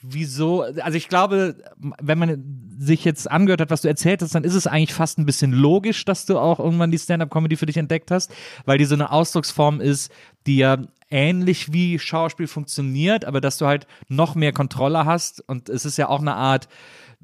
[0.00, 1.56] wieso, also ich glaube,
[2.00, 5.18] wenn man sich jetzt angehört hat, was du erzählt hast, dann ist es eigentlich fast
[5.18, 8.32] ein bisschen logisch, dass du auch irgendwann die Stand-up-Comedy für dich entdeckt hast,
[8.64, 10.12] weil die so eine Ausdrucksform ist,
[10.46, 10.78] die ja
[11.10, 15.98] ähnlich wie Schauspiel funktioniert, aber dass du halt noch mehr Kontrolle hast und es ist
[15.98, 16.68] ja auch eine Art,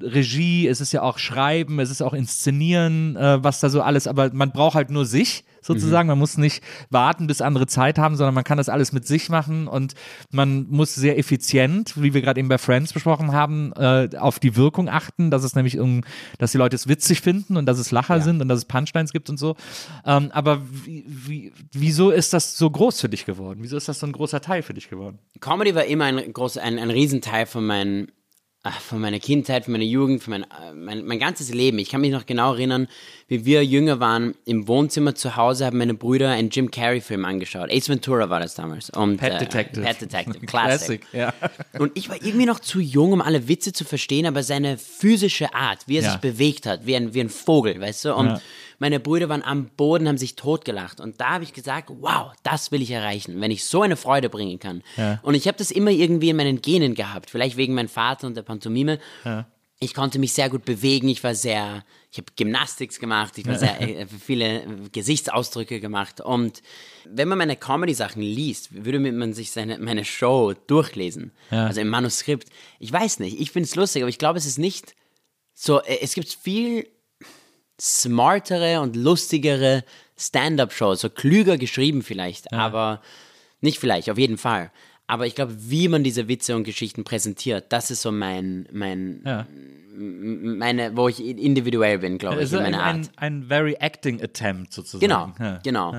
[0.01, 4.07] Regie, es ist ja auch Schreiben, es ist auch Inszenieren, äh, was da so alles,
[4.07, 6.07] aber man braucht halt nur sich sozusagen.
[6.07, 6.11] Mhm.
[6.11, 9.29] Man muss nicht warten, bis andere Zeit haben, sondern man kann das alles mit sich
[9.29, 9.93] machen und
[10.31, 14.55] man muss sehr effizient, wie wir gerade eben bei Friends besprochen haben, äh, auf die
[14.55, 16.01] Wirkung achten, dass es nämlich, um,
[16.37, 18.21] dass die Leute es witzig finden und dass es Lacher ja.
[18.21, 19.55] sind und dass es Punchlines gibt und so.
[20.05, 23.59] Ähm, aber wie, wie, wieso ist das so groß für dich geworden?
[23.61, 25.19] Wieso ist das so ein großer Teil für dich geworden?
[25.39, 27.65] Comedy war immer ein, groß, ein, ein Riesenteil von
[28.63, 30.45] meinen von meiner Kindheit, von meiner Jugend, von mein,
[30.75, 31.79] mein, mein ganzes Leben.
[31.79, 32.87] Ich kann mich noch genau erinnern,
[33.27, 37.71] wie wir jünger waren, im Wohnzimmer zu Hause haben meine Brüder einen Jim Carrey-Film angeschaut.
[37.71, 38.89] Ace Ventura war das damals.
[38.89, 39.85] Und, Pet äh, Detective.
[39.85, 41.01] Pet Detective, Classic.
[41.01, 41.33] Classic ja.
[41.79, 45.53] Und ich war irgendwie noch zu jung, um alle Witze zu verstehen, aber seine physische
[45.53, 46.11] Art, wie er ja.
[46.11, 48.15] sich bewegt hat, wie ein, wie ein Vogel, weißt du?
[48.15, 48.41] Und ja
[48.79, 50.99] meine Brüder waren am Boden, haben sich totgelacht.
[50.99, 54.29] Und da habe ich gesagt, wow, das will ich erreichen, wenn ich so eine Freude
[54.29, 54.81] bringen kann.
[54.97, 55.19] Ja.
[55.21, 58.35] Und ich habe das immer irgendwie in meinen Genen gehabt, vielleicht wegen meinem Vater und
[58.35, 58.99] der Pantomime.
[59.25, 59.47] Ja.
[59.81, 63.57] Ich konnte mich sehr gut bewegen, ich war sehr, ich habe Gymnastics gemacht, ich habe
[63.57, 66.19] sehr äh, viele Gesichtsausdrücke gemacht.
[66.19, 66.61] Und
[67.05, 71.31] wenn man meine Comedy-Sachen liest, würde man sich seine, meine Show durchlesen.
[71.49, 71.67] Ja.
[71.67, 72.49] Also im Manuskript.
[72.79, 74.95] Ich weiß nicht, ich finde es lustig, aber ich glaube, es ist nicht
[75.53, 76.85] so, äh, es gibt viel
[77.79, 79.83] smartere und lustigere
[80.17, 82.57] Stand-up-Shows, so klüger geschrieben vielleicht, ja.
[82.57, 83.01] aber
[83.61, 84.71] nicht vielleicht, auf jeden Fall.
[85.07, 89.23] Aber ich glaube, wie man diese Witze und Geschichten präsentiert, das ist so mein, mein,
[89.25, 89.47] ja.
[89.97, 93.09] meine, wo ich individuell bin, glaube ich, in meiner ein, Art.
[93.15, 95.01] Ein, ein very acting attempt sozusagen.
[95.01, 95.59] Genau, ja.
[95.63, 95.95] genau.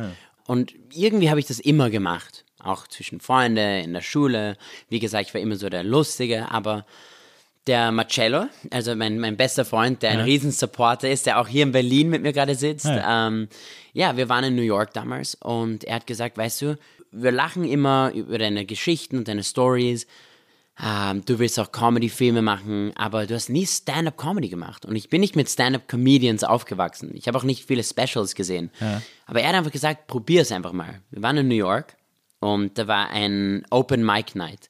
[0.46, 4.56] Und irgendwie habe ich das immer gemacht, auch zwischen Freunden, in der Schule.
[4.88, 6.86] Wie gesagt, ich war immer so der Lustige, aber
[7.70, 10.24] der Marcello, also mein, mein bester Freund, der ein ja.
[10.24, 12.86] Riesensupporter ist, der auch hier in Berlin mit mir gerade sitzt.
[12.86, 13.28] Ja.
[13.28, 13.48] Ähm,
[13.92, 16.78] ja, wir waren in New York damals und er hat gesagt, weißt du,
[17.12, 20.08] wir lachen immer über deine Geschichten und deine Stories.
[20.84, 24.84] Ähm, du willst auch Comedy-Filme machen, aber du hast nie Stand-up-Comedy gemacht.
[24.84, 27.12] Und ich bin nicht mit Stand-up-Comedians aufgewachsen.
[27.14, 28.70] Ich habe auch nicht viele Specials gesehen.
[28.80, 29.00] Ja.
[29.26, 31.02] Aber er hat einfach gesagt, probier es einfach mal.
[31.10, 31.94] Wir waren in New York
[32.40, 34.68] und da war ein Open Mic Night.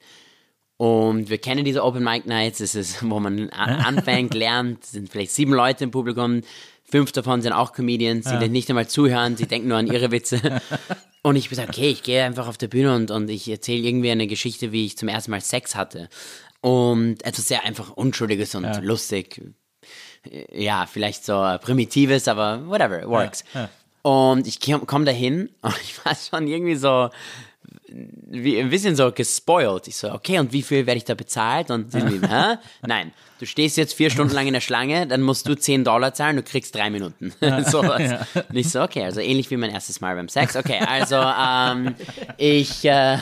[0.80, 5.32] Und wir kennen diese Open Mic Nights, das ist, wo man anfängt, lernt, sind vielleicht
[5.32, 6.40] sieben Leute im Publikum,
[6.90, 8.48] fünf davon sind auch Comedians, die ja.
[8.48, 10.40] nicht einmal zuhören, sie denken nur an ihre Witze.
[11.22, 14.10] Und ich gesagt, okay, ich gehe einfach auf der Bühne und, und ich erzähle irgendwie
[14.10, 16.08] eine Geschichte, wie ich zum ersten Mal Sex hatte.
[16.62, 19.42] Und etwas sehr einfach Unschuldiges und lustig.
[20.50, 23.44] Ja, vielleicht so primitives, aber whatever, it works.
[24.00, 27.10] Und ich komme komm dahin und ich war schon irgendwie so
[27.92, 29.88] wie, ein bisschen so gespoilt.
[29.88, 31.70] Ich so, okay, und wie viel werde ich da bezahlt?
[31.70, 32.56] Und sie so, hä?
[32.86, 36.14] Nein, du stehst jetzt vier Stunden lang in der Schlange, dann musst du 10 Dollar
[36.14, 37.32] zahlen, du kriegst drei Minuten.
[37.66, 38.26] so was.
[38.48, 40.56] Und ich so, okay, also ähnlich wie mein erstes Mal beim Sex.
[40.56, 41.94] Okay, also ähm,
[42.36, 43.18] ich äh,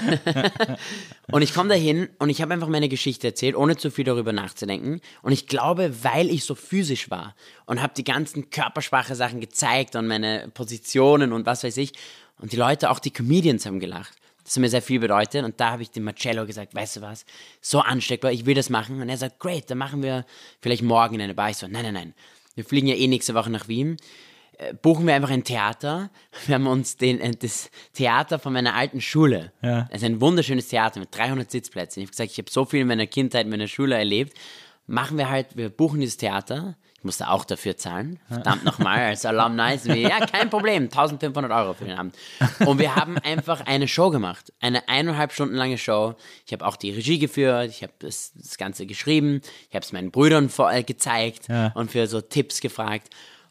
[1.33, 4.33] und ich komme dahin und ich habe einfach meine Geschichte erzählt, ohne zu viel darüber
[4.33, 5.01] nachzudenken.
[5.23, 7.35] Und ich glaube, weil ich so physisch war
[7.67, 11.93] und habe die ganzen körpersprache Sachen gezeigt und meine Positionen und was weiß ich.
[12.41, 14.15] Und die Leute, auch die Comedians haben gelacht.
[14.49, 15.45] Das hat mir sehr viel bedeutet.
[15.45, 17.27] Und da habe ich dem Marcello gesagt, weißt du was,
[17.61, 19.03] so ansteckbar, ich will das machen.
[19.03, 20.25] Und er sagt, great, dann machen wir
[20.63, 21.51] vielleicht morgen in eine Bar.
[21.51, 22.15] Ich so, nein, nein, nein.
[22.55, 23.99] Wir fliegen ja eh nächste Woche nach Wien.
[24.57, 26.09] Äh, Buchen wir einfach ein Theater.
[26.47, 29.53] Wir haben uns den, äh, das Theater von meiner alten Schule.
[29.61, 29.87] Ja.
[29.91, 32.01] Es ist ein wunderschönes Theater mit 300 Sitzplätzen.
[32.01, 34.33] Ich habe gesagt, ich habe so viel in meiner Kindheit, in meiner Schule erlebt.
[34.87, 36.79] Machen wir halt, wir buchen dieses Theater.
[37.09, 38.21] Musste auch dafür zahlen.
[38.29, 39.75] Verdammt nochmal, als Alumni.
[39.75, 40.85] ist mir, Ja, kein Problem.
[40.85, 42.15] 1500 Euro für den Abend.
[42.67, 44.53] Und wir haben einfach eine Show gemacht.
[44.61, 46.15] Eine eineinhalb Stunden lange Show.
[46.47, 47.71] Ich habe auch die Regie geführt.
[47.71, 49.41] Ich habe das, das Ganze geschrieben.
[49.71, 51.69] Ich habe es meinen Brüdern vor, äh, gezeigt Ja.
[51.75, 53.09] und für so Tipps gefragt.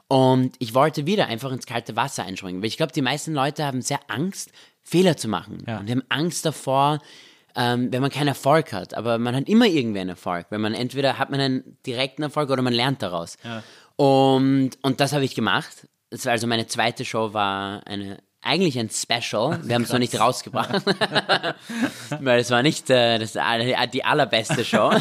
[0.07, 2.61] Und ich wollte wieder einfach ins kalte Wasser einspringen.
[2.61, 4.51] Weil ich glaube, die meisten Leute haben sehr Angst,
[4.83, 5.63] Fehler zu machen.
[5.67, 5.79] Ja.
[5.79, 6.99] Und die haben Angst davor,
[7.57, 8.93] ähm, wenn man keinen Erfolg hat.
[8.93, 10.45] Aber man hat immer irgendwie einen Erfolg.
[10.49, 13.37] Wenn man entweder hat man einen direkten Erfolg oder man lernt daraus.
[13.95, 15.87] Und, und das habe ich gemacht.
[16.11, 19.59] Das war also meine zweite Show war eine eigentlich ein Special.
[19.63, 20.69] Wir haben es noch nicht rausgebracht.
[22.21, 23.37] Weil es war nicht äh, das,
[23.93, 24.91] die allerbeste Show.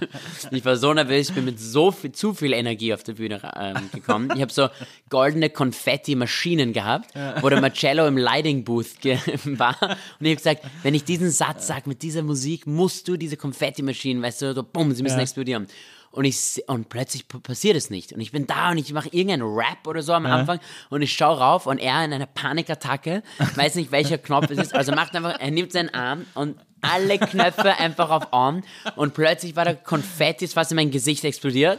[0.50, 3.40] ich war so nervös, ich bin mit so viel, zu viel Energie auf der Bühne
[3.58, 4.30] ähm, gekommen.
[4.34, 4.68] Ich habe so
[5.08, 7.10] goldene Konfetti-Maschinen gehabt,
[7.40, 8.86] wo der Marcello im Lighting Booth
[9.44, 9.76] war.
[9.80, 13.36] Und ich habe gesagt, wenn ich diesen Satz sage mit dieser Musik, musst du diese
[13.36, 15.22] Konfetti-Maschinen, weißt du, so bumm, sie müssen Ja.
[15.22, 15.66] explodieren.
[16.12, 18.12] Und, ich, und plötzlich passiert es nicht.
[18.12, 20.58] Und ich bin da und ich mache irgendeinen Rap oder so am Anfang
[20.88, 23.22] und ich schaue rauf und er in einer Panikattacke,
[23.54, 27.18] weiß nicht welcher Knopf es ist, also macht einfach, er nimmt seinen Arm und alle
[27.18, 28.62] Knöpfe einfach auf On
[28.96, 31.78] und plötzlich war da Konfetti, ist fast in mein Gesicht explodiert.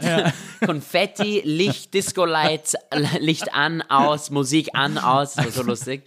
[0.66, 2.76] Konfetti, Licht, Disco-Lights,
[3.20, 6.04] Licht an, aus, Musik an, aus, das war so lustig.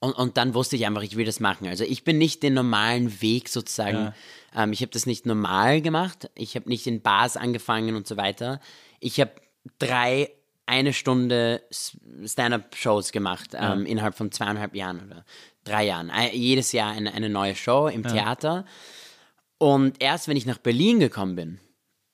[0.00, 1.68] Und, und dann wusste ich einfach, ich will das machen.
[1.68, 4.12] Also ich bin nicht den normalen Weg sozusagen.
[4.56, 6.30] Ähm, ich habe das nicht normal gemacht.
[6.34, 8.60] Ich habe nicht in Bars angefangen und so weiter.
[8.98, 9.32] Ich habe
[9.78, 10.30] drei
[10.66, 11.62] eine Stunde
[12.24, 15.24] Stand-up-Shows gemacht ähm, innerhalb von zweieinhalb Jahren oder
[15.62, 16.10] drei Jahren.
[16.32, 18.64] Jedes Jahr eine, eine neue Show im Theater.
[19.58, 21.60] Und erst wenn ich nach Berlin gekommen bin,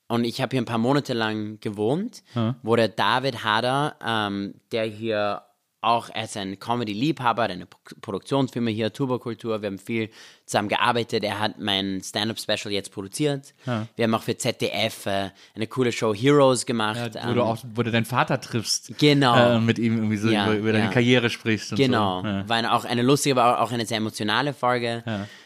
[0.07, 2.23] und ich habe hier ein paar Monate lang gewohnt,
[2.61, 5.41] wo der David Hader, ähm, der hier
[5.83, 10.09] auch, ist ein Comedy-Liebhaber, eine Pro- Produktionsfirma hier, Tuberkultur, wir haben viel
[10.45, 13.53] zusammen gearbeitet, er hat mein Stand-Up-Special jetzt produziert.
[13.95, 17.11] Wir haben auch für ZDF äh, eine coole Show Heroes gemacht.
[17.13, 18.97] Wo ähm, du auch, wo du deinen Vater triffst.
[18.99, 19.55] Genau.
[19.55, 20.91] Äh, mit ihm irgendwie so Ja, über, über deine ja.
[20.91, 22.27] Karriere sprichst Genau, so.
[22.27, 22.49] Ja.
[22.49, 25.03] war eine, auch eine lustige, aber auch eine sehr emotionale Folge.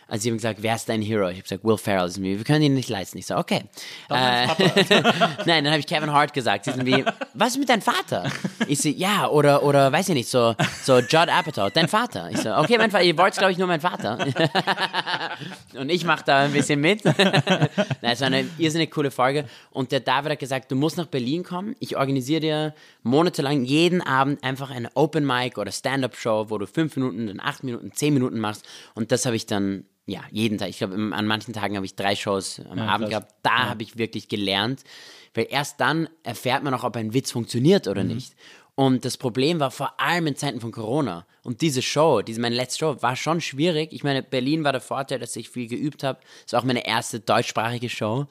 [0.08, 1.28] Also sie haben gesagt, wer ist dein Hero?
[1.30, 2.38] Ich habe gesagt, Will Ferrell ist mir.
[2.38, 3.18] Wir können ihn nicht leisten.
[3.18, 3.64] Ich so, okay.
[4.10, 4.48] Äh,
[5.46, 6.66] Nein, dann habe ich Kevin Hart gesagt.
[6.66, 7.04] Sie sind wie,
[7.34, 8.32] was ist mit deinem Vater?
[8.68, 12.30] Ich so, ja, oder, oder weiß ich nicht, so, so Judd Apatow, dein Vater.
[12.32, 14.18] Ich so, okay, mein Vater, ihr wollt, glaube ich, nur mein Vater.
[15.78, 17.04] Und ich mache da ein bisschen mit.
[17.06, 17.68] Nein,
[18.02, 19.46] es war eine irrsinnig coole Folge.
[19.72, 21.76] Und der David hat gesagt, du musst nach Berlin kommen.
[21.80, 22.74] Ich organisiere dir
[23.04, 27.64] monatelang jeden Abend einfach eine Open Mic oder Stand-Up-Show, wo du fünf Minuten, dann acht
[27.64, 28.66] Minuten, zehn Minuten machst.
[28.96, 30.70] Und das habe ich dann, ja, jeden Tag.
[30.70, 33.24] Ich glaube, an manchen Tagen habe ich drei Shows am Abend krass.
[33.26, 33.36] gehabt.
[33.44, 34.84] Da habe ich wirklich gelernt.
[35.34, 38.34] Weil erst dann erfährt man auch, ob ein Witz funktioniert oder nicht.
[38.74, 41.26] Und das Problem war vor allem in Zeiten von Corona.
[41.44, 43.92] Und diese Show, diese meine letzte Show, war schon schwierig.
[43.92, 46.20] Ich meine, Berlin war der Vorteil, dass ich viel geübt habe.
[46.46, 48.28] Es war auch meine erste deutschsprachige Show.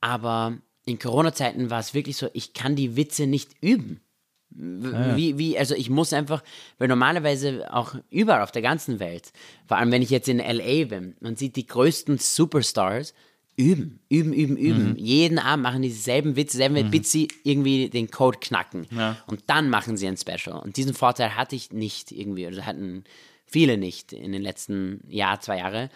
[0.00, 4.00] Aber in Corona-Zeiten war es wirklich so, ich kann die Witze nicht üben.
[4.50, 6.42] Wie, wie, also ich muss einfach,
[6.78, 9.32] weil normalerweise auch überall auf der ganzen Welt,
[9.66, 13.14] vor allem wenn ich jetzt in LA bin, man sieht die größten Superstars
[13.56, 14.96] üben, üben, üben, üben.
[14.96, 18.86] Jeden Abend machen die dieselben Witze, selben bis sie irgendwie den Code knacken.
[19.26, 20.58] Und dann machen sie ein Special.
[20.60, 23.04] Und diesen Vorteil hatte ich nicht irgendwie, oder hatten
[23.46, 25.90] viele nicht in den letzten Jahr, zwei Jahre.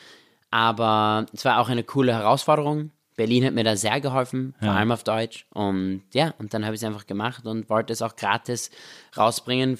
[0.51, 2.91] Aber es war auch eine coole Herausforderung.
[3.17, 5.47] Berlin hat mir da sehr geholfen, vor allem auf Deutsch.
[5.51, 8.71] Und ja, und dann habe ich es einfach gemacht und wollte es auch gratis
[9.17, 9.79] rausbringen.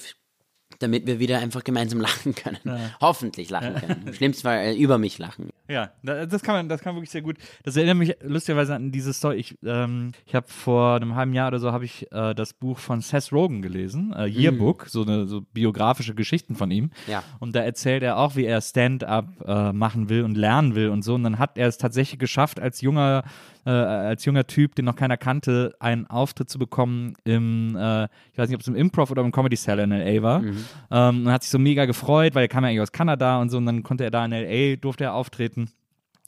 [0.83, 2.59] Damit wir wieder einfach gemeinsam lachen können.
[3.01, 4.03] Hoffentlich lachen können.
[4.07, 5.51] Im schlimmsten Fall äh, über mich lachen.
[5.69, 7.37] Ja, da- das kann man, das kann wirklich sehr gut.
[7.65, 9.37] Das erinnert mich lustigerweise an diese Story.
[9.37, 12.79] Ich, ähm, ich habe vor einem halben Jahr oder so habe ich äh, das Buch
[12.79, 16.91] von Seth Rogen gelesen, äh, Yearbook, so eine so biografische Geschichten von ihm.
[17.07, 17.23] Ja.
[17.39, 21.03] Und da erzählt er auch, wie er Stand-up äh, machen will und lernen will und
[21.03, 21.15] so.
[21.15, 23.23] Und dann hat er es tatsächlich geschafft, als junger
[23.65, 28.39] äh, als junger Typ, den noch keiner kannte, einen Auftritt zu bekommen im, äh, ich
[28.39, 30.23] weiß nicht, ob es im Improv oder im Comedy Cellar in L.A.
[30.23, 30.43] war.
[30.91, 33.51] Ähm, und hat sich so mega gefreut, weil er kam ja eigentlich aus Kanada und
[33.51, 35.71] so und dann konnte er da in L.A., durfte er auftreten.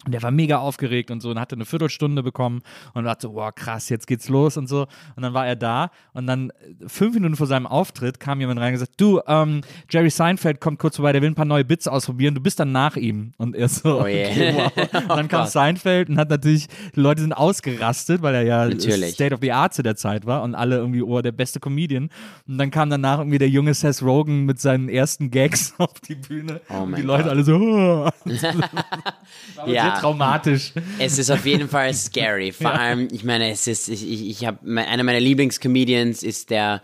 [0.05, 2.61] Und der war mega aufgeregt und so und hatte eine Viertelstunde bekommen
[2.93, 4.83] und dachte so, wow, krass, jetzt geht's los und so.
[5.17, 8.61] Und dann war er da und dann äh, fünf Minuten vor seinem Auftritt kam jemand
[8.61, 11.65] rein und gesagt, du, ähm, Jerry Seinfeld kommt kurz vorbei, der will ein paar neue
[11.65, 13.33] Bits ausprobieren, du bist dann nach ihm.
[13.39, 14.31] Und er so, Oh yeah.
[14.31, 14.73] okay, wow.
[15.05, 15.47] Und dann kam.
[15.55, 19.15] Seinfeld und hat natürlich, die Leute sind ausgerastet, weil er ja Natürlich.
[19.15, 22.11] State of the Art zu der Zeit war und alle irgendwie, oh, der beste Comedian.
[22.47, 26.17] Und dann kam danach irgendwie der junge Seth Rogen mit seinen ersten Gags auf die
[26.17, 26.61] Bühne.
[26.69, 27.33] Oh und die Leute Gott.
[27.33, 28.11] alle so, oh.
[29.55, 30.01] War Ja.
[30.01, 30.73] traumatisch.
[30.99, 32.53] Es ist auf jeden Fall scary.
[32.61, 36.83] Vor allem, ich meine, es ist, ich, ich, ich habe, einer meiner Lieblingscomedians ist der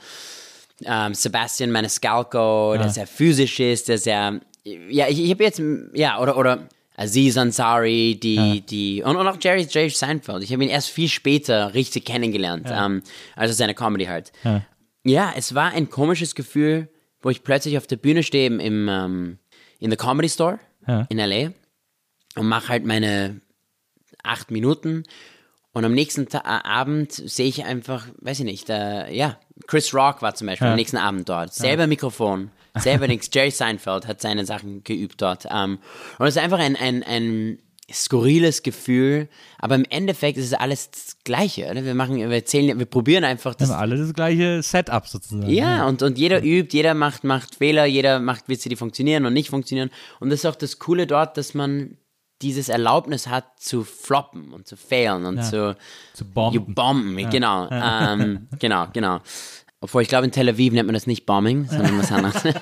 [0.85, 5.61] ähm, Sebastian Maniscalco, der sehr physisch ist, der sehr, ja, ich, ich habe jetzt,
[5.95, 10.43] ja, oder, oder Aziz Ansari, die, die, und, und auch Jerry, Jerry Seinfeld.
[10.43, 13.03] Ich habe ihn erst viel später richtig kennengelernt, ähm,
[13.37, 14.33] also seine Comedy halt.
[14.45, 14.63] Ja.
[15.03, 16.89] Ja, es war ein komisches Gefühl,
[17.23, 19.39] wo ich plötzlich auf der Bühne stehe im, ähm,
[19.79, 21.07] in the Comedy Store Ja.
[21.09, 21.53] in LA
[22.37, 23.41] und mache halt meine
[24.23, 25.05] acht Minuten.
[25.73, 29.95] Und am nächsten Ta äh, Abend sehe ich einfach, weiß ich nicht, äh, ja, Chris
[29.95, 34.21] Rock war zum Beispiel am nächsten Abend dort, selber Mikrofon, selber nichts, Jerry Seinfeld hat
[34.21, 35.47] seine Sachen geübt dort.
[35.49, 35.79] Ähm,
[36.19, 37.59] und es ist einfach ein, ein, ein
[37.93, 39.29] skurriles Gefühl,
[39.59, 41.85] aber im Endeffekt ist es alles das Gleiche, oder?
[41.85, 45.51] Wir machen, wir erzählen, wir probieren einfach das haben alle das gleiche Setup sozusagen.
[45.51, 49.35] ja, und, und jeder übt, jeder macht, macht Fehler, jeder macht Witze, die funktionieren und
[49.35, 49.91] nicht funktionieren.
[50.19, 51.97] Und das ist auch das Coole dort, dass man
[52.43, 55.77] dieses Erlaubnis hat zu floppen und zu failen und zu,
[56.15, 56.55] Zu bomben.
[56.55, 57.69] You bomben, genau.
[57.71, 59.21] Ähm, genau, genau.
[59.83, 62.45] Obwohl, ich glaube, in Tel Aviv nennt man das nicht Bombing, sondern was anderes.
[62.45, 62.53] I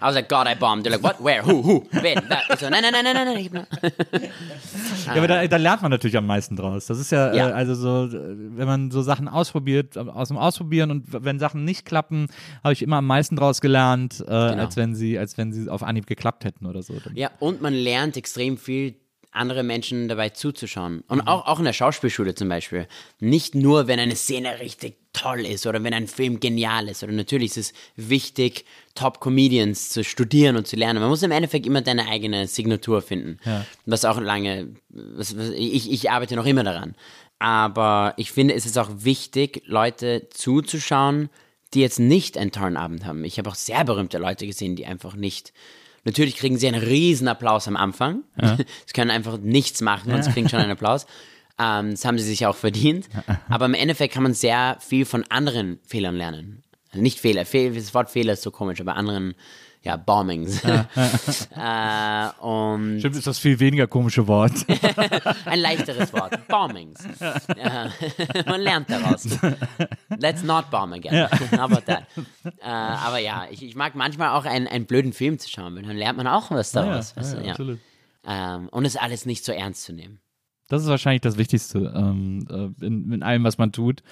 [0.00, 0.84] was like, God, I bombed.
[0.84, 2.58] They're like, what, where, who, who, wen, that.
[2.58, 3.66] So, nein, nein, nein, nein, nein, nein.
[5.06, 6.86] Ja, aber da, da lernt man natürlich am meisten draus.
[6.86, 7.50] Das ist ja, Ja.
[7.50, 11.38] Äh, also so, äh, wenn man so Sachen ausprobiert, äh, aus dem Ausprobieren und wenn
[11.38, 12.26] Sachen nicht klappen,
[12.64, 15.82] habe ich immer am meisten draus gelernt, äh, als wenn sie, als wenn sie auf
[15.84, 16.94] Anhieb geklappt hätten oder so.
[17.14, 18.94] Ja, und man lernt extrem viel,
[19.34, 21.02] andere Menschen dabei zuzuschauen.
[21.08, 22.86] Und auch, auch in der Schauspielschule zum Beispiel.
[23.20, 27.02] Nicht nur, wenn eine Szene richtig toll ist oder wenn ein Film genial ist.
[27.02, 31.00] Oder natürlich ist es wichtig, Top-Comedians zu studieren und zu lernen.
[31.00, 33.38] Man muss im Endeffekt immer deine eigene Signatur finden.
[33.86, 36.94] Was auch lange, was, was, ich, ich arbeite noch immer daran.
[37.38, 41.28] Aber ich finde, es ist auch wichtig, Leute zuzuschauen,
[41.74, 43.24] die jetzt nicht einen tollen Abend haben.
[43.24, 45.52] Ich habe auch sehr berühmte Leute gesehen, die einfach nicht.
[46.04, 48.22] Natürlich kriegen sie einen riesen Applaus am Anfang.
[48.56, 51.06] Sie können einfach nichts machen und sie kriegen schon einen Applaus.
[51.58, 53.08] Ähm, das haben sie sich auch verdient.
[53.48, 56.62] Aber im Endeffekt kann man sehr viel von anderen Fehlern lernen.
[56.90, 59.34] Also nicht Fehler, Fehl, das Wort Fehler ist so komisch, aber anderen,
[59.84, 60.64] ja, Bombings.
[60.64, 64.52] äh, und Stimmt, ist das viel weniger komische Wort.
[65.44, 66.48] ein leichteres Wort.
[66.48, 67.06] Bombings.
[67.20, 67.90] Ja,
[68.46, 69.28] man lernt daraus.
[70.18, 71.28] Let's not bomb again.
[71.52, 72.04] How about that?
[72.44, 75.82] Äh, aber ja, ich, ich mag manchmal auch einen, einen blöden Film zu schauen, weil
[75.82, 77.14] dann lernt man auch was daraus.
[77.14, 77.50] weißt du, ja.
[77.50, 77.78] absolut.
[78.26, 80.18] Ähm, und es alles nicht so ernst zu nehmen.
[80.68, 84.02] Das ist wahrscheinlich das Wichtigste ähm, äh, in, in allem, was man tut.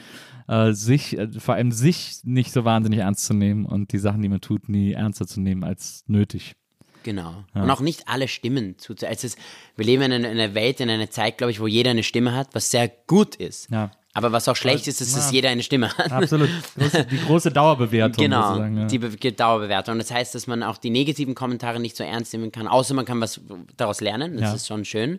[0.48, 4.22] Äh, sich, äh, vor allem sich nicht so wahnsinnig ernst zu nehmen und die Sachen,
[4.22, 6.54] die man tut, nie ernster zu nehmen als nötig.
[7.02, 7.44] Genau.
[7.54, 8.94] Und auch nicht alle Stimmen zu.
[8.94, 9.38] Es ist,
[9.76, 12.02] wir leben in einer, in einer Welt, in einer Zeit, glaube ich, wo jeder eine
[12.02, 13.70] Stimme hat, was sehr gut ist.
[13.70, 13.90] Ja.
[14.14, 15.36] Aber was auch schlecht ist, ist, dass ja.
[15.36, 16.12] jeder eine Stimme hat.
[16.12, 16.50] Absolut.
[17.10, 18.22] Die große Dauerbewertung.
[18.22, 18.86] Genau, ja.
[18.86, 19.98] die Be Dauerbewertung.
[19.98, 23.06] Das heißt, dass man auch die negativen Kommentare nicht so ernst nehmen kann, außer man
[23.06, 23.40] kann was
[23.76, 24.34] daraus lernen.
[24.34, 24.54] Das Ja.
[24.54, 25.18] ist schon schön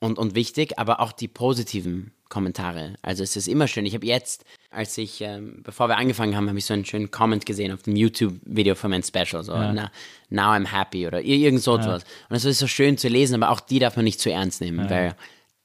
[0.00, 2.94] und, und wichtig, aber auch die positiven Kommentare.
[3.02, 3.86] Also es ist immer schön.
[3.86, 7.10] Ich habe jetzt, als ich, ähm, bevor wir angefangen haben, habe ich so einen schönen
[7.10, 9.44] Comment gesehen auf dem YouTube-Video von meinem Special.
[9.44, 9.90] So, na,
[10.30, 12.02] now I'm happy oder ir- irgend so etwas.
[12.28, 14.60] Und es ist so schön zu lesen, aber auch die darf man nicht zu ernst
[14.60, 15.14] nehmen, weil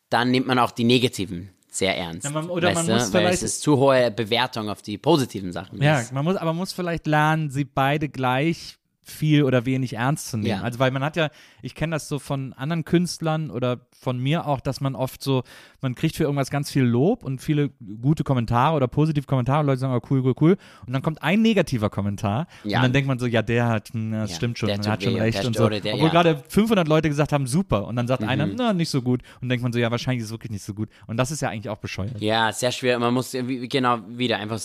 [0.09, 2.23] dann nimmt man auch die negativen sehr ernst.
[2.25, 2.93] Ja, man- oder man du?
[2.93, 5.81] muss weil vielleicht- es ist zu hohe Bewertung auf die positiven Sachen.
[5.81, 8.75] Ja, man muss, aber man muss vielleicht lernen, sie beide gleich
[9.09, 10.49] viel oder wenig ernst zu nehmen.
[10.59, 10.61] Ja.
[10.61, 11.29] Also weil man hat ja,
[11.61, 15.43] ich kenne das so von anderen Künstlern oder von mir auch, dass man oft so,
[15.81, 17.69] man kriegt für irgendwas ganz viel Lob und viele
[18.01, 19.63] gute Kommentare oder positive Kommentare.
[19.65, 20.57] Leute sagen, oh, cool, cool, cool.
[20.87, 22.77] Und dann kommt ein negativer Kommentar Ja.
[22.77, 24.91] und dann denkt man so, ja, der hat, hm, das Ja, stimmt schon, der der
[24.91, 25.67] hat schon recht und so.
[25.67, 27.85] der- Obwohl gerade 500 Leute gesagt haben, super.
[27.87, 28.53] Und dann sagt einer, Mhm.
[28.57, 29.21] na, nicht so gut.
[29.41, 30.89] Und denkt man so, ja, wahrscheinlich ist es wirklich nicht so gut.
[31.07, 32.21] Und das ist ja eigentlich auch bescheuert.
[32.21, 32.99] Ja, sehr schwer.
[32.99, 34.59] Man muss genau wieder einfach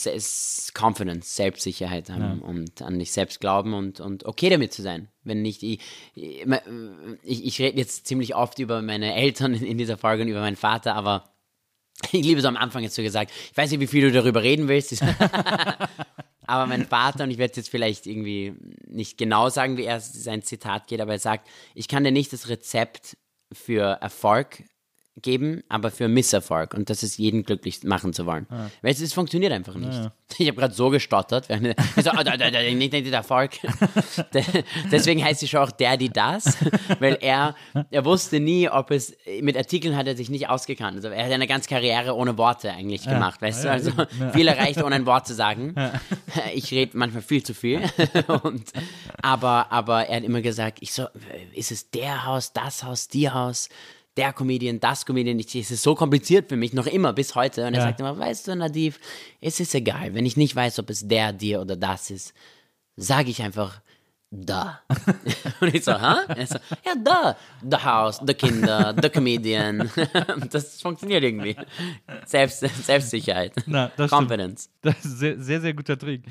[0.79, 5.09] Confidence, Selbstsicherheit haben und an dich selbst glauben und, und okay damit zu sein.
[5.23, 5.81] Wenn nicht, ich,
[6.15, 6.45] ich,
[7.45, 10.57] ich rede jetzt ziemlich oft über meine Eltern in, in dieser Folge und über meinen
[10.57, 11.31] Vater, aber
[12.13, 13.33] ich liebe es am Anfang jetzt so gesagt.
[13.51, 15.03] Ich weiß nicht, wie viel du darüber reden willst.
[16.47, 18.55] aber mein Vater, und ich werde es jetzt vielleicht irgendwie
[18.87, 22.33] nicht genau sagen, wie er sein Zitat geht, aber er sagt, ich kann dir nicht
[22.33, 23.17] das Rezept
[23.53, 24.65] für Erfolg
[25.23, 26.75] geben, aber für Misserfolg.
[26.75, 28.47] Und das ist jeden glücklich machen zu wollen.
[28.83, 30.11] Weil es, es funktioniert einfach nicht.
[30.39, 31.49] Ich habe gerade so gestottert.
[31.49, 33.53] während- Ich so, da, da, da, nicht, der Erfolg.
[34.35, 34.43] De-
[34.91, 36.57] Deswegen heißt sie schon auch der, die das,
[36.99, 37.55] weil er,
[37.93, 40.97] er wusste nie, ob es, mit Artikeln hat er sich nicht ausgekannt.
[40.97, 43.71] Also er hat eine ganze Karriere ohne Worte eigentlich gemacht, weißt du?
[43.71, 43.93] Also
[44.33, 45.75] viel erreicht, ohne ein Wort zu sagen.
[46.55, 47.81] Ich rede manchmal viel zu viel.
[48.43, 48.65] Und,
[49.23, 51.07] aber, aber er hat immer gesagt, ich so,
[51.55, 53.69] ist es der Haus, das Haus, die Haus?
[54.17, 57.67] Der Comedian, das Comedian, ich, es ist so kompliziert für mich, noch immer bis heute.
[57.67, 57.87] Und er Ja.
[57.87, 58.99] sagt immer, weißt du, Nadiv,
[59.41, 62.33] es ist egal, wenn ich nicht weiß, ob es der, dir oder das ist,
[62.97, 63.81] sage ich einfach,
[64.37, 64.81] da.
[65.61, 66.45] Und ich so, hä?
[66.47, 67.37] So, ja, da.
[67.63, 69.89] The House, the Kinder, the Comedian.
[70.51, 71.57] Das funktioniert irgendwie.
[72.27, 73.53] Selbst, Selbstsicherheit.
[73.67, 74.11] Na, das stimmt.
[74.23, 74.71] Confidence.
[74.83, 76.23] Das ist sehr, sehr, sehr guter Trick.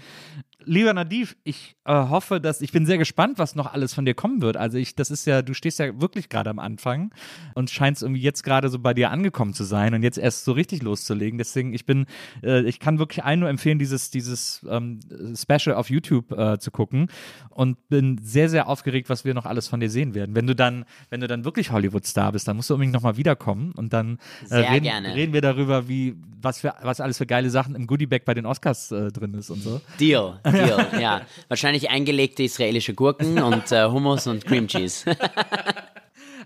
[0.66, 4.14] Lieber Nadiv, ich äh, hoffe, dass ich bin sehr gespannt, was noch alles von dir
[4.14, 4.58] kommen wird.
[4.58, 7.14] Also ich, das ist ja, du stehst ja wirklich gerade am Anfang
[7.56, 10.54] und scheinst irgendwie jetzt gerade so bei dir angekommen zu sein und jetzt erst so
[10.54, 11.38] richtig loszulegen.
[11.38, 12.06] Deswegen, ich bin,
[12.44, 15.00] äh, ich kann wirklich allen nur empfehlen, dieses, dieses ähm,
[15.36, 17.08] Special auf YouTube äh, zu gucken
[17.50, 20.36] und bin sehr, sehr aufgeregt, was wir noch alles von dir sehen werden.
[20.36, 23.74] Wenn du dann, wenn du dann wirklich Hollywood-Star bist, dann musst du unbedingt nochmal wiederkommen
[23.76, 24.20] und dann
[24.50, 28.22] äh, reden, reden wir darüber, wie, was für, was alles für geile Sachen im Goodiebag
[28.26, 29.82] bei den Oscars äh, drin ist und so.
[30.00, 31.22] Deal, Deal, ja.
[31.50, 35.16] Wahrscheinlich eingelegte israelische Gurken und äh, Hummus und Cream Cheese.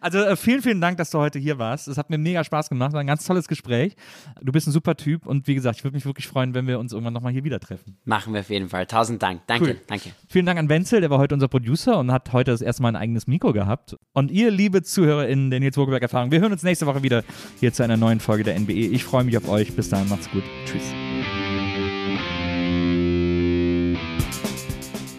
[0.02, 1.88] Also äh, vielen, vielen Dank, dass du heute hier warst.
[1.88, 3.96] Es hat mir mega Spaß gemacht, war ein ganz tolles Gespräch.
[4.42, 6.80] Du bist ein super Typ und wie gesagt, ich würde mich wirklich freuen, wenn wir
[6.80, 7.98] uns irgendwann nochmal hier wieder treffen.
[8.06, 8.86] Machen wir auf jeden Fall.
[8.86, 9.42] Tausend Dank.
[9.48, 9.82] Danke, Cool.
[9.88, 10.12] danke.
[10.30, 12.90] Vielen Dank an Wenzel, der war heute unser Producer und hat heute das erste Mal
[12.90, 13.96] ein eigenes Mikro gehabt.
[14.14, 17.24] Und ihr, liebe ZuhörerInnen der Nils Burgerberg Erfahrung, wir hören uns nächste Woche wieder
[17.60, 18.74] hier zu einer neuen Folge der NBE.
[18.74, 19.76] Ich freue mich auf euch.
[19.76, 20.44] Bis dahin, macht's gut.
[20.66, 21.27] Tschüss.